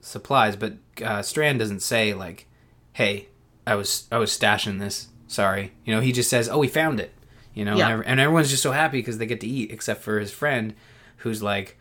supplies, 0.00 0.56
but 0.56 0.74
uh, 1.02 1.22
Strand 1.22 1.58
doesn't 1.58 1.80
say 1.80 2.14
like, 2.14 2.46
"Hey, 2.92 3.28
I 3.66 3.74
was 3.74 4.08
I 4.10 4.18
was 4.18 4.30
stashing 4.36 4.78
this. 4.78 5.08
Sorry." 5.28 5.72
You 5.84 5.94
know, 5.94 6.00
he 6.00 6.12
just 6.12 6.30
says, 6.30 6.48
"Oh, 6.48 6.58
we 6.58 6.68
found 6.68 7.00
it." 7.00 7.12
You 7.54 7.64
know, 7.64 7.76
Yeah. 7.76 7.88
and, 7.94 8.06
and 8.06 8.20
everyone's 8.20 8.50
just 8.50 8.62
so 8.62 8.72
happy 8.72 8.98
because 8.98 9.18
they 9.18 9.26
get 9.26 9.40
to 9.40 9.46
eat, 9.46 9.70
except 9.70 10.02
for 10.02 10.18
his 10.20 10.30
friend, 10.32 10.74
who's 11.18 11.42
like, 11.42 11.78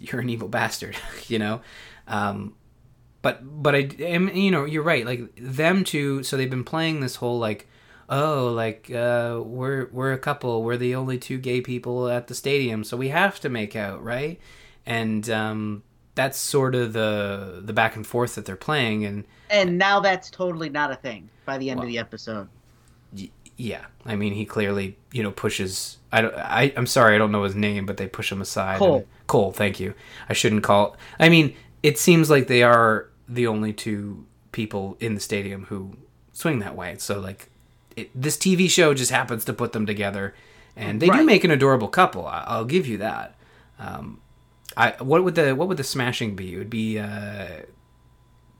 "You're 0.00 0.20
an 0.20 0.28
evil 0.28 0.48
bastard," 0.48 0.96
you 1.28 1.38
know. 1.38 1.60
Um, 2.08 2.54
but 3.22 3.40
but 3.62 3.74
I 3.74 3.88
am 4.00 4.28
you 4.34 4.50
know 4.50 4.64
you're 4.64 4.82
right. 4.82 5.06
Like 5.06 5.30
them 5.36 5.84
two, 5.84 6.22
so 6.22 6.36
they've 6.36 6.50
been 6.50 6.64
playing 6.64 7.00
this 7.00 7.16
whole 7.16 7.38
like. 7.38 7.68
Oh, 8.08 8.52
like 8.54 8.90
uh, 8.90 9.40
we're 9.44 9.86
we're 9.92 10.12
a 10.12 10.18
couple. 10.18 10.62
We're 10.62 10.76
the 10.76 10.94
only 10.94 11.18
two 11.18 11.38
gay 11.38 11.60
people 11.60 12.08
at 12.08 12.28
the 12.28 12.34
stadium, 12.34 12.84
so 12.84 12.96
we 12.96 13.08
have 13.08 13.40
to 13.40 13.48
make 13.48 13.74
out, 13.76 14.02
right? 14.04 14.40
and 14.88 15.28
um, 15.30 15.82
that's 16.14 16.38
sort 16.38 16.76
of 16.76 16.92
the 16.92 17.60
the 17.64 17.72
back 17.72 17.96
and 17.96 18.06
forth 18.06 18.36
that 18.36 18.44
they're 18.44 18.54
playing 18.54 19.04
and 19.04 19.24
And 19.50 19.78
now 19.78 19.98
that's 19.98 20.30
totally 20.30 20.68
not 20.68 20.92
a 20.92 20.94
thing 20.94 21.28
by 21.44 21.58
the 21.58 21.70
end 21.70 21.80
Well- 21.80 21.88
of 21.88 21.92
the 21.92 21.98
episode. 21.98 22.48
y- 23.12 23.30
yeah 23.58 23.86
i 24.04 24.14
mean 24.14 24.32
he 24.34 24.44
clearly 24.44 24.96
you 25.12 25.22
know 25.22 25.30
pushes 25.32 25.96
i 26.12 26.20
don't 26.20 26.34
I, 26.36 26.72
i'm 26.76 26.86
sorry 26.86 27.14
i 27.14 27.18
don't 27.18 27.32
know 27.32 27.42
his 27.42 27.54
name 27.56 27.86
but 27.86 27.96
they 27.96 28.06
push 28.06 28.30
him 28.30 28.40
aside 28.42 28.78
Cole. 28.78 28.96
and- 28.98 29.06
cole 29.26 29.50
thank 29.50 29.80
you 29.80 29.94
i 30.28 30.34
shouldn't 30.34 30.62
call 30.62 30.94
i 31.18 31.28
mean 31.30 31.56
it 31.82 31.98
seems 31.98 32.28
like 32.30 32.46
they 32.48 32.62
are 32.62 33.08
the 33.28 33.46
only 33.46 33.72
two 33.72 34.26
people 34.52 34.96
in 35.00 35.14
the 35.14 35.20
stadium 35.22 35.64
who 35.64 35.96
swing 36.34 36.58
that 36.60 36.76
way 36.76 36.96
so 36.98 37.18
like 37.18 37.48
it, 37.96 38.10
this 38.14 38.36
tv 38.36 38.70
show 38.70 38.94
just 38.94 39.10
happens 39.10 39.44
to 39.44 39.52
put 39.52 39.72
them 39.72 39.86
together 39.86 40.34
and 40.76 41.00
they 41.00 41.08
do 41.08 41.24
make 41.24 41.42
an 41.44 41.50
adorable 41.50 41.88
couple 41.88 42.26
I, 42.26 42.44
i'll 42.46 42.64
give 42.64 42.86
you 42.86 42.98
that 42.98 43.36
um, 43.78 44.20
I 44.76 44.94
what 45.00 45.24
would 45.24 45.34
the 45.34 45.54
what 45.54 45.68
would 45.68 45.76
the 45.76 45.84
smashing 45.84 46.36
be? 46.36 46.54
It 46.54 46.58
would 46.58 46.70
be 46.70 46.98
uh, 46.98 47.62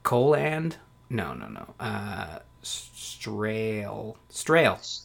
Cole 0.03 0.35
and 0.35 0.77
no 1.11 1.35
no 1.35 1.49
no 1.49 1.75
uh, 1.79 2.39
Strail 2.63 4.17
Strail 4.31 5.03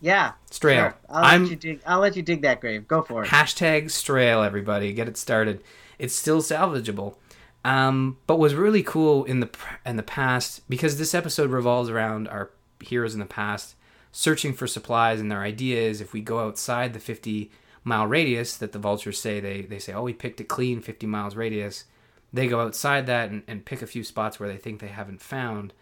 Yeah. 0.00 0.32
Strail. 0.50 0.76
Sure. 0.76 0.94
I'll 1.08 1.24
I'm 1.24 1.42
let 1.42 1.50
you 1.50 1.56
dig. 1.56 1.80
I'll 1.86 2.00
let 2.00 2.16
you 2.16 2.22
dig 2.22 2.42
that 2.42 2.60
grave. 2.60 2.86
Go 2.86 3.02
for 3.02 3.24
it. 3.24 3.28
hashtag 3.28 3.84
Strail. 3.86 4.44
Everybody, 4.44 4.92
get 4.92 5.08
it 5.08 5.16
started. 5.16 5.62
It's 5.98 6.14
still 6.14 6.42
salvageable. 6.42 7.16
Um, 7.64 8.18
but 8.26 8.38
was 8.38 8.54
really 8.54 8.82
cool 8.82 9.24
in 9.24 9.40
the 9.40 9.50
in 9.84 9.96
the 9.96 10.02
past 10.02 10.68
because 10.68 10.98
this 10.98 11.14
episode 11.14 11.50
revolves 11.50 11.88
around 11.90 12.28
our 12.28 12.50
heroes 12.80 13.14
in 13.14 13.20
the 13.20 13.26
past 13.26 13.74
searching 14.16 14.54
for 14.54 14.66
supplies, 14.66 15.20
and 15.20 15.30
their 15.30 15.42
idea 15.42 15.78
is 15.78 16.00
if 16.00 16.14
we 16.14 16.22
go 16.22 16.40
outside 16.40 16.94
the 16.94 16.98
50 16.98 17.50
mile 17.84 18.06
radius 18.06 18.56
that 18.56 18.72
the 18.72 18.78
vultures 18.78 19.20
say 19.20 19.38
they 19.38 19.62
they 19.62 19.78
say 19.78 19.92
oh 19.92 20.02
we 20.02 20.12
picked 20.12 20.40
a 20.40 20.44
clean 20.44 20.80
50 20.80 21.06
miles 21.06 21.36
radius 21.36 21.84
they 22.32 22.48
go 22.48 22.60
outside 22.60 23.06
that 23.06 23.30
and, 23.30 23.44
and 23.46 23.64
pick 23.64 23.80
a 23.80 23.86
few 23.86 24.02
spots 24.02 24.40
where 24.40 24.48
they 24.48 24.56
think 24.56 24.80
they 24.80 24.88
haven't 24.88 25.22
found. 25.22 25.72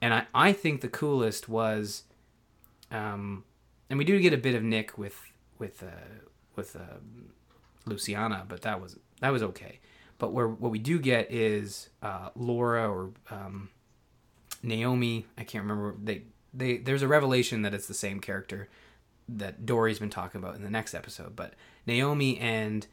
And 0.00 0.12
i 0.12 0.26
i 0.34 0.52
think 0.52 0.80
the 0.80 0.88
coolest 0.88 1.48
was 1.48 2.04
um 2.90 3.44
and 3.88 3.98
we 3.98 4.04
do 4.04 4.18
get 4.18 4.32
a 4.32 4.38
bit 4.38 4.54
of 4.54 4.62
nick 4.62 4.98
with 4.98 5.20
with 5.58 5.82
uh 5.82 6.24
with 6.56 6.74
uh, 6.74 6.98
luciana 7.86 8.44
but 8.48 8.62
that 8.62 8.80
was 8.80 8.98
that 9.20 9.30
was 9.30 9.42
okay. 9.42 9.78
But 10.18 10.32
where 10.32 10.48
what 10.48 10.72
we 10.72 10.78
do 10.78 10.98
get 10.98 11.30
is 11.30 11.90
uh 12.02 12.30
laura 12.34 12.90
or 12.90 13.12
um 13.30 13.68
naomi 14.62 15.26
i 15.36 15.44
can't 15.44 15.62
remember 15.62 15.94
they 16.02 16.22
they 16.54 16.76
there's 16.78 17.02
a 17.02 17.08
revelation 17.08 17.62
that 17.62 17.74
it's 17.74 17.86
the 17.86 17.94
same 17.94 18.20
character 18.20 18.68
that 19.28 19.64
Dorie's 19.66 19.98
been 19.98 20.10
talking 20.10 20.38
about 20.40 20.54
in 20.56 20.62
the 20.62 20.70
next 20.70 20.94
episode. 20.94 21.34
But 21.34 21.54
Naomi 21.86 22.38
and 22.38 22.86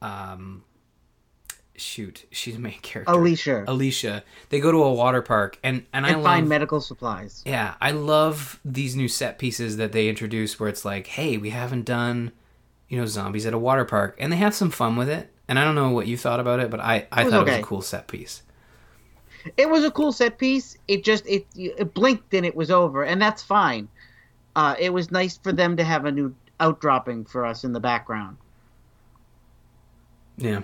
um, 0.00 0.64
shoot, 1.76 2.24
she's 2.30 2.54
the 2.54 2.60
main 2.60 2.78
character. 2.82 3.12
Alicia. 3.12 3.64
Alicia. 3.66 4.24
They 4.50 4.60
go 4.60 4.70
to 4.72 4.82
a 4.82 4.92
water 4.92 5.22
park, 5.22 5.58
and 5.62 5.84
and 5.92 6.06
I 6.06 6.10
and 6.10 6.22
love. 6.22 6.32
find 6.32 6.48
medical 6.48 6.80
supplies. 6.80 7.42
yeah, 7.44 7.74
I 7.80 7.90
love 7.92 8.60
these 8.64 8.94
new 8.96 9.08
set 9.08 9.38
pieces 9.38 9.76
that 9.76 9.92
they 9.92 10.08
introduce, 10.08 10.58
where 10.60 10.68
it's 10.68 10.84
like, 10.84 11.06
hey, 11.08 11.36
we 11.36 11.50
haven't 11.50 11.84
done, 11.84 12.32
you 12.88 12.98
know, 12.98 13.06
zombies 13.06 13.46
at 13.46 13.54
a 13.54 13.58
water 13.58 13.84
park, 13.84 14.16
and 14.18 14.32
they 14.32 14.36
have 14.36 14.54
some 14.54 14.70
fun 14.70 14.96
with 14.96 15.08
it. 15.08 15.28
And 15.48 15.58
I 15.58 15.64
don't 15.64 15.74
know 15.74 15.90
what 15.90 16.06
you 16.06 16.16
thought 16.16 16.40
about 16.40 16.60
it, 16.60 16.70
but 16.70 16.80
I 16.80 17.06
I 17.12 17.22
It 17.26 17.30
thought 17.30 17.48
it 17.48 17.50
was 17.50 17.60
a 17.60 17.62
cool 17.62 17.82
set 17.82 18.06
piece. 18.08 18.42
It 19.56 19.68
was 19.68 19.84
a 19.84 19.90
cool 19.90 20.12
set 20.12 20.38
piece. 20.38 20.76
It 20.88 21.04
just 21.04 21.26
it, 21.26 21.46
it 21.56 21.94
blinked 21.94 22.32
and 22.34 22.46
it 22.46 22.54
was 22.54 22.70
over, 22.70 23.04
and 23.04 23.20
that's 23.20 23.42
fine. 23.42 23.88
Uh, 24.54 24.74
it 24.78 24.92
was 24.92 25.10
nice 25.10 25.38
for 25.38 25.52
them 25.52 25.76
to 25.76 25.84
have 25.84 26.04
a 26.04 26.12
new 26.12 26.34
outdropping 26.60 27.24
for 27.24 27.44
us 27.44 27.64
in 27.64 27.72
the 27.72 27.80
background. 27.80 28.36
Yeah, 30.36 30.62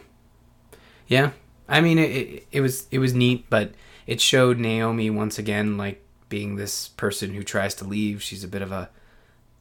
yeah. 1.07 1.31
I 1.69 1.81
mean, 1.81 1.99
it, 1.99 2.11
it 2.11 2.47
it 2.53 2.61
was 2.61 2.87
it 2.91 2.99
was 2.99 3.14
neat, 3.14 3.47
but 3.51 3.73
it 4.07 4.21
showed 4.21 4.59
Naomi 4.59 5.11
once 5.11 5.38
again 5.38 5.77
like 5.77 6.03
being 6.29 6.57
this 6.57 6.88
person 6.88 7.35
who 7.35 7.43
tries 7.43 7.75
to 7.77 7.85
leave. 7.85 8.23
She's 8.23 8.45
a 8.45 8.49
bit 8.49 8.62
of 8.62 8.73
a. 8.73 8.91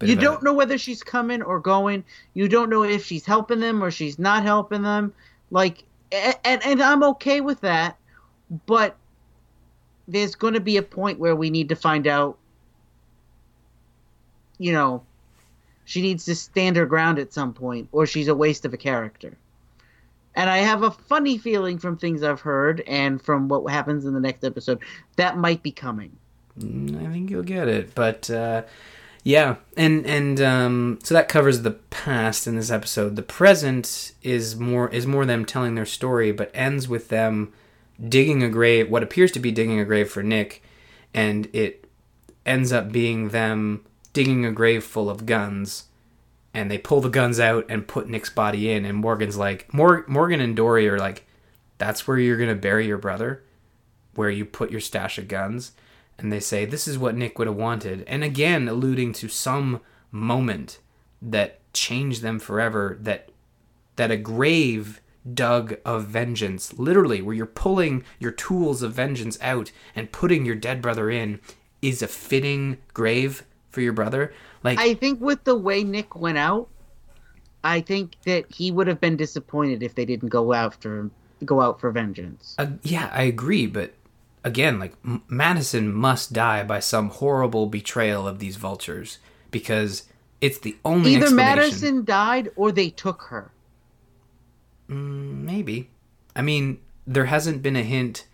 You 0.01 0.15
don't 0.15 0.43
know 0.43 0.53
whether 0.53 0.77
she's 0.77 1.01
coming 1.01 1.41
or 1.41 1.59
going. 1.59 2.03
You 2.35 2.47
don't 2.47 2.69
know 2.69 2.83
if 2.83 3.03
she's 3.03 3.25
helping 3.25 3.59
them 3.59 3.83
or 3.83 3.89
she's 3.89 4.19
not 4.19 4.43
helping 4.43 4.83
them. 4.83 5.11
Like, 5.49 5.83
a- 6.11 6.47
and 6.47 6.63
and 6.65 6.81
I'm 6.83 7.03
okay 7.03 7.41
with 7.41 7.61
that, 7.61 7.97
but 8.67 8.95
there's 10.07 10.35
going 10.35 10.53
to 10.53 10.59
be 10.59 10.77
a 10.77 10.83
point 10.83 11.19
where 11.19 11.35
we 11.35 11.49
need 11.49 11.69
to 11.69 11.75
find 11.75 12.07
out. 12.07 12.37
You 14.57 14.71
know, 14.71 15.03
she 15.85 16.01
needs 16.01 16.25
to 16.25 16.35
stand 16.35 16.75
her 16.77 16.85
ground 16.85 17.19
at 17.19 17.33
some 17.33 17.53
point, 17.53 17.89
or 17.91 18.05
she's 18.05 18.27
a 18.27 18.35
waste 18.35 18.65
of 18.65 18.73
a 18.73 18.77
character. 18.77 19.37
And 20.35 20.49
I 20.49 20.57
have 20.57 20.83
a 20.83 20.91
funny 20.91 21.37
feeling 21.37 21.79
from 21.79 21.97
things 21.97 22.23
I've 22.23 22.41
heard 22.41 22.81
and 22.81 23.21
from 23.21 23.47
what 23.47 23.71
happens 23.71 24.05
in 24.05 24.13
the 24.13 24.19
next 24.19 24.43
episode 24.43 24.79
that 25.15 25.37
might 25.37 25.63
be 25.63 25.71
coming. 25.71 26.15
Mm, 26.59 27.07
I 27.07 27.11
think 27.11 27.29
you'll 27.29 27.43
get 27.43 27.67
it, 27.67 27.95
but 27.95 28.29
uh, 28.29 28.63
yeah, 29.23 29.55
and 29.75 30.05
and 30.05 30.39
um, 30.41 30.99
so 31.03 31.13
that 31.13 31.27
covers 31.27 31.61
the 31.61 31.71
past 31.71 32.47
in 32.47 32.55
this 32.55 32.71
episode. 32.71 33.15
The 33.15 33.23
present 33.23 34.13
is 34.23 34.55
more 34.55 34.89
is 34.89 35.05
more 35.05 35.25
them 35.25 35.45
telling 35.45 35.75
their 35.75 35.85
story, 35.85 36.31
but 36.31 36.51
ends 36.53 36.87
with 36.87 37.09
them 37.09 37.53
digging 38.05 38.43
a 38.43 38.49
grave, 38.49 38.89
what 38.89 39.03
appears 39.03 39.31
to 39.33 39.39
be 39.39 39.51
digging 39.51 39.79
a 39.79 39.85
grave 39.85 40.09
for 40.09 40.23
Nick, 40.23 40.63
and 41.13 41.47
it 41.53 41.89
ends 42.45 42.71
up 42.71 42.91
being 42.91 43.29
them 43.29 43.85
digging 44.13 44.45
a 44.45 44.51
grave 44.51 44.83
full 44.83 45.09
of 45.09 45.25
guns. 45.25 45.85
And 46.53 46.71
they 46.71 46.77
pull 46.77 47.01
the 47.01 47.09
guns 47.09 47.39
out 47.39 47.65
and 47.69 47.87
put 47.87 48.09
Nick's 48.09 48.31
body 48.31 48.71
in, 48.71 48.85
and 48.85 48.97
Morgan's 48.97 49.37
like, 49.37 49.71
Mor- 49.73 50.05
Morgan 50.07 50.39
and 50.39 50.55
Dorie 50.55 50.89
are 50.89 50.97
like, 50.97 51.27
"That's 51.77 52.07
where 52.07 52.17
you're 52.17 52.37
gonna 52.37 52.55
bury 52.55 52.87
your 52.87 52.97
brother." 52.97 53.43
where 54.17 54.29
you 54.31 54.43
put 54.43 54.71
your 54.71 54.81
stash 54.81 55.17
of 55.17 55.27
guns 55.27 55.73
and 56.17 56.31
they 56.31 56.39
say 56.39 56.65
this 56.65 56.87
is 56.87 56.97
what 56.97 57.15
Nick 57.15 57.37
would 57.37 57.47
have 57.47 57.55
wanted 57.55 58.03
and 58.07 58.23
again 58.23 58.67
alluding 58.67 59.13
to 59.13 59.29
some 59.29 59.79
moment 60.11 60.79
that 61.21 61.59
changed 61.71 62.23
them 62.23 62.39
forever 62.39 62.97
that 62.99 63.29
that 63.95 64.11
a 64.11 64.17
grave 64.17 65.01
dug 65.33 65.77
of 65.85 66.05
vengeance 66.05 66.77
literally 66.77 67.21
where 67.21 67.35
you're 67.35 67.45
pulling 67.45 68.03
your 68.19 68.31
tools 68.31 68.81
of 68.81 68.93
vengeance 68.93 69.37
out 69.41 69.71
and 69.95 70.11
putting 70.11 70.45
your 70.45 70.55
dead 70.55 70.81
brother 70.81 71.09
in 71.09 71.39
is 71.81 72.01
a 72.01 72.07
fitting 72.07 72.77
grave 72.93 73.43
for 73.69 73.81
your 73.81 73.93
brother 73.93 74.33
like 74.63 74.79
I 74.79 74.93
think 74.95 75.21
with 75.21 75.43
the 75.43 75.55
way 75.55 75.83
Nick 75.83 76.15
went 76.15 76.37
out, 76.37 76.67
I 77.63 77.81
think 77.81 78.15
that 78.25 78.45
he 78.53 78.71
would 78.71 78.87
have 78.87 78.99
been 78.99 79.17
disappointed 79.17 79.83
if 79.83 79.95
they 79.95 80.05
didn't 80.05 80.29
go 80.29 80.53
after 80.53 81.09
go 81.45 81.61
out 81.61 81.79
for 81.79 81.91
vengeance. 81.91 82.55
Uh, 82.57 82.71
yeah, 82.81 83.09
I 83.13 83.23
agree, 83.23 83.67
but 83.67 83.93
again, 84.43 84.79
like 84.79 84.93
M- 85.05 85.23
Madison 85.27 85.93
must 85.93 86.33
die 86.33 86.63
by 86.63 86.79
some 86.79 87.09
horrible 87.09 87.67
betrayal 87.67 88.27
of 88.27 88.39
these 88.39 88.55
vultures 88.55 89.19
because 89.51 90.03
it's 90.41 90.59
the 90.59 90.75
only 90.83 91.15
Either. 91.15 91.31
Madison 91.31 92.03
died 92.03 92.49
or 92.55 92.71
they 92.71 92.89
took 92.89 93.23
her. 93.23 93.51
Mm, 94.89 95.43
maybe. 95.43 95.89
I 96.35 96.41
mean, 96.41 96.79
there 97.05 97.25
hasn't 97.25 97.61
been 97.61 97.75
a 97.75 97.83
hint 97.83 98.25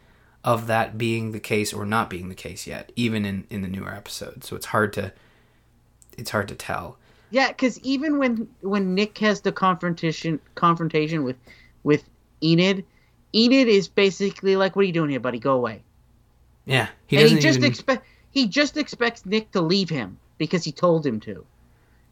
of 0.44 0.68
that 0.68 0.98
being 0.98 1.32
the 1.32 1.40
case 1.40 1.74
or 1.74 1.86
not 1.86 2.10
being 2.10 2.30
the 2.30 2.36
case 2.36 2.68
yet, 2.68 2.92
even 2.96 3.26
in 3.26 3.46
in 3.50 3.62
the 3.62 3.68
newer 3.68 3.94
episodes. 3.94 4.48
So 4.48 4.56
it's 4.56 4.68
hard 4.68 4.94
to 4.94 5.14
it's 6.18 6.32
hard 6.32 6.48
to 6.50 6.56
tell. 6.56 6.98
Yeah, 7.32 7.48
because 7.48 7.80
even 7.80 8.20
when 8.20 8.48
when 8.62 8.94
Nick 8.94 9.18
has 9.20 9.42
the 9.42 9.52
confrontation 9.52 10.40
confrontation 10.56 11.24
with 11.24 11.38
with 11.84 12.04
Ennis, 12.42 12.84
Ennis 13.34 13.68
is 13.68 13.88
basically 13.88 14.56
like, 14.56 14.76
"What 14.76 14.84
are 14.84 14.86
you 14.86 14.94
doing 14.94 15.10
here, 15.10 15.20
buddy? 15.20 15.40
Go 15.40 15.54
away." 15.54 15.82
Yeah, 16.66 16.90
he 17.08 17.18
and 17.18 17.30
he 17.30 17.40
just 17.40 17.60
even. 17.60 17.70
expect 17.70 18.06
he 18.32 18.48
just 18.48 18.78
expects 18.78 19.26
Nick 19.26 19.52
to 19.52 19.62
leave 19.62 19.90
him 19.90 20.20
because 20.38 20.64
he 20.64 20.72
told 20.72 21.06
him 21.06 21.20
to. 21.22 21.46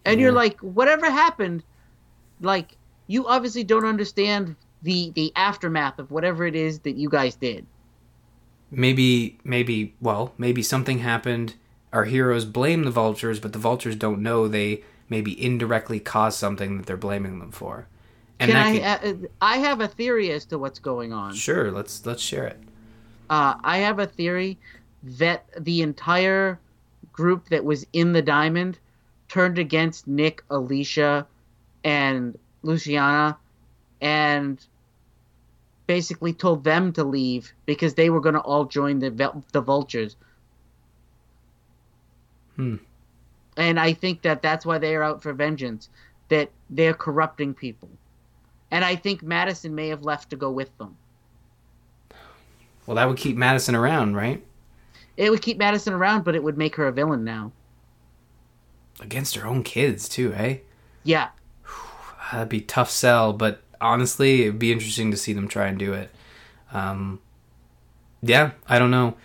And 0.04 0.20
you're 0.20 0.32
like, 0.32 0.60
whatever 0.62 1.12
happened, 1.12 1.64
like 2.42 2.76
you 3.12 3.28
obviously 3.28 3.64
don't 3.64 3.86
understand 3.86 4.56
the 4.84 5.12
the 5.16 5.32
aftermath 5.36 6.00
of 6.00 6.10
whatever 6.12 6.46
it 6.46 6.56
is 6.56 6.80
that 6.80 6.96
you 6.96 7.10
guys 7.10 7.36
did. 7.36 7.66
maybe 8.72 9.38
maybe 9.44 9.94
well 10.02 10.34
maybe 10.38 10.62
something 10.64 11.00
happened 11.00 11.56
our 11.92 12.06
heroes 12.06 12.46
blame 12.46 12.84
the 12.84 12.92
vultures 12.92 13.40
but 13.40 13.52
the 13.54 13.60
vultures 13.60 13.96
don't 13.96 14.22
know 14.22 14.48
they 14.48 14.82
maybe 15.10 15.32
indirectly 15.44 16.00
caused 16.00 16.40
something 16.40 16.78
that 16.78 16.86
they're 16.86 16.98
blaming 16.98 17.40
them 17.40 17.52
for 17.52 17.88
and 18.40 18.52
Can 18.52 18.58
I? 18.58 18.98
could- 18.98 19.26
Uh, 19.26 19.28
I 19.42 19.58
have 19.58 19.82
a 19.82 19.88
theory 19.88 20.32
as 20.32 20.46
to 20.46 20.58
what's 20.58 20.80
going 20.80 21.12
on. 21.14 21.34
sure 21.34 21.70
let's 21.72 22.06
let's 22.06 22.22
share 22.24 22.46
it 22.48 22.60
Uh, 23.30 23.56
I 23.64 23.78
have 23.80 24.00
a 24.00 24.08
theory 24.08 24.58
that 25.04 25.46
the 25.60 25.82
entire 25.82 26.60
group 27.12 27.50
that 27.50 27.64
was 27.64 27.86
in 27.94 28.14
the 28.14 28.22
diamond 28.22 28.78
turned 29.30 29.58
against 29.58 30.06
Nick, 30.08 30.44
Alicia, 30.50 31.26
and 31.84 32.38
Luciana, 32.64 33.38
and 34.02 34.64
basically 35.88 36.34
told 36.34 36.64
them 36.64 36.94
to 36.94 37.04
leave 37.04 37.52
because 37.66 37.94
they 37.96 38.10
were 38.10 38.22
going 38.22 38.36
to 38.36 38.42
all 38.42 38.66
join 38.66 39.00
the 39.00 39.10
the 39.52 39.62
vultures. 39.62 40.16
Hmm. 42.56 42.76
And 43.58 43.80
I 43.80 43.94
think 43.94 44.22
that 44.22 44.42
that's 44.42 44.66
why 44.66 44.78
they 44.78 44.96
are 44.96 45.04
out 45.04 45.22
for 45.22 45.34
vengeance. 45.34 45.90
That 46.30 46.50
they're 46.70 46.94
corrupting 46.94 47.54
people, 47.56 47.90
and 48.72 48.86
I 48.86 48.96
think 48.96 49.22
Madison 49.22 49.76
may 49.76 49.90
have 49.90 50.04
left 50.04 50.30
to 50.30 50.38
go 50.38 50.50
with 50.50 50.76
them. 50.78 50.96
well 52.86 52.96
that 52.96 53.08
would 53.08 53.18
keep 53.18 53.36
madison 53.38 53.76
around 53.76 54.16
right 54.16 54.42
It 55.18 55.30
would 55.30 55.42
keep 55.42 55.58
Madison 55.58 55.94
around, 55.94 56.24
but 56.24 56.36
it 56.36 56.42
would 56.44 56.58
make 56.58 56.76
her 56.78 56.88
a 56.88 56.92
villain 56.92 57.24
now. 57.26 57.52
against 59.02 59.36
her 59.36 59.46
own 59.46 59.62
kids 59.64 60.08
too 60.08 60.34
eh 60.34 60.60
Yeah, 61.04 61.30
that'd 62.32 62.50
be 62.50 62.62
tough 62.62 62.90
sell 62.90 63.34
but 63.34 63.62
honestly 63.80 64.44
it'd 64.44 64.60
be 64.60 64.72
interesting 64.72 65.12
to 65.12 65.18
see 65.18 65.34
them 65.34 65.48
try 65.48 65.68
and 65.68 65.78
do 65.80 65.94
it. 65.94 66.10
Um 66.72 67.20
yeah 68.22 68.52
i 68.68 68.80
don't 68.80 68.92
know. 68.92 69.16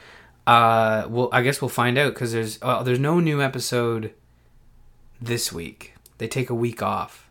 Uh 0.47 1.07
well 1.09 1.29
i 1.33 1.43
guess 1.43 1.61
we'll 1.61 1.69
find 1.69 1.99
out 1.99 2.15
because 2.15 2.33
there's 2.33 2.61
well, 2.61 2.85
there's 2.85 2.99
no 2.99 3.21
new 3.21 3.43
episode 3.43 4.13
this 5.21 5.53
week. 5.53 5.95
They 6.19 6.29
take 6.29 6.51
a 6.51 6.55
week 6.55 6.83
off. 6.83 7.29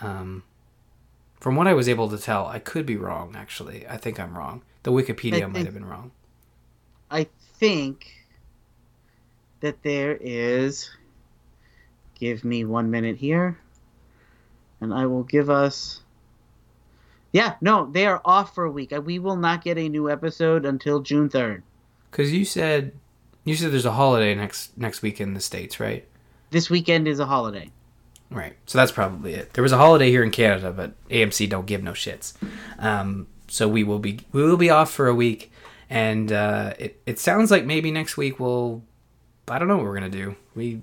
Um 0.00 0.42
from 1.40 1.56
what 1.56 1.66
i 1.66 1.74
was 1.74 1.90
able 1.90 2.08
to 2.08 2.16
tell 2.16 2.46
i 2.46 2.58
could 2.58 2.86
be 2.86 2.96
wrong 2.96 3.34
actually. 3.36 3.86
I 3.88 3.96
think 3.96 4.18
i'm 4.18 4.36
wrong. 4.36 4.62
The 4.82 4.92
wikipedia 4.92 5.50
might 5.50 5.64
have 5.64 5.74
been 5.74 5.86
wrong. 5.86 6.10
I 7.10 7.26
think 7.58 8.12
that 9.60 9.82
there 9.82 10.18
is. 10.20 10.90
Give 12.16 12.44
me 12.44 12.64
one 12.64 12.90
minute 12.90 13.16
here, 13.16 13.58
and 14.84 14.94
I 14.94 15.06
will 15.06 15.24
give 15.24 15.50
us. 15.50 16.00
Yeah, 17.32 17.56
no, 17.60 17.90
they 17.90 18.06
are 18.06 18.20
off 18.24 18.54
for 18.54 18.64
a 18.64 18.70
week. 18.70 18.92
We 19.04 19.18
will 19.18 19.34
not 19.36 19.64
get 19.64 19.76
a 19.76 19.88
new 19.88 20.08
episode 20.08 20.64
until 20.64 21.00
June 21.00 21.28
third. 21.28 21.64
because 22.10 22.32
you 22.32 22.44
said 22.44 22.92
you 23.44 23.56
said 23.56 23.72
there's 23.72 23.84
a 23.86 23.90
holiday 23.92 24.34
next 24.36 24.76
next 24.78 25.02
week 25.02 25.20
in 25.20 25.34
the 25.34 25.40
states 25.40 25.80
right 25.80 26.06
This 26.50 26.70
weekend 26.70 27.08
is 27.08 27.18
a 27.18 27.26
holiday. 27.26 27.70
Right. 28.30 28.56
So 28.66 28.78
that's 28.78 28.92
probably 28.92 29.34
it. 29.34 29.52
There 29.54 29.62
was 29.62 29.72
a 29.72 29.76
holiday 29.76 30.10
here 30.10 30.22
in 30.24 30.30
Canada, 30.30 30.72
but 30.72 30.92
AMC 31.08 31.48
don't 31.48 31.66
give 31.66 31.82
no 31.82 31.92
shits. 31.92 32.34
Um, 32.78 33.26
so 33.48 33.68
we 33.68 33.82
will 33.84 33.98
be 33.98 34.20
we 34.32 34.42
will 34.42 34.56
be 34.56 34.70
off 34.70 34.90
for 34.92 35.08
a 35.08 35.14
week, 35.14 35.50
and 35.90 36.30
uh, 36.32 36.74
it 36.78 37.00
it 37.06 37.18
sounds 37.18 37.50
like 37.50 37.64
maybe 37.64 37.90
next 37.90 38.16
week 38.16 38.38
we'll 38.40 38.82
I 39.48 39.58
don't 39.58 39.66
know 39.68 39.76
what 39.76 39.84
we're 39.86 39.94
gonna 39.94 40.08
do. 40.08 40.36
We 40.54 40.82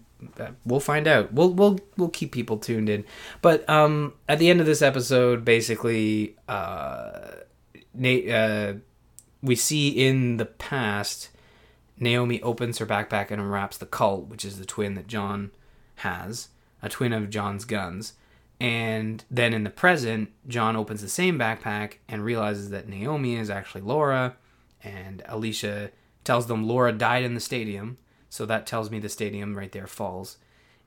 we'll 0.66 0.80
find 0.80 1.08
out. 1.08 1.34
We'll 1.34 1.54
we'll 1.54 1.80
we'll 1.98 2.10
keep 2.10 2.32
people 2.32 2.58
tuned 2.58 2.90
in. 2.90 3.06
But 3.42 3.68
um, 3.70 4.14
at 4.28 4.40
the 4.40 4.50
end 4.50 4.60
of 4.60 4.66
this 4.66 4.82
episode, 4.82 5.46
basically, 5.46 6.36
uh, 6.48 7.32
Nate, 7.94 8.30
uh, 8.30 8.74
we 9.42 9.56
see 9.56 9.90
in 9.90 10.38
the 10.38 10.46
past. 10.46 11.30
Naomi 12.00 12.42
opens 12.42 12.80
her 12.80 12.86
backpack 12.88 13.30
and 13.30 13.40
unwraps 13.40 13.78
the 13.78 13.86
Colt, 13.86 14.28
which 14.28 14.44
is 14.44 14.58
the 14.58 14.66
twin 14.66 14.96
that 14.96 15.06
John 15.06 15.52
has, 15.98 16.50
a 16.82 16.90
twin 16.90 17.14
of 17.14 17.30
John's 17.30 17.64
guns. 17.64 18.14
And 18.60 19.24
then 19.30 19.54
in 19.54 19.64
the 19.64 19.70
present, 19.70 20.30
John 20.48 20.76
opens 20.76 21.02
the 21.02 21.10
same 21.10 21.38
backpack 21.38 21.98
and 22.08 22.24
realizes 22.24 22.70
that 22.72 22.88
Naomi 22.88 23.36
is 23.36 23.50
actually 23.50 23.82
Laura, 23.82 24.36
and 24.84 25.22
Alicia 25.28 25.92
tells 26.24 26.48
them 26.48 26.68
Laura 26.68 26.92
died 26.92 27.24
in 27.24 27.34
the 27.34 27.40
stadium. 27.40 27.98
So 28.32 28.46
that 28.46 28.66
tells 28.66 28.90
me 28.90 28.98
the 28.98 29.10
stadium 29.10 29.58
right 29.58 29.74
there 29.74 29.88
falls. 29.88 30.38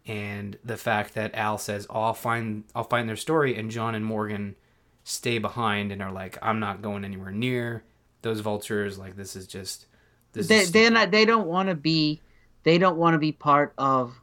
And 0.07 0.59
the 0.65 0.79
fact 0.79 1.13
that 1.13 1.35
Al 1.35 1.59
says, 1.59 1.87
oh, 1.91 2.01
"I'll 2.01 2.15
find, 2.15 2.65
I'll 2.75 2.85
find 2.85 3.07
their 3.07 3.17
story," 3.17 3.55
and 3.55 3.71
John 3.71 3.95
and 3.95 4.05
Morgan 4.05 4.57
stay 5.05 5.39
behind 5.39 5.93
and 5.93 6.03
are 6.03 6.11
like, 6.11 6.39
"I'm 6.41 6.59
not 6.59 6.81
going 6.81 7.05
anywhere 7.05 7.31
near 7.31 7.85
those 8.23 8.41
vultures. 8.41 8.99
Like 8.99 9.17
this 9.17 9.37
is 9.37 9.47
just." 9.47 9.87
This 10.33 10.49
They 10.49 10.61
is 10.61 10.73
they're 10.73 10.91
not. 10.91 11.11
They 11.11 11.27
don't 11.27 11.47
want 11.47 11.69
to 11.69 11.75
be. 11.75 12.23
They 12.63 12.79
don't 12.79 12.97
want 12.97 13.13
to 13.13 13.19
be 13.19 13.33
part 13.33 13.75
of 13.77 14.21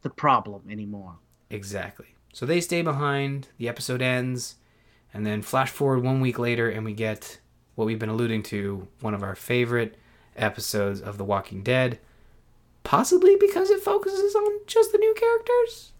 the 0.00 0.10
problem 0.10 0.62
anymore. 0.70 1.16
Exactly. 1.50 2.14
So 2.32 2.46
they 2.46 2.62
stay 2.62 2.80
behind, 2.80 3.48
the 3.58 3.68
episode 3.68 4.00
ends, 4.00 4.56
and 5.12 5.26
then 5.26 5.42
flash 5.42 5.70
forward 5.70 6.02
one 6.02 6.20
week 6.22 6.38
later, 6.38 6.70
and 6.70 6.84
we 6.84 6.94
get 6.94 7.38
what 7.74 7.84
we've 7.84 7.98
been 7.98 8.08
alluding 8.08 8.42
to 8.44 8.88
one 9.00 9.14
of 9.14 9.22
our 9.22 9.34
favorite 9.34 9.96
episodes 10.34 11.00
of 11.00 11.18
The 11.18 11.24
Walking 11.24 11.62
Dead. 11.62 11.98
Possibly 12.84 13.36
because 13.40 13.70
it 13.70 13.80
focuses 13.80 14.34
on 14.34 14.60
just 14.66 14.92
the 14.92 14.98
new 14.98 15.14
characters? 15.14 15.92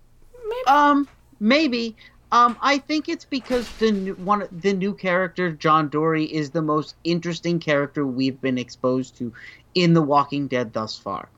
Maybe. 0.47 0.67
Um, 0.67 1.09
maybe. 1.41 1.97
Um, 2.31 2.57
I 2.61 2.79
think 2.79 3.09
it's 3.09 3.25
because 3.25 3.69
the 3.79 3.93
new, 3.93 4.15
one 4.15 4.47
the 4.51 4.73
new 4.73 4.95
character 4.95 5.51
John 5.53 5.89
Dorie 5.89 6.25
is 6.25 6.51
the 6.51 6.63
most 6.63 6.95
interesting 7.05 7.59
character 7.59 8.07
we've 8.07 8.41
been 8.41 8.59
exposed 8.59 9.17
to 9.19 9.33
in 9.75 9.95
The 9.95 10.03
Walking 10.03 10.47
Dead 10.47 10.73
thus 10.73 10.99
far. 10.99 11.29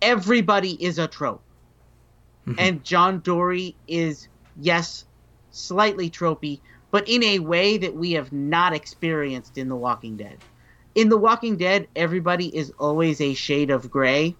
Everybody 0.00 0.82
is 0.84 0.98
a 0.98 1.08
trope, 1.08 1.42
and 2.58 2.84
John 2.84 3.20
Dorie 3.20 3.74
is 3.88 4.28
yes, 4.60 5.04
slightly 5.50 6.10
tropey, 6.10 6.60
but 6.90 7.08
in 7.08 7.22
a 7.22 7.38
way 7.38 7.78
that 7.78 7.94
we 7.94 8.12
have 8.12 8.32
not 8.32 8.74
experienced 8.74 9.56
in 9.56 9.68
The 9.68 9.76
Walking 9.76 10.16
Dead. 10.16 10.38
In 10.94 11.08
The 11.08 11.16
Walking 11.16 11.56
Dead, 11.56 11.88
everybody 11.96 12.54
is 12.54 12.72
always 12.78 13.20
a 13.20 13.32
shade 13.32 13.70
of 13.70 13.90
gray, 13.90 14.36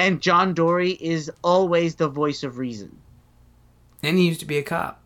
and 0.00 0.20
John 0.20 0.54
Dorie 0.54 0.98
is 1.00 1.30
always 1.44 1.94
the 1.96 2.08
voice 2.08 2.42
of 2.42 2.58
reason. 2.58 2.96
and 4.02 4.16
he 4.16 4.26
used 4.26 4.40
to 4.40 4.46
be 4.46 4.56
a 4.56 4.62
cop, 4.62 5.00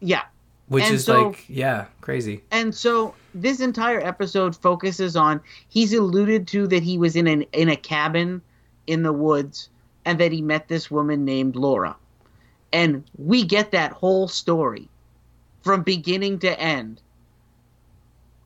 Yeah. 0.00 0.22
which 0.68 0.84
And 0.84 0.94
is 0.94 1.04
so- 1.04 1.28
like, 1.28 1.44
yeah, 1.48 1.86
crazy. 2.00 2.42
And 2.52 2.72
so 2.74 3.14
this 3.34 3.60
entire 3.60 4.00
episode 4.00 4.54
focuses 4.54 5.16
on 5.16 5.40
he's 5.68 5.92
alluded 5.92 6.46
to 6.48 6.66
that 6.68 6.82
he 6.84 6.96
was 6.96 7.16
in 7.16 7.26
an 7.26 7.42
in 7.52 7.68
a 7.68 7.76
cabin 7.76 8.40
in 8.86 9.02
the 9.02 9.12
woods 9.12 9.68
and 10.04 10.20
that 10.20 10.30
he 10.32 10.40
met 10.42 10.68
this 10.68 10.90
woman 10.90 11.24
named 11.24 11.56
Laura. 11.56 11.96
And 12.72 13.02
we 13.18 13.44
get 13.44 13.72
that 13.72 13.90
whole 13.92 14.28
story 14.28 14.88
from 15.62 15.82
beginning 15.82 16.38
to 16.40 16.60
end. 16.60 17.00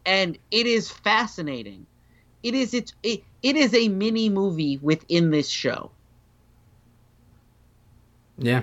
And 0.06 0.38
it 0.50 0.66
is 0.66 0.90
fascinating. 0.90 1.84
It 2.42 2.54
is 2.54 2.72
it's 2.72 2.94
it, 3.02 3.22
it 3.42 3.56
is 3.56 3.74
a 3.74 3.88
mini 3.88 4.28
movie 4.28 4.78
within 4.82 5.30
this 5.30 5.48
show. 5.48 5.90
Yeah. 8.38 8.62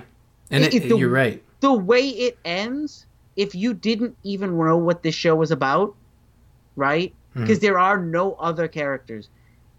And 0.50 0.64
It- 0.64 0.74
it, 0.74 0.84
it- 0.84 0.88
the- 0.88 0.96
you're 0.96 1.08
right. 1.08 1.42
the 1.60 1.72
way 1.72 2.08
it 2.08 2.38
ends, 2.44 3.06
if 3.36 3.54
you 3.54 3.74
didn't 3.74 4.16
even 4.24 4.56
know 4.56 4.76
what 4.76 5.02
this 5.02 5.14
show 5.14 5.34
was 5.36 5.50
about, 5.50 5.94
right? 6.76 7.14
Hmm. 7.34 7.42
Because 7.42 7.58
there 7.60 7.78
are 7.78 7.98
no 8.02 8.34
other 8.34 8.68
characters. 8.68 9.28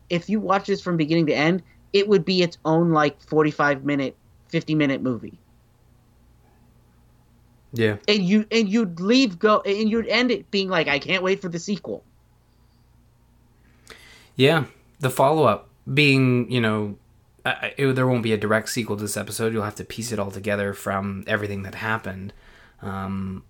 If 0.10 0.30
you 0.30 0.40
watch 0.40 0.68
this 0.68 0.82
from 0.82 0.98
beginning 0.98 1.26
to 1.28 1.34
end, 1.34 1.62
it 1.94 2.08
would 2.08 2.26
be 2.26 2.42
its 2.42 2.58
own 2.66 2.92
like 2.92 3.22
45 3.24 3.84
minute, 3.84 4.16
50 4.50 4.76
minute 4.76 5.02
movie. 5.02 5.38
Yeah. 7.74 7.98
And 8.08 8.24
you 8.24 8.46
and 8.52 8.68
you'd 8.68 9.00
leave 9.00 9.38
go 9.38 9.62
and 9.62 9.90
you'd 9.90 10.08
end 10.08 10.32
it 10.32 10.50
being 10.50 10.70
like 10.70 10.88
I 10.88 10.98
can't 11.00 11.22
wait 11.24 11.40
for 11.42 11.50
the 11.50 11.60
sequel. 11.60 12.04
Yeah, 14.36 14.66
the 15.00 15.10
follow 15.10 15.44
up 15.44 15.70
being, 15.92 16.50
you 16.52 16.62
know, 16.62 16.98
it, 17.46 17.96
there 17.96 18.08
won't 18.08 18.24
be 18.24 18.34
a 18.34 18.38
direct 18.38 18.70
sequel 18.70 18.98
to 18.98 19.02
this 19.02 19.18
episode. 19.18 19.54
You'll 19.54 19.64
have 19.64 19.76
to 19.76 19.86
piece 19.86 20.12
it 20.12 20.20
all 20.20 20.32
together 20.32 20.74
from 20.74 21.24
everything 21.28 21.64
that 21.64 21.76
happened. 21.76 22.34
Um, 22.82 23.44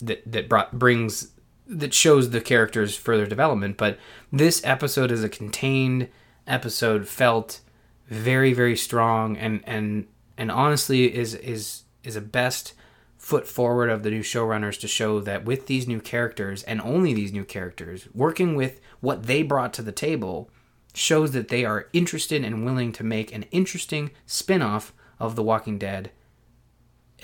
that 0.00 0.22
that 0.30 0.48
brought 0.48 0.78
brings 0.78 1.32
that 1.66 1.94
shows 1.94 2.30
the 2.30 2.40
characters 2.40 2.96
further 2.96 3.26
development. 3.26 3.76
But 3.76 3.98
this 4.32 4.60
episode 4.64 5.10
is 5.10 5.24
a 5.24 5.28
contained 5.28 6.08
episode, 6.46 7.08
felt 7.08 7.60
very 8.08 8.52
very 8.52 8.76
strong, 8.76 9.36
and 9.36 9.62
and 9.66 10.06
and 10.36 10.50
honestly 10.50 11.14
is 11.14 11.34
is 11.34 11.82
is 12.02 12.16
a 12.16 12.20
best 12.20 12.74
foot 13.16 13.46
forward 13.46 13.88
of 13.88 14.02
the 14.02 14.10
new 14.10 14.20
showrunners 14.20 14.78
to 14.78 14.86
show 14.86 15.18
that 15.20 15.46
with 15.46 15.66
these 15.66 15.88
new 15.88 16.00
characters 16.00 16.62
and 16.64 16.78
only 16.82 17.14
these 17.14 17.32
new 17.32 17.44
characters 17.44 18.06
working 18.12 18.54
with 18.54 18.82
what 19.00 19.22
they 19.22 19.42
brought 19.42 19.72
to 19.72 19.80
the 19.80 19.92
table 19.92 20.50
shows 20.94 21.32
that 21.32 21.48
they 21.48 21.64
are 21.64 21.88
interested 21.92 22.44
and 22.44 22.64
willing 22.64 22.92
to 22.92 23.04
make 23.04 23.34
an 23.34 23.44
interesting 23.50 24.10
spin-off 24.26 24.92
of 25.18 25.36
The 25.36 25.42
Walking 25.42 25.78
Dead 25.78 26.10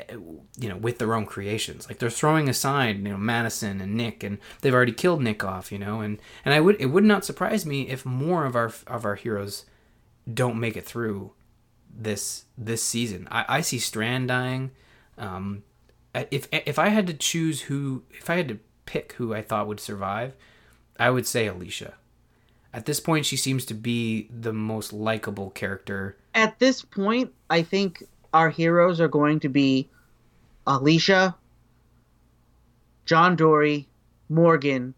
you 0.09 0.69
know 0.69 0.77
with 0.77 0.99
their 0.99 1.15
own 1.15 1.27
creations. 1.27 1.89
Like 1.89 1.99
they're 1.99 2.11
throwing 2.11 2.49
aside 2.49 2.99
you 2.99 3.11
know 3.11 3.17
Madison 3.17 3.81
and 3.81 3.95
Nick 3.95 4.23
and 4.23 4.39
they've 4.61 4.75
already 4.75 4.93
killed 4.93 5.23
Nick 5.23 5.45
off 5.45 5.73
you 5.73 5.79
know? 5.79 6.01
And 6.01 6.21
and 6.45 6.55
I 6.55 6.61
would 6.61 6.77
it 6.81 6.87
would 6.87 7.05
not 7.05 7.25
surprise 7.25 7.67
me 7.67 7.89
if 7.89 8.05
more 8.05 8.45
of 8.47 8.57
our 8.57 8.73
of 8.87 9.05
our 9.05 9.15
heroes 9.15 9.65
don't 10.33 10.61
make 10.61 10.77
it 10.77 10.85
through 10.85 11.33
this 11.93 12.45
this 12.57 12.83
season. 12.83 13.27
I, 13.31 13.45
I 13.49 13.61
see 13.61 13.79
Strand 13.79 14.29
dying. 14.29 14.71
Um 15.19 15.65
if 16.15 16.49
if 16.53 16.79
I 16.79 16.89
had 16.89 17.07
to 17.09 17.15
choose 17.15 17.63
who 17.63 18.05
if 18.11 18.31
I 18.31 18.37
had 18.37 18.49
to 18.49 18.59
pick 18.87 19.13
who 19.15 19.35
I 19.35 19.43
thought 19.43 19.67
would 19.67 19.81
survive 19.81 20.35
I 20.99 21.11
would 21.11 21.27
say 21.27 21.47
Alicia 21.47 21.95
at 22.73 22.87
this 22.87 23.01
point 23.01 23.27
she 23.27 23.37
seems 23.37 23.65
to 23.65 23.75
be 23.75 24.29
the 24.31 24.53
most 24.53 24.93
likable 24.93 25.51
character 25.51 26.17
At 26.35 26.59
this 26.59 26.83
point, 26.83 27.33
I 27.49 27.63
think 27.63 28.05
our 28.33 28.51
heroes 28.51 29.01
are 29.01 29.09
going 29.09 29.41
to 29.41 29.49
be 29.49 29.89
Alicia, 30.67 31.35
John 33.05 33.35
Dorie, 33.35 33.89
Morgan, 34.29 34.95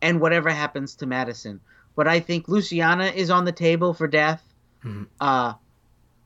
and 0.00 0.20
whatever 0.20 0.48
happens 0.50 0.94
to 0.96 1.06
Madison. 1.06 1.60
But 1.94 2.08
I 2.08 2.20
think 2.20 2.48
Luciana 2.48 3.06
is 3.06 3.28
on 3.30 3.44
the 3.44 3.52
table 3.52 3.92
for 3.92 4.08
death. 4.08 4.42
Uh, 5.20 5.52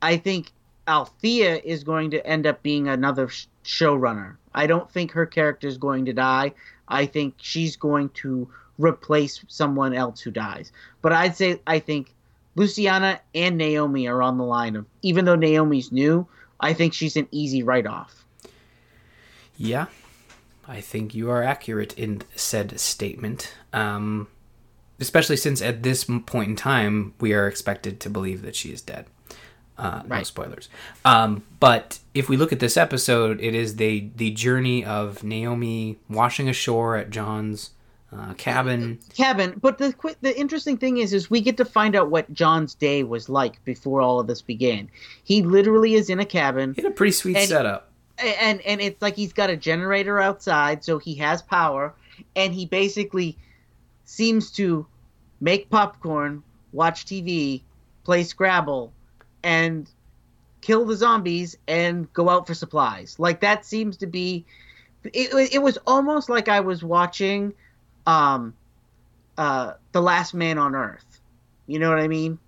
I 0.01 0.17
think 0.17 0.51
Althea 0.87 1.59
is 1.63 1.83
going 1.83 2.11
to 2.11 2.25
end 2.25 2.47
up 2.47 2.63
being 2.63 2.87
another 2.87 3.27
sh- 3.27 3.47
showrunner. 3.63 4.37
I 4.55 4.65
don't 4.65 4.89
think 4.89 5.11
her 5.11 5.25
character 5.25 5.67
is 5.67 5.77
going 5.77 6.05
to 6.05 6.13
die. 6.13 6.53
I 6.87 7.05
think 7.05 7.35
she's 7.37 7.75
going 7.75 8.09
to 8.21 8.49
replace 8.77 9.43
someone 9.47 9.93
else 9.93 10.19
who 10.19 10.31
dies. 10.31 10.71
But 11.01 11.13
I'd 11.13 11.35
say 11.35 11.61
I 11.67 11.79
think 11.79 12.13
Luciana 12.55 13.21
and 13.35 13.57
Naomi 13.57 14.07
are 14.07 14.21
on 14.21 14.37
the 14.37 14.43
line 14.43 14.75
of 14.75 14.85
even 15.01 15.25
though 15.25 15.35
Naomi's 15.35 15.91
new, 15.91 16.27
I 16.59 16.73
think 16.73 16.93
she's 16.93 17.15
an 17.15 17.27
easy 17.31 17.63
write 17.63 17.85
off. 17.87 18.25
Yeah, 19.57 19.87
I 20.67 20.81
think 20.81 21.15
you 21.15 21.29
are 21.29 21.43
accurate 21.43 21.97
in 21.97 22.21
said 22.35 22.79
statement. 22.79 23.53
Um, 23.73 24.27
especially 24.99 25.37
since 25.37 25.61
at 25.61 25.83
this 25.83 26.03
point 26.03 26.49
in 26.49 26.55
time, 26.55 27.13
we 27.19 27.33
are 27.33 27.47
expected 27.47 27.99
to 28.01 28.09
believe 28.09 28.41
that 28.41 28.55
she 28.55 28.71
is 28.71 28.81
dead. 28.81 29.05
Uh, 29.77 30.01
No 30.07 30.23
spoilers. 30.23 30.69
Um, 31.05 31.43
but 31.59 31.99
if 32.15 32.29
we 32.29 32.37
look 32.37 32.51
at 32.51 32.59
this 32.59 32.77
episode, 32.77 33.39
it 33.39 33.53
is 33.53 33.75
the 33.75 34.09
the 34.15 34.31
journey 34.31 34.83
of 34.83 35.23
Naomi 35.23 35.99
washing 36.09 36.49
ashore 36.49 36.95
at 36.97 37.11
John's 37.11 37.71
uh, 38.15 38.33
cabin. 38.35 38.99
Cabin, 39.15 39.57
but 39.61 39.77
the 39.77 39.93
the 40.21 40.37
interesting 40.39 40.77
thing 40.77 40.97
is 40.97 41.13
is 41.13 41.29
we 41.29 41.41
get 41.41 41.57
to 41.57 41.65
find 41.65 41.95
out 41.95 42.09
what 42.09 42.31
John's 42.33 42.73
day 42.73 43.03
was 43.03 43.27
like 43.29 43.63
before 43.65 44.01
all 44.01 44.19
of 44.19 44.27
this 44.27 44.41
began. 44.41 44.89
He 45.23 45.41
literally 45.43 45.93
is 45.95 46.09
in 46.09 46.19
a 46.19 46.25
cabin 46.25 46.73
He 46.75 46.81
had 46.83 46.91
a 46.91 46.95
pretty 46.95 47.11
sweet 47.11 47.35
And- 47.37 47.49
setup. 47.49 47.91
and 48.17 48.61
and 48.61 48.81
it's 48.81 49.01
like 49.01 49.15
he's 49.15 49.33
got 49.33 49.49
a 49.49 49.57
generator 49.57 50.19
outside 50.19 50.83
so 50.83 50.97
he 50.97 51.15
has 51.15 51.41
power 51.41 51.93
and 52.35 52.53
he 52.53 52.65
basically 52.65 53.37
seems 54.05 54.49
to 54.51 54.87
make 55.39 55.69
popcorn 55.69 56.41
watch 56.71 57.05
tv 57.05 57.61
play 58.03 58.23
scrabble 58.23 58.91
and 59.43 59.87
kill 60.61 60.83
the 60.85 60.95
zombies 60.95 61.57
and 61.67 62.11
go 62.13 62.27
out 62.29 62.47
for 62.47 62.55
supplies 62.55 63.19
like 63.19 63.41
that 63.41 63.65
seems 63.65 63.97
to 63.97 64.07
be 64.07 64.43
it, 65.03 65.53
it 65.53 65.61
was 65.61 65.77
almost 65.85 66.27
like 66.27 66.47
i 66.47 66.59
was 66.59 66.83
watching 66.83 67.53
um 68.07 68.55
uh 69.37 69.73
the 69.91 70.01
last 70.01 70.33
man 70.33 70.57
on 70.57 70.73
earth 70.73 71.19
you 71.67 71.77
know 71.77 71.89
what 71.89 71.99
i 71.99 72.07
mean 72.07 72.39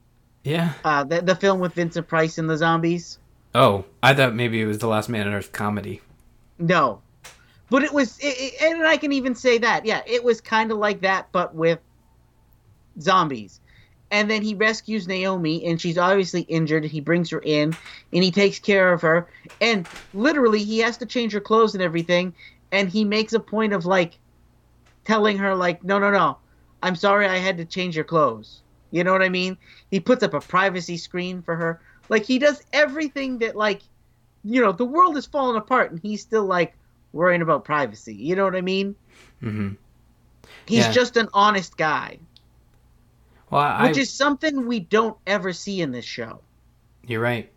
Yeah. 0.43 0.73
uh 0.83 1.03
the, 1.03 1.21
the 1.21 1.35
film 1.35 1.59
with 1.59 1.73
vincent 1.75 2.07
price 2.07 2.37
and 2.39 2.49
the 2.49 2.57
zombies 2.57 3.19
Oh, 3.55 3.85
I 4.03 4.13
thought 4.13 4.35
maybe 4.35 4.61
it 4.61 4.65
was 4.67 4.77
the 4.77 4.87
Last 4.87 5.09
Man 5.09 5.25
on 5.27 5.33
Earth 5.33 5.51
comedy. 5.51 6.01
No, 6.59 7.01
but 7.71 7.81
it 7.81 7.91
was, 7.91 8.19
it, 8.19 8.35
it- 8.37 8.61
and 8.61 8.85
I 8.85 8.95
can 8.95 9.11
even 9.11 9.33
say 9.33 9.57
that, 9.57 9.87
yeah, 9.87 10.01
it 10.05 10.23
was 10.23 10.39
kind 10.39 10.71
of 10.71 10.77
like 10.77 11.01
that, 11.01 11.29
but 11.31 11.55
with 11.55 11.79
zombies. 13.01 13.59
And 14.11 14.29
then 14.29 14.43
he 14.43 14.53
rescues 14.53 15.07
Naomi, 15.07 15.65
and 15.65 15.81
she's 15.81 15.97
obviously 15.97 16.41
injured. 16.41 16.83
He 16.85 16.99
brings 16.99 17.31
her 17.31 17.39
in, 17.43 17.75
and 18.13 18.23
he 18.23 18.29
takes 18.29 18.59
care 18.59 18.93
of 18.93 19.01
her. 19.01 19.27
And 19.61 19.87
literally, 20.13 20.63
he 20.63 20.77
has 20.79 20.97
to 20.97 21.07
change 21.07 21.33
her 21.33 21.39
clothes 21.39 21.73
and 21.73 21.81
everything. 21.83 22.33
And 22.71 22.87
he 22.87 23.03
makes 23.03 23.33
a 23.33 23.39
point 23.39 23.73
of 23.73 23.85
like 23.87 24.19
telling 25.09 25.37
her, 25.39 25.55
like, 25.55 25.83
no, 25.83 25.99
no, 25.99 26.11
no, 26.11 26.37
I'm 26.83 26.95
sorry, 26.95 27.27
I 27.27 27.37
had 27.37 27.57
to 27.57 27.65
change 27.65 27.95
your 27.95 28.05
clothes. 28.05 28.63
You 28.91 29.03
know 29.03 29.11
what 29.11 29.21
I 29.23 29.29
mean? 29.29 29.57
He 29.91 29.99
puts 29.99 30.23
up 30.23 30.33
a 30.33 30.41
privacy 30.41 30.97
screen 30.97 31.41
for 31.41 31.55
her. 31.55 31.81
Like 32.09 32.25
he 32.25 32.39
does 32.39 32.63
everything 32.73 33.39
that 33.39 33.55
like 33.55 33.81
you 34.43 34.61
know, 34.61 34.71
the 34.71 34.85
world 34.85 35.17
is 35.17 35.25
falling 35.25 35.57
apart 35.57 35.91
and 35.91 35.99
he's 36.01 36.21
still 36.21 36.45
like 36.45 36.75
worrying 37.13 37.41
about 37.41 37.65
privacy. 37.65 38.15
You 38.15 38.35
know 38.35 38.45
what 38.45 38.55
I 38.55 38.61
mean? 38.61 38.95
hmm 39.41 39.69
He's 40.65 40.87
Yeah. 40.87 40.91
just 40.93 41.17
an 41.17 41.29
honest 41.33 41.77
guy, 41.77 42.19
Well, 43.51 43.61
I, 43.61 43.87
which 43.87 43.97
is 43.97 44.13
something 44.13 44.67
we 44.67 44.79
don't 44.79 45.17
ever 45.27 45.53
see 45.53 45.81
in 45.81 45.91
this 45.91 46.05
show. 46.05 46.41
You're 47.05 47.21
right. 47.21 47.51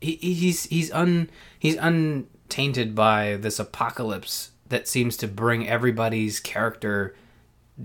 He- 0.00 0.16
he's 0.16 0.64
he's 0.64 0.90
un 0.92 1.30
he's 1.58 1.76
untainted 1.76 2.94
by 2.94 3.36
this 3.36 3.58
apocalypse 3.58 4.50
that 4.70 4.88
seems 4.88 5.16
to 5.18 5.28
bring 5.28 5.68
everybody's 5.68 6.40
character 6.40 7.14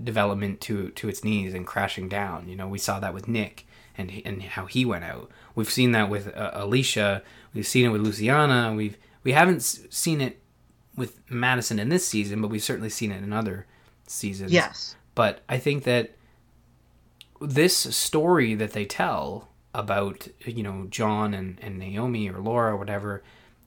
development 0.02 0.60
to 0.62 0.88
to 0.90 1.08
its 1.08 1.22
knees 1.22 1.54
and 1.54 1.66
crashing 1.66 2.08
down. 2.08 2.48
You 2.48 2.56
know, 2.56 2.68
we 2.68 2.78
saw 2.78 2.98
that 3.00 3.14
with 3.14 3.28
Nick 3.28 3.66
and 3.96 4.10
and 4.24 4.42
how 4.42 4.66
he 4.66 4.84
went 4.84 5.04
out. 5.04 5.30
We've 5.54 5.70
seen 5.70 5.92
that 5.92 6.08
with 6.08 6.34
uh, 6.36 6.50
Alicia. 6.54 7.22
We've 7.54 7.66
seen 7.66 7.86
it 7.86 7.90
with 7.90 8.02
Luciana. 8.02 8.74
We've 8.74 8.96
we 9.22 9.32
haven't 9.32 9.56
s- 9.56 9.80
seen 9.90 10.20
it 10.20 10.40
with 10.96 11.20
Madison 11.30 11.78
in 11.78 11.88
this 11.90 12.06
season, 12.06 12.40
but 12.40 12.48
we've 12.48 12.62
certainly 12.62 12.88
seen 12.90 13.12
it 13.12 13.22
in 13.22 13.32
other 13.32 13.66
seasons. 14.06 14.52
Yes. 14.52 14.96
But 15.14 15.40
I 15.48 15.58
think 15.58 15.84
that 15.84 16.14
this 17.40 17.76
story 17.76 18.54
that 18.54 18.72
they 18.72 18.84
tell 18.84 19.48
about 19.74 20.28
you 20.44 20.62
know 20.62 20.86
John 20.90 21.34
and, 21.34 21.58
and 21.60 21.78
Naomi 21.78 22.30
or 22.30 22.38
Laura 22.38 22.72
or 22.72 22.76
whatever, 22.76 23.22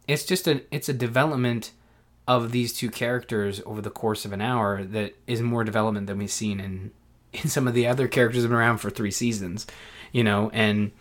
it's 0.08 0.26
just 0.26 0.48
a 0.48 0.62
it's 0.72 0.90
a 0.90 0.94
development 0.94 1.72
of 2.30 2.52
these 2.52 2.72
two 2.72 2.92
characters 2.92 3.60
over 3.66 3.82
the 3.82 3.90
course 3.90 4.24
of 4.24 4.32
an 4.32 4.40
hour 4.40 4.84
that 4.84 5.16
is 5.26 5.42
more 5.42 5.64
development 5.64 6.06
than 6.06 6.20
we've 6.20 6.30
seen 6.30 6.60
in 6.60 6.92
in 7.34 7.50
some 7.50 7.68
of 7.68 7.74
the 7.74 7.88
other 7.88 8.08
characters 8.08 8.44
have 8.44 8.52
been 8.52 8.60
around 8.60 8.78
for 8.78 8.92
three 8.92 9.12
seasons, 9.12 9.66
you 10.12 10.24
know, 10.24 10.52
and 10.54 10.92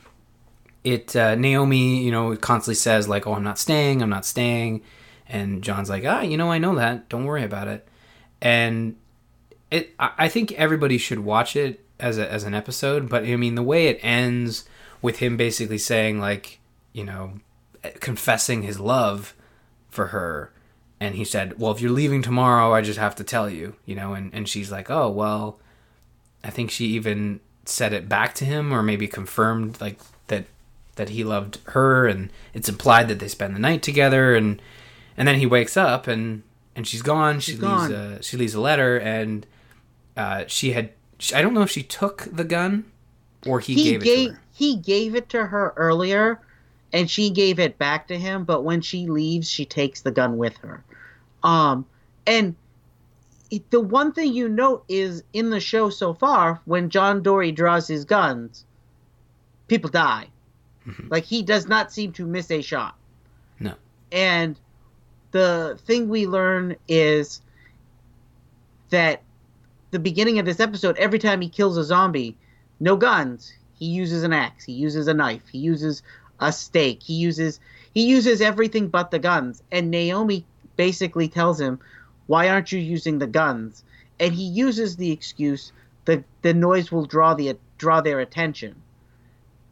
it 0.84 1.14
uh, 1.14 1.34
Naomi, 1.34 2.02
you 2.02 2.10
know, 2.10 2.34
constantly 2.36 2.76
says 2.76 3.08
like, 3.08 3.26
"Oh, 3.26 3.34
I'm 3.34 3.44
not 3.44 3.58
staying, 3.58 4.02
I'm 4.02 4.08
not 4.08 4.24
staying," 4.24 4.80
and 5.28 5.62
John's 5.62 5.90
like, 5.90 6.04
"Ah, 6.06 6.22
you 6.22 6.38
know, 6.38 6.50
I 6.50 6.56
know 6.56 6.74
that. 6.76 7.10
Don't 7.10 7.26
worry 7.26 7.44
about 7.44 7.68
it." 7.68 7.86
And 8.40 8.96
it, 9.70 9.94
I 9.98 10.12
I 10.16 10.28
think 10.28 10.52
everybody 10.52 10.96
should 10.96 11.20
watch 11.20 11.56
it 11.56 11.84
as 12.00 12.16
a, 12.16 12.30
as 12.32 12.44
an 12.44 12.54
episode. 12.54 13.10
But 13.10 13.24
I 13.24 13.36
mean, 13.36 13.54
the 13.54 13.62
way 13.62 13.88
it 13.88 14.00
ends 14.02 14.64
with 15.02 15.18
him 15.18 15.36
basically 15.36 15.78
saying 15.78 16.20
like, 16.20 16.58
you 16.94 17.04
know, 17.04 17.34
confessing 18.00 18.62
his 18.62 18.80
love 18.80 19.34
for 19.90 20.06
her, 20.06 20.52
and 21.00 21.14
he 21.14 21.24
said, 21.24 21.58
"Well, 21.58 21.72
if 21.72 21.80
you're 21.80 21.90
leaving 21.90 22.22
tomorrow, 22.22 22.72
I 22.74 22.80
just 22.82 22.98
have 22.98 23.14
to 23.16 23.24
tell 23.24 23.48
you," 23.48 23.76
you 23.86 23.94
know, 23.94 24.14
and 24.14 24.32
and 24.34 24.48
she's 24.48 24.70
like, 24.70 24.90
"Oh, 24.90 25.10
well." 25.10 25.58
I 26.44 26.50
think 26.50 26.70
she 26.70 26.86
even 26.86 27.40
said 27.64 27.92
it 27.92 28.08
back 28.08 28.32
to 28.36 28.44
him, 28.44 28.72
or 28.72 28.80
maybe 28.82 29.08
confirmed 29.08 29.80
like 29.80 29.98
that 30.28 30.44
that 30.94 31.10
he 31.10 31.24
loved 31.24 31.58
her, 31.64 32.06
and 32.06 32.30
it's 32.54 32.68
implied 32.68 33.08
that 33.08 33.18
they 33.18 33.26
spend 33.28 33.54
the 33.56 33.60
night 33.60 33.82
together, 33.82 34.36
and 34.36 34.62
and 35.16 35.26
then 35.26 35.40
he 35.40 35.46
wakes 35.46 35.76
up 35.76 36.06
and 36.06 36.44
and 36.76 36.86
she's 36.86 37.02
gone. 37.02 37.40
she 37.40 37.52
leaves 37.52 37.62
gone. 37.62 37.92
a 37.92 38.22
she 38.22 38.36
leaves 38.36 38.54
a 38.54 38.60
letter, 38.60 38.98
and 38.98 39.46
uh, 40.16 40.44
she 40.46 40.72
had 40.72 40.90
she, 41.18 41.34
I 41.34 41.42
don't 41.42 41.54
know 41.54 41.62
if 41.62 41.70
she 41.70 41.82
took 41.82 42.28
the 42.32 42.44
gun 42.44 42.84
or 43.46 43.58
he, 43.60 43.74
He, 43.74 43.84
gave, 43.98 44.02
gave 44.02 44.18
it 44.18 44.26
to 44.28 44.32
her. 44.34 44.40
he 44.52 44.76
gave 44.76 45.14
it 45.16 45.28
to 45.30 45.46
her 45.46 45.72
earlier 45.76 46.40
and 46.92 47.10
she 47.10 47.30
gave 47.30 47.58
it 47.58 47.78
back 47.78 48.08
to 48.08 48.18
him, 48.18 48.44
but 48.44 48.62
when 48.62 48.80
she 48.80 49.06
leaves, 49.06 49.50
she 49.50 49.64
takes 49.64 50.00
the 50.00 50.10
gun 50.10 50.38
with 50.38 50.56
her. 50.58 50.82
Um 51.42 51.86
and 52.26 52.54
it, 53.50 53.70
the 53.70 53.80
one 53.80 54.12
thing 54.12 54.34
you 54.34 54.48
note 54.48 54.84
is 54.88 55.22
in 55.32 55.50
the 55.50 55.60
show 55.60 55.88
so 55.88 56.12
far, 56.12 56.60
when 56.66 56.90
John 56.90 57.22
Dorie 57.22 57.52
draws 57.52 57.88
his 57.88 58.04
guns, 58.04 58.66
people 59.68 59.90
die. 59.90 60.28
Like 61.10 61.24
he 61.24 61.42
does 61.42 61.68
not 61.68 61.92
seem 61.92 62.12
to 62.14 62.26
miss 62.26 62.50
a 62.50 62.62
shot. 62.62 62.96
No. 63.60 63.74
And 64.10 64.58
the 65.32 65.78
thing 65.84 66.08
we 66.08 66.26
learn 66.26 66.76
is 66.88 67.42
that 68.90 69.22
the 69.90 69.98
beginning 69.98 70.38
of 70.38 70.46
this 70.46 70.60
episode, 70.60 70.96
every 70.98 71.18
time 71.18 71.40
he 71.40 71.48
kills 71.48 71.76
a 71.76 71.84
zombie, 71.84 72.36
no 72.80 72.96
guns. 72.96 73.52
He 73.74 73.86
uses 73.86 74.22
an 74.22 74.32
axe. 74.32 74.64
He 74.64 74.72
uses 74.72 75.06
a 75.08 75.14
knife. 75.14 75.42
He 75.50 75.58
uses 75.58 76.02
a 76.40 76.52
stake. 76.52 77.02
He 77.02 77.14
uses 77.14 77.60
he 77.94 78.06
uses 78.06 78.40
everything 78.40 78.88
but 78.88 79.10
the 79.10 79.18
guns. 79.18 79.62
And 79.70 79.90
Naomi 79.90 80.44
basically 80.78 81.28
tells 81.28 81.60
him, 81.60 81.78
"Why 82.26 82.48
aren't 82.48 82.72
you 82.72 82.78
using 82.78 83.18
the 83.18 83.26
guns?" 83.26 83.84
And 84.18 84.32
he 84.32 84.44
uses 84.44 84.96
the 84.96 85.12
excuse 85.12 85.72
the 86.08 86.24
the 86.40 86.54
noise 86.54 86.90
will 86.90 87.04
draw 87.04 87.34
the 87.34 87.54
draw 87.76 88.00
their 88.00 88.18
attention. 88.18 88.74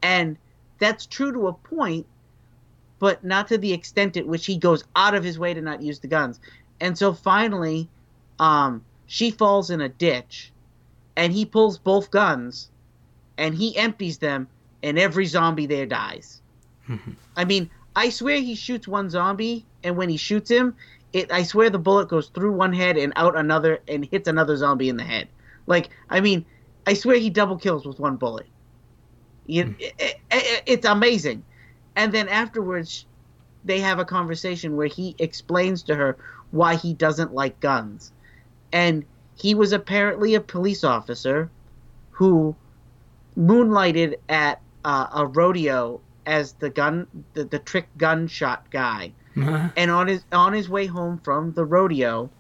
And 0.02 0.36
that's 0.78 1.06
true 1.06 1.32
to 1.32 1.48
a 1.48 1.54
point, 1.54 2.04
but 2.98 3.24
not 3.24 3.48
to 3.48 3.56
the 3.56 3.72
extent 3.72 4.18
at 4.18 4.26
which 4.26 4.44
he 4.44 4.58
goes 4.58 4.84
out 4.94 5.14
of 5.14 5.24
his 5.24 5.38
way 5.38 5.54
to 5.54 5.62
not 5.62 5.80
use 5.80 6.00
the 6.00 6.08
guns. 6.08 6.38
And 6.78 6.98
so 6.98 7.14
finally, 7.14 7.88
um, 8.38 8.84
she 9.06 9.30
falls 9.30 9.70
in 9.70 9.80
a 9.80 9.88
ditch, 9.88 10.52
and 11.16 11.32
he 11.32 11.46
pulls 11.46 11.78
both 11.78 12.10
guns, 12.10 12.68
and 13.38 13.54
he 13.54 13.74
empties 13.78 14.18
them, 14.18 14.46
and 14.82 14.98
every 14.98 15.24
zombie 15.24 15.66
there 15.66 15.86
dies. 15.86 16.42
I 17.36 17.46
mean, 17.46 17.70
I 17.96 18.10
swear 18.10 18.38
he 18.40 18.54
shoots 18.54 18.86
one 18.86 19.08
zombie, 19.08 19.64
and 19.82 19.96
when 19.96 20.10
he 20.10 20.18
shoots 20.18 20.50
him, 20.50 20.76
it 21.16 21.32
I 21.32 21.42
swear 21.44 21.70
the 21.70 21.78
bullet 21.78 22.08
goes 22.08 22.28
through 22.28 22.52
one 22.52 22.72
head 22.72 22.96
and 22.98 23.12
out 23.16 23.36
another, 23.38 23.80
and 23.88 24.04
hits 24.04 24.28
another 24.28 24.56
zombie 24.56 24.88
in 24.88 24.96
the 24.96 25.04
head. 25.04 25.30
Like, 25.66 25.90
I 26.10 26.20
mean, 26.20 26.46
I 26.86 26.94
swear 26.94 27.16
he 27.18 27.30
double 27.30 27.58
kills 27.58 27.86
with 27.86 27.98
one 28.00 28.16
bullet. 28.16 28.48
You, 29.46 29.74
it, 29.78 29.94
it- 29.98 30.16
it- 30.30 30.62
it's 30.66 30.86
amazing. 30.86 31.44
And 31.96 32.12
then 32.12 32.28
afterwards, 32.28 33.06
they 33.64 33.80
have 33.80 33.98
a 33.98 34.04
conversation 34.04 34.76
where 34.76 34.86
he 34.88 35.16
explains 35.18 35.84
to 35.84 35.96
her 35.96 36.18
why 36.50 36.76
he 36.76 36.94
doesn't 36.94 37.34
like 37.34 37.60
guns. 37.60 38.12
And 38.72 39.06
he 39.34 39.54
was 39.54 39.72
apparently 39.72 40.34
a 40.34 40.40
police 40.40 40.84
officer 40.84 41.52
who 42.10 42.56
moonlighted 43.36 44.16
at 44.28 44.62
uh, 44.84 45.08
a 45.14 45.26
rodeo 45.26 46.02
as 46.26 46.54
the 46.54 46.70
gun, 46.70 47.08
the, 47.34 47.44
the 47.44 47.58
trick 47.60 47.90
gunshot 47.96 48.70
guy. 48.70 49.14
Uh-huh. 49.36 49.68
and 49.76 49.90
on 49.90 50.06
his 50.08 50.24
on 50.32 50.52
his 50.54 50.68
way 50.68 50.86
home 50.86 51.18
from 51.22 51.52
the 51.52 51.64
rodeo, 51.64 52.30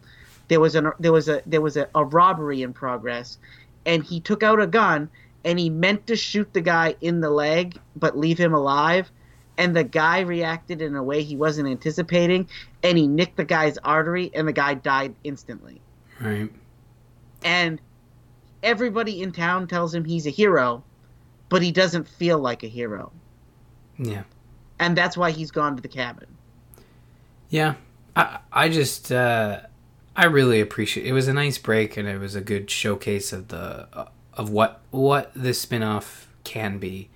there 0.48 0.60
was 0.60 0.74
an 0.74 0.92
there 0.98 1.12
was 1.12 1.28
a 1.28 1.42
there 1.46 1.60
was 1.60 1.76
a, 1.76 1.88
a 1.94 2.04
robbery 2.04 2.62
in 2.62 2.72
progress, 2.72 3.38
and 3.84 4.02
he 4.02 4.20
took 4.20 4.42
out 4.42 4.60
a 4.60 4.66
gun 4.66 5.10
and 5.44 5.58
he 5.58 5.70
meant 5.70 6.06
to 6.08 6.16
shoot 6.16 6.52
the 6.54 6.60
guy 6.60 6.96
in 7.00 7.20
the 7.20 7.30
leg 7.30 7.78
but 7.94 8.16
leave 8.18 8.38
him 8.38 8.52
alive, 8.54 9.10
and 9.58 9.76
the 9.76 9.84
guy 9.84 10.20
reacted 10.20 10.80
in 10.82 10.96
a 10.96 11.02
way 11.02 11.22
he 11.22 11.36
wasn't 11.36 11.68
anticipating, 11.68 12.48
and 12.82 12.98
he 12.98 13.06
nicked 13.06 13.36
the 13.36 13.44
guy's 13.44 13.78
artery, 13.78 14.30
and 14.34 14.48
the 14.48 14.52
guy 14.52 14.74
died 14.74 15.14
instantly. 15.22 15.80
Right. 16.20 16.50
And 17.44 17.80
everybody 18.62 19.22
in 19.22 19.30
town 19.32 19.68
tells 19.68 19.94
him 19.94 20.04
he's 20.04 20.26
a 20.26 20.30
hero, 20.30 20.82
but 21.48 21.62
he 21.62 21.70
doesn't 21.70 22.08
feel 22.08 22.38
like 22.38 22.64
a 22.64 22.68
hero, 22.68 23.12
Yeah. 23.98 24.24
and 24.80 24.96
that's 24.96 25.16
why 25.16 25.30
he's 25.30 25.50
gone 25.52 25.76
to 25.76 25.82
the 25.82 25.88
cabin. 25.88 26.26
Yeah, 27.56 27.76
I 28.14 28.40
I 28.52 28.68
just 28.68 29.10
uh, 29.10 29.60
I 30.14 30.26
really 30.26 30.60
appreciate. 30.60 31.06
It 31.06 31.14
was 31.14 31.26
a 31.26 31.32
nice 31.32 31.56
break, 31.56 31.96
and 31.96 32.06
it 32.06 32.18
was 32.18 32.34
a 32.34 32.42
good 32.42 32.70
showcase 32.70 33.32
of 33.32 33.48
the 33.48 33.88
uh, 33.94 34.08
of 34.34 34.50
what 34.50 34.82
what 34.90 35.32
this 35.34 35.64
spinoff 35.64 36.26
can 36.44 36.76
be, 36.76 37.08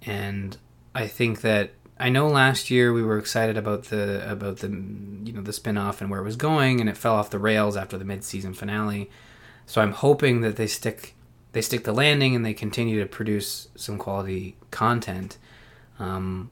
and 0.00 0.56
I 0.94 1.06
think 1.06 1.42
that 1.42 1.72
I 1.98 2.08
know 2.08 2.28
last 2.28 2.70
year 2.70 2.94
we 2.94 3.02
were 3.02 3.18
excited 3.18 3.58
about 3.58 3.84
the 3.84 4.26
about 4.26 4.60
the 4.60 4.68
you 4.68 5.34
know 5.34 5.42
the 5.42 5.52
spinoff 5.52 6.00
and 6.00 6.08
where 6.08 6.20
it 6.20 6.24
was 6.24 6.36
going, 6.36 6.80
and 6.80 6.88
it 6.88 6.96
fell 6.96 7.16
off 7.16 7.28
the 7.28 7.38
rails 7.38 7.76
after 7.76 7.98
the 7.98 8.06
mid 8.06 8.24
season 8.24 8.54
finale. 8.54 9.10
So 9.66 9.82
I'm 9.82 9.92
hoping 9.92 10.40
that 10.40 10.56
they 10.56 10.66
stick 10.66 11.14
they 11.52 11.60
stick 11.60 11.84
the 11.84 11.92
landing 11.92 12.34
and 12.34 12.42
they 12.42 12.54
continue 12.54 13.00
to 13.00 13.06
produce 13.06 13.68
some 13.76 13.98
quality 13.98 14.56
content. 14.70 15.36
Um, 15.98 16.50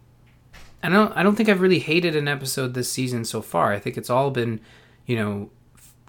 I 0.83 0.89
don't 0.89 1.17
I 1.17 1.23
don't 1.23 1.37
think 1.37 1.49
I've 1.49 1.61
really 1.61 1.79
hated 1.79 2.17
an 2.17 2.29
episode 2.29 2.75
this 2.75 2.91
season 2.91 3.25
so 3.25 3.41
far. 3.43 3.73
I 3.73 3.79
think 3.79 3.97
it's 3.97 4.11
all 4.11 4.31
been, 4.31 4.61
you 5.07 5.17
know, 5.17 5.51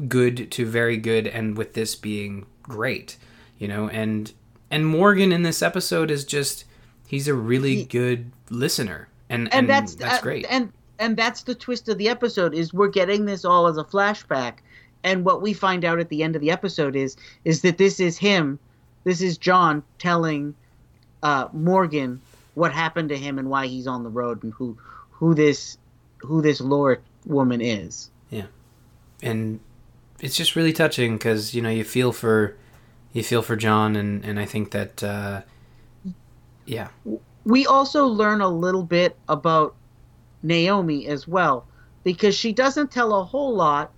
good 0.08 0.52
to 0.52 0.66
very 0.66 0.98
good 0.98 1.28
and 1.28 1.58
with 1.58 1.74
this 1.74 1.96
being 1.96 2.46
great, 2.64 3.18
you 3.60 3.68
know, 3.68 3.88
and 3.90 4.34
and 4.72 4.88
Morgan 4.88 5.32
in 5.32 5.44
this 5.44 5.62
episode 5.62 6.10
is 6.10 6.26
just 6.26 6.66
he's 7.08 7.28
a 7.28 7.34
really 7.34 7.76
He- 7.78 7.86
good 7.86 8.32
listener. 8.50 9.10
And 9.30 9.54
and, 9.54 9.70
that's 9.70 9.96
that's 9.96 10.20
uh, 10.20 10.22
great. 10.22 10.46
And 10.50 10.72
and 11.00 11.18
that's 11.18 11.44
the 11.44 11.56
twist 11.56 11.90
of 11.90 11.98
the 11.98 12.10
episode 12.10 12.54
is 12.54 12.74
we're 12.74 12.88
getting 12.88 13.26
this 13.26 13.46
all 13.46 13.68
as 13.68 13.78
a 13.78 13.84
flashback, 13.84 14.56
and 15.04 15.26
what 15.26 15.42
we 15.42 15.54
find 15.54 15.86
out 15.86 16.00
at 16.00 16.10
the 16.10 16.24
end 16.24 16.36
of 16.36 16.42
the 16.42 16.52
episode 16.52 16.96
is 16.96 17.18
is 17.46 17.62
that 17.62 17.78
this 17.78 18.00
is 18.00 18.18
him, 18.18 18.60
this 19.04 19.22
is 19.22 19.38
John 19.38 19.84
telling 19.98 20.54
uh, 21.24 21.48
Morgan 21.52 22.22
what 22.54 22.74
happened 22.74 23.10
to 23.10 23.18
him 23.18 23.40
and 23.40 23.50
why 23.50 23.68
he's 23.68 23.88
on 23.88 24.04
the 24.04 24.10
road 24.10 24.44
and 24.44 24.54
who 24.54 24.78
who 25.12 25.34
this 25.34 25.78
who 26.20 26.42
this 26.42 26.62
Laura 26.62 26.98
woman 27.26 27.62
is. 27.62 28.10
Yeah, 28.30 28.48
and 29.22 29.60
it's 30.20 30.36
just 30.36 30.56
really 30.56 30.74
touching 30.74 31.18
because 31.18 31.54
you 31.54 31.62
know 31.62 31.70
you 31.70 31.84
feel 31.84 32.12
for 32.12 32.56
you 33.12 33.24
feel 33.24 33.42
for 33.42 33.56
John 33.56 33.96
and 33.96 34.24
and 34.24 34.40
I 34.40 34.46
think 34.46 34.72
that 34.72 35.04
uh, 35.04 35.42
yeah 36.66 36.90
we 37.46 37.66
also 37.66 38.06
learn 38.06 38.42
a 38.42 38.48
little 38.48 38.84
bit 38.84 39.18
about 39.28 39.76
Naomi 40.42 41.08
as 41.08 41.28
well 41.28 41.66
because 42.04 42.36
she 42.36 42.52
doesn't 42.54 42.92
tell 42.92 43.14
a 43.14 43.24
whole 43.24 43.56
lot 43.56 43.92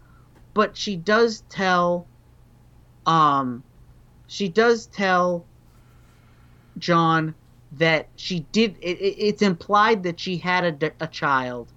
but 0.54 0.76
she 0.76 0.96
does 0.96 1.44
tell 1.50 2.08
um 3.06 3.64
she 4.28 4.50
does 4.50 4.88
tell 4.88 5.46
John 6.78 7.36
that 7.78 8.08
she 8.16 8.46
did 8.52 8.76
it, 8.82 8.98
it- 9.00 9.16
it's 9.18 9.42
implied 9.42 10.04
that 10.04 10.20
she 10.20 10.38
had 10.38 10.64
a 11.00 11.08
child 11.08 11.72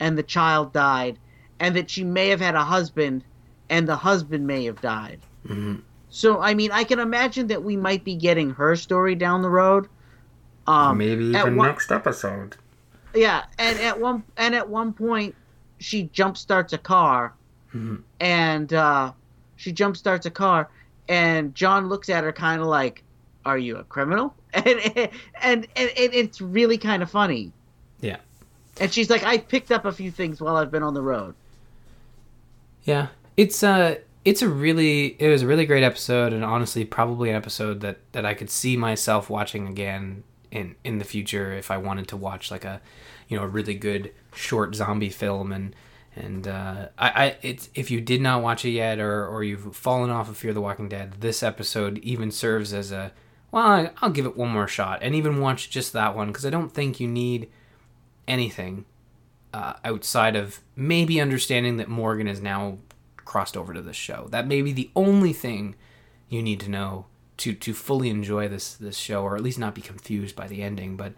and 0.00 0.18
the 0.18 0.22
child 0.22 0.72
died 0.72 1.18
and 1.60 1.74
that 1.76 1.88
she 1.90 2.04
may 2.04 2.28
have 2.28 2.40
had 2.40 2.54
a 2.54 2.64
husband 2.64 3.22
and 3.70 3.88
the 3.88 3.96
husband 3.96 4.46
may 4.46 4.64
have 4.64 4.80
died 4.80 5.20
Mhm. 5.46 5.82
so 6.08 6.40
i 6.40 6.54
mean 6.54 6.70
i 6.72 6.84
can 6.84 6.98
imagine 6.98 7.46
that 7.48 7.62
we 7.62 7.76
might 7.76 8.04
be 8.04 8.14
getting 8.16 8.50
her 8.50 8.74
story 8.76 9.14
down 9.14 9.42
the 9.42 9.50
road 9.50 9.88
um 10.66 10.98
maybe 10.98 11.24
even 11.26 11.56
one- 11.56 11.68
next 11.68 11.90
episode 11.92 12.56
yeah, 13.14 13.44
and 13.58 13.78
at 13.80 13.98
one 13.98 14.22
and 14.36 14.54
at 14.54 14.68
one 14.68 14.92
point 14.92 15.34
she 15.78 16.02
jump 16.12 16.36
starts 16.36 16.74
a 16.74 16.78
car, 16.78 17.32
Mhm. 17.74 18.02
and 18.20 18.72
uh, 18.74 19.12
she 19.56 19.72
jump 19.72 19.96
starts 19.96 20.26
a 20.26 20.30
car, 20.30 20.68
and 21.08 21.54
John 21.54 21.88
looks 21.88 22.10
at 22.10 22.24
her 22.24 22.32
kind 22.32 22.60
of 22.60 22.66
like, 22.66 23.02
"Are 23.46 23.58
you 23.58 23.76
a 23.76 23.84
criminal?" 23.84 24.34
And 24.54 24.66
and 24.76 25.10
and, 25.42 25.66
and 25.76 26.14
it's 26.14 26.40
really 26.40 26.78
kind 26.78 27.02
of 27.02 27.10
funny. 27.10 27.52
Yeah. 28.00 28.16
And 28.80 28.92
she's 28.92 29.10
like, 29.10 29.22
"I 29.22 29.38
picked 29.38 29.70
up 29.70 29.84
a 29.84 29.92
few 29.92 30.10
things 30.10 30.40
while 30.40 30.56
I've 30.56 30.70
been 30.70 30.82
on 30.82 30.94
the 30.94 31.02
road." 31.02 31.34
Yeah, 32.84 33.08
it's 33.36 33.62
uh 33.62 33.96
it's 34.24 34.42
a 34.42 34.48
really 34.48 35.16
it 35.20 35.28
was 35.28 35.42
a 35.42 35.46
really 35.46 35.66
great 35.66 35.84
episode, 35.84 36.32
and 36.32 36.44
honestly, 36.44 36.84
probably 36.84 37.30
an 37.30 37.36
episode 37.36 37.80
that 37.80 37.98
that 38.12 38.26
I 38.26 38.34
could 38.34 38.50
see 38.50 38.76
myself 38.76 39.30
watching 39.30 39.68
again 39.68 40.24
in 40.50 40.74
in 40.84 40.98
the 40.98 41.04
future 41.04 41.52
if 41.52 41.70
I 41.70 41.76
wanted 41.76 42.08
to 42.08 42.16
watch 42.16 42.50
like 42.50 42.64
a 42.64 42.80
you 43.28 43.36
know 43.36 43.44
a 43.44 43.48
really 43.48 43.74
good 43.74 44.12
short 44.34 44.74
zombie 44.74 45.10
film 45.10 45.52
and. 45.52 45.74
And 46.18 46.48
uh, 46.48 46.88
I, 46.96 47.08
I, 47.08 47.36
it's 47.42 47.68
if 47.74 47.90
you 47.90 48.00
did 48.00 48.22
not 48.22 48.42
watch 48.42 48.64
it 48.64 48.70
yet, 48.70 48.98
or, 48.98 49.26
or 49.26 49.44
you've 49.44 49.76
fallen 49.76 50.08
off 50.08 50.30
of 50.30 50.38
Fear 50.38 50.54
the 50.54 50.62
Walking 50.62 50.88
Dead, 50.88 51.16
this 51.20 51.42
episode 51.42 51.98
even 51.98 52.30
serves 52.30 52.72
as 52.72 52.90
a 52.90 53.12
well. 53.50 53.90
I'll 54.02 54.10
give 54.10 54.26
it 54.26 54.36
one 54.36 54.50
more 54.50 54.68
shot, 54.68 55.00
and 55.02 55.14
even 55.14 55.40
watch 55.40 55.70
just 55.70 55.92
that 55.92 56.16
one 56.16 56.28
because 56.28 56.46
I 56.46 56.50
don't 56.50 56.72
think 56.72 57.00
you 57.00 57.08
need 57.08 57.48
anything 58.28 58.84
uh, 59.54 59.74
outside 59.84 60.36
of 60.36 60.60
maybe 60.74 61.20
understanding 61.20 61.76
that 61.78 61.88
Morgan 61.88 62.28
is 62.28 62.40
now 62.40 62.78
crossed 63.16 63.56
over 63.56 63.72
to 63.72 63.82
this 63.82 63.96
show. 63.96 64.28
That 64.30 64.46
may 64.46 64.62
be 64.62 64.72
the 64.72 64.90
only 64.94 65.32
thing 65.32 65.74
you 66.28 66.42
need 66.42 66.60
to 66.60 66.70
know 66.70 67.06
to 67.38 67.54
to 67.54 67.74
fully 67.74 68.10
enjoy 68.10 68.48
this 68.48 68.74
this 68.74 68.96
show, 68.96 69.22
or 69.22 69.36
at 69.36 69.42
least 69.42 69.58
not 69.58 69.74
be 69.74 69.82
confused 69.82 70.36
by 70.36 70.46
the 70.46 70.62
ending. 70.62 70.96
But 70.96 71.14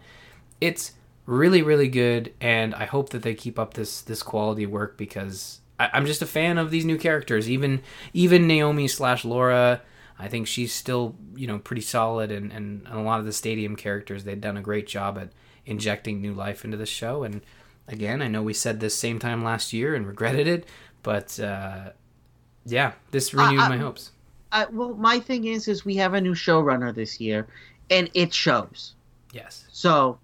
it's 0.61 0.93
really 1.25 1.61
really 1.61 1.87
good, 1.87 2.33
and 2.39 2.73
I 2.75 2.85
hope 2.85 3.09
that 3.09 3.23
they 3.23 3.33
keep 3.33 3.59
up 3.59 3.73
this 3.73 4.01
this 4.01 4.23
quality 4.23 4.65
work 4.65 4.97
because 4.97 5.59
I, 5.79 5.89
I'm 5.93 6.05
just 6.05 6.21
a 6.21 6.25
fan 6.25 6.57
of 6.57 6.71
these 6.71 6.85
new 6.85 6.97
characters. 6.97 7.49
Even 7.49 7.81
even 8.13 8.47
Naomi 8.47 8.87
slash 8.87 9.25
Laura. 9.25 9.81
I 10.19 10.27
think 10.27 10.47
she's 10.47 10.73
still, 10.73 11.15
you 11.35 11.47
know, 11.47 11.59
pretty 11.59 11.81
solid, 11.81 12.29
and, 12.29 12.51
and, 12.51 12.85
and 12.85 12.97
a 12.97 13.01
lot 13.01 13.19
of 13.21 13.25
the 13.25 13.31
stadium 13.33 13.77
characters, 13.77 14.25
they've 14.25 14.39
done 14.39 14.57
a 14.57 14.61
great 14.61 14.85
job 14.85 15.17
at 15.17 15.29
injecting 15.65 16.21
new 16.21 16.33
life 16.33 16.65
into 16.65 16.75
the 16.75 16.85
show. 16.85 17.23
And 17.23 17.41
again, 17.87 18.21
I 18.21 18.27
know 18.27 18.43
we 18.43 18.53
said 18.53 18.79
this 18.79 18.95
same 18.95 19.17
time 19.17 19.43
last 19.43 19.71
year 19.71 19.95
and 19.95 20.05
regretted 20.05 20.45
it, 20.45 20.65
but 21.03 21.39
uh, 21.39 21.91
yeah, 22.65 22.93
this 23.11 23.33
renewed 23.33 23.61
I- 23.61 23.69
my 23.69 23.77
hopes. 23.77 24.11
Uh, 24.51 24.65
well, 24.71 24.95
my 24.95 25.19
thing 25.19 25.45
is, 25.45 25.67
is 25.67 25.85
we 25.85 25.95
have 25.97 26.15
a 26.15 26.21
new 26.21 26.33
showrunner 26.33 26.93
this 26.93 27.21
year, 27.21 27.47
and 27.91 28.09
it 28.15 28.33
shows. 28.33 28.95
Yes. 29.31 29.65
So, 29.71 30.17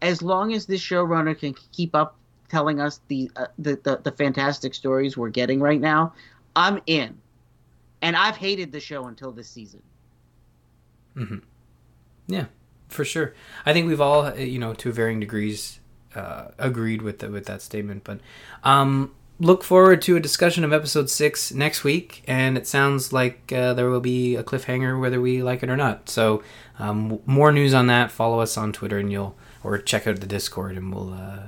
as 0.00 0.20
long 0.20 0.52
as 0.52 0.66
this 0.66 0.80
showrunner 0.80 1.38
can 1.38 1.54
keep 1.70 1.94
up 1.94 2.16
telling 2.48 2.80
us 2.80 3.00
the, 3.06 3.30
uh, 3.36 3.46
the 3.58 3.78
the 3.84 4.00
the 4.02 4.10
fantastic 4.10 4.74
stories 4.74 5.16
we're 5.16 5.30
getting 5.30 5.60
right 5.60 5.80
now, 5.80 6.12
I'm 6.56 6.82
in. 6.86 7.16
And 8.02 8.16
I've 8.16 8.36
hated 8.36 8.72
the 8.72 8.80
show 8.80 9.06
until 9.06 9.32
this 9.32 9.48
season. 9.48 9.82
Yeah, 12.26 12.46
for 12.88 13.04
sure. 13.04 13.32
I 13.64 13.72
think 13.72 13.86
we've 13.86 14.00
all, 14.00 14.26
uh, 14.26 14.34
you 14.34 14.58
know, 14.58 14.74
to 14.74 14.92
varying 14.92 15.20
degrees, 15.20 15.80
uh, 16.14 16.48
agreed 16.58 17.02
with 17.02 17.20
the, 17.20 17.30
with 17.30 17.46
that 17.46 17.62
statement. 17.62 18.02
But 18.02 18.20
um, 18.64 19.14
look 19.38 19.62
forward 19.62 20.02
to 20.02 20.16
a 20.16 20.20
discussion 20.20 20.64
of 20.64 20.72
episode 20.72 21.10
six 21.10 21.52
next 21.52 21.84
week, 21.84 22.22
and 22.26 22.58
it 22.58 22.66
sounds 22.66 23.12
like 23.12 23.52
uh, 23.52 23.74
there 23.74 23.88
will 23.88 24.00
be 24.00 24.36
a 24.36 24.42
cliffhanger 24.42 25.00
whether 25.00 25.20
we 25.20 25.42
like 25.42 25.62
it 25.62 25.70
or 25.70 25.76
not. 25.76 26.08
So 26.08 26.42
um, 26.78 27.20
more 27.24 27.52
news 27.52 27.74
on 27.74 27.86
that. 27.86 28.10
Follow 28.10 28.40
us 28.40 28.56
on 28.56 28.72
Twitter, 28.72 28.98
and 28.98 29.12
you'll 29.12 29.36
or 29.62 29.78
check 29.78 30.06
out 30.06 30.20
the 30.20 30.26
Discord, 30.26 30.76
and 30.76 30.92
we'll 30.92 31.14
uh, 31.14 31.44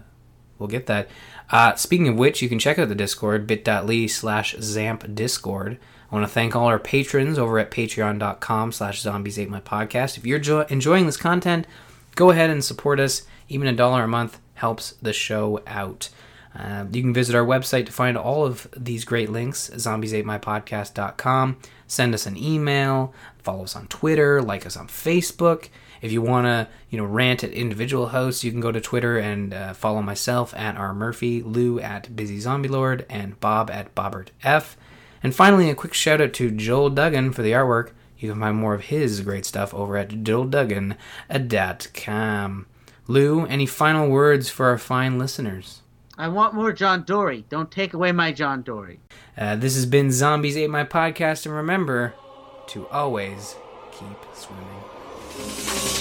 we'll 0.58 0.68
get 0.68 0.86
that. 0.86 1.08
Uh, 1.50 1.74
speaking 1.74 2.08
of 2.08 2.16
which, 2.16 2.42
you 2.42 2.48
can 2.48 2.58
check 2.58 2.78
out 2.78 2.88
the 2.88 2.94
Discord, 2.94 3.46
bit.ly 3.46 4.06
slash 4.06 4.54
Zamp 4.56 5.14
Discord. 5.14 5.78
Want 6.14 6.28
to 6.28 6.32
thank 6.32 6.54
all 6.54 6.66
our 6.66 6.78
patrons 6.78 7.40
over 7.40 7.58
at 7.58 7.72
patreon.com 7.72 8.70
slash 8.70 9.00
zombies 9.00 9.36
ate 9.36 9.50
my 9.50 9.60
podcast. 9.60 10.16
If 10.16 10.24
you're 10.24 10.38
jo- 10.38 10.64
enjoying 10.68 11.06
this 11.06 11.16
content, 11.16 11.66
go 12.14 12.30
ahead 12.30 12.50
and 12.50 12.64
support 12.64 13.00
us. 13.00 13.22
Even 13.48 13.66
a 13.66 13.72
dollar 13.72 14.04
a 14.04 14.06
month 14.06 14.38
helps 14.54 14.92
the 15.02 15.12
show 15.12 15.60
out. 15.66 16.10
Uh, 16.56 16.84
you 16.92 17.02
can 17.02 17.12
visit 17.12 17.34
our 17.34 17.44
website 17.44 17.86
to 17.86 17.92
find 17.92 18.16
all 18.16 18.46
of 18.46 18.68
these 18.76 19.04
great 19.04 19.28
links, 19.28 19.70
zombies8mypodcast.com. 19.70 21.56
Send 21.88 22.14
us 22.14 22.26
an 22.26 22.36
email, 22.36 23.12
follow 23.42 23.64
us 23.64 23.74
on 23.74 23.88
Twitter, 23.88 24.40
like 24.40 24.64
us 24.64 24.76
on 24.76 24.86
Facebook. 24.86 25.68
If 26.00 26.12
you 26.12 26.22
want 26.22 26.46
to, 26.46 26.68
you 26.90 26.98
know, 26.98 27.06
rant 27.06 27.42
at 27.42 27.50
individual 27.50 28.10
hosts, 28.10 28.44
you 28.44 28.52
can 28.52 28.60
go 28.60 28.70
to 28.70 28.80
Twitter 28.80 29.18
and 29.18 29.52
uh, 29.52 29.72
follow 29.72 30.00
myself 30.00 30.54
at 30.54 30.76
R 30.76 30.94
Murphy, 30.94 31.42
Lou 31.42 31.80
at 31.80 32.14
Busy 32.14 32.38
Zombie 32.38 32.68
Lord, 32.68 33.04
and 33.10 33.40
Bob 33.40 33.68
at 33.68 33.96
Bobbert 33.96 34.28
F. 34.44 34.76
And 35.24 35.34
finally, 35.34 35.68
a 35.70 35.74
quick 35.74 35.94
shout 35.94 36.20
out 36.20 36.34
to 36.34 36.50
Joel 36.50 36.90
Duggan 36.90 37.32
for 37.32 37.40
the 37.42 37.52
artwork. 37.52 37.92
You 38.18 38.30
can 38.30 38.40
find 38.40 38.58
more 38.58 38.74
of 38.74 38.82
his 38.82 39.22
great 39.22 39.46
stuff 39.46 39.72
over 39.72 39.96
at 39.96 40.10
joelduggan.com. 40.10 42.66
Lou, 43.06 43.46
any 43.46 43.66
final 43.66 44.08
words 44.08 44.50
for 44.50 44.66
our 44.66 44.78
fine 44.78 45.18
listeners? 45.18 45.82
I 46.16 46.28
want 46.28 46.54
more 46.54 46.72
John 46.72 47.02
Dorie. 47.04 47.44
Don't 47.48 47.70
take 47.70 47.94
away 47.94 48.12
my 48.12 48.32
John 48.32 48.62
Dorie. 48.62 49.00
Uh, 49.36 49.56
this 49.56 49.74
has 49.74 49.86
been 49.86 50.12
Zombies 50.12 50.56
Ate 50.56 50.70
My 50.70 50.84
Podcast, 50.84 51.44
and 51.46 51.54
remember 51.54 52.14
to 52.68 52.86
always 52.88 53.56
keep 53.92 54.16
swimming. 54.34 55.93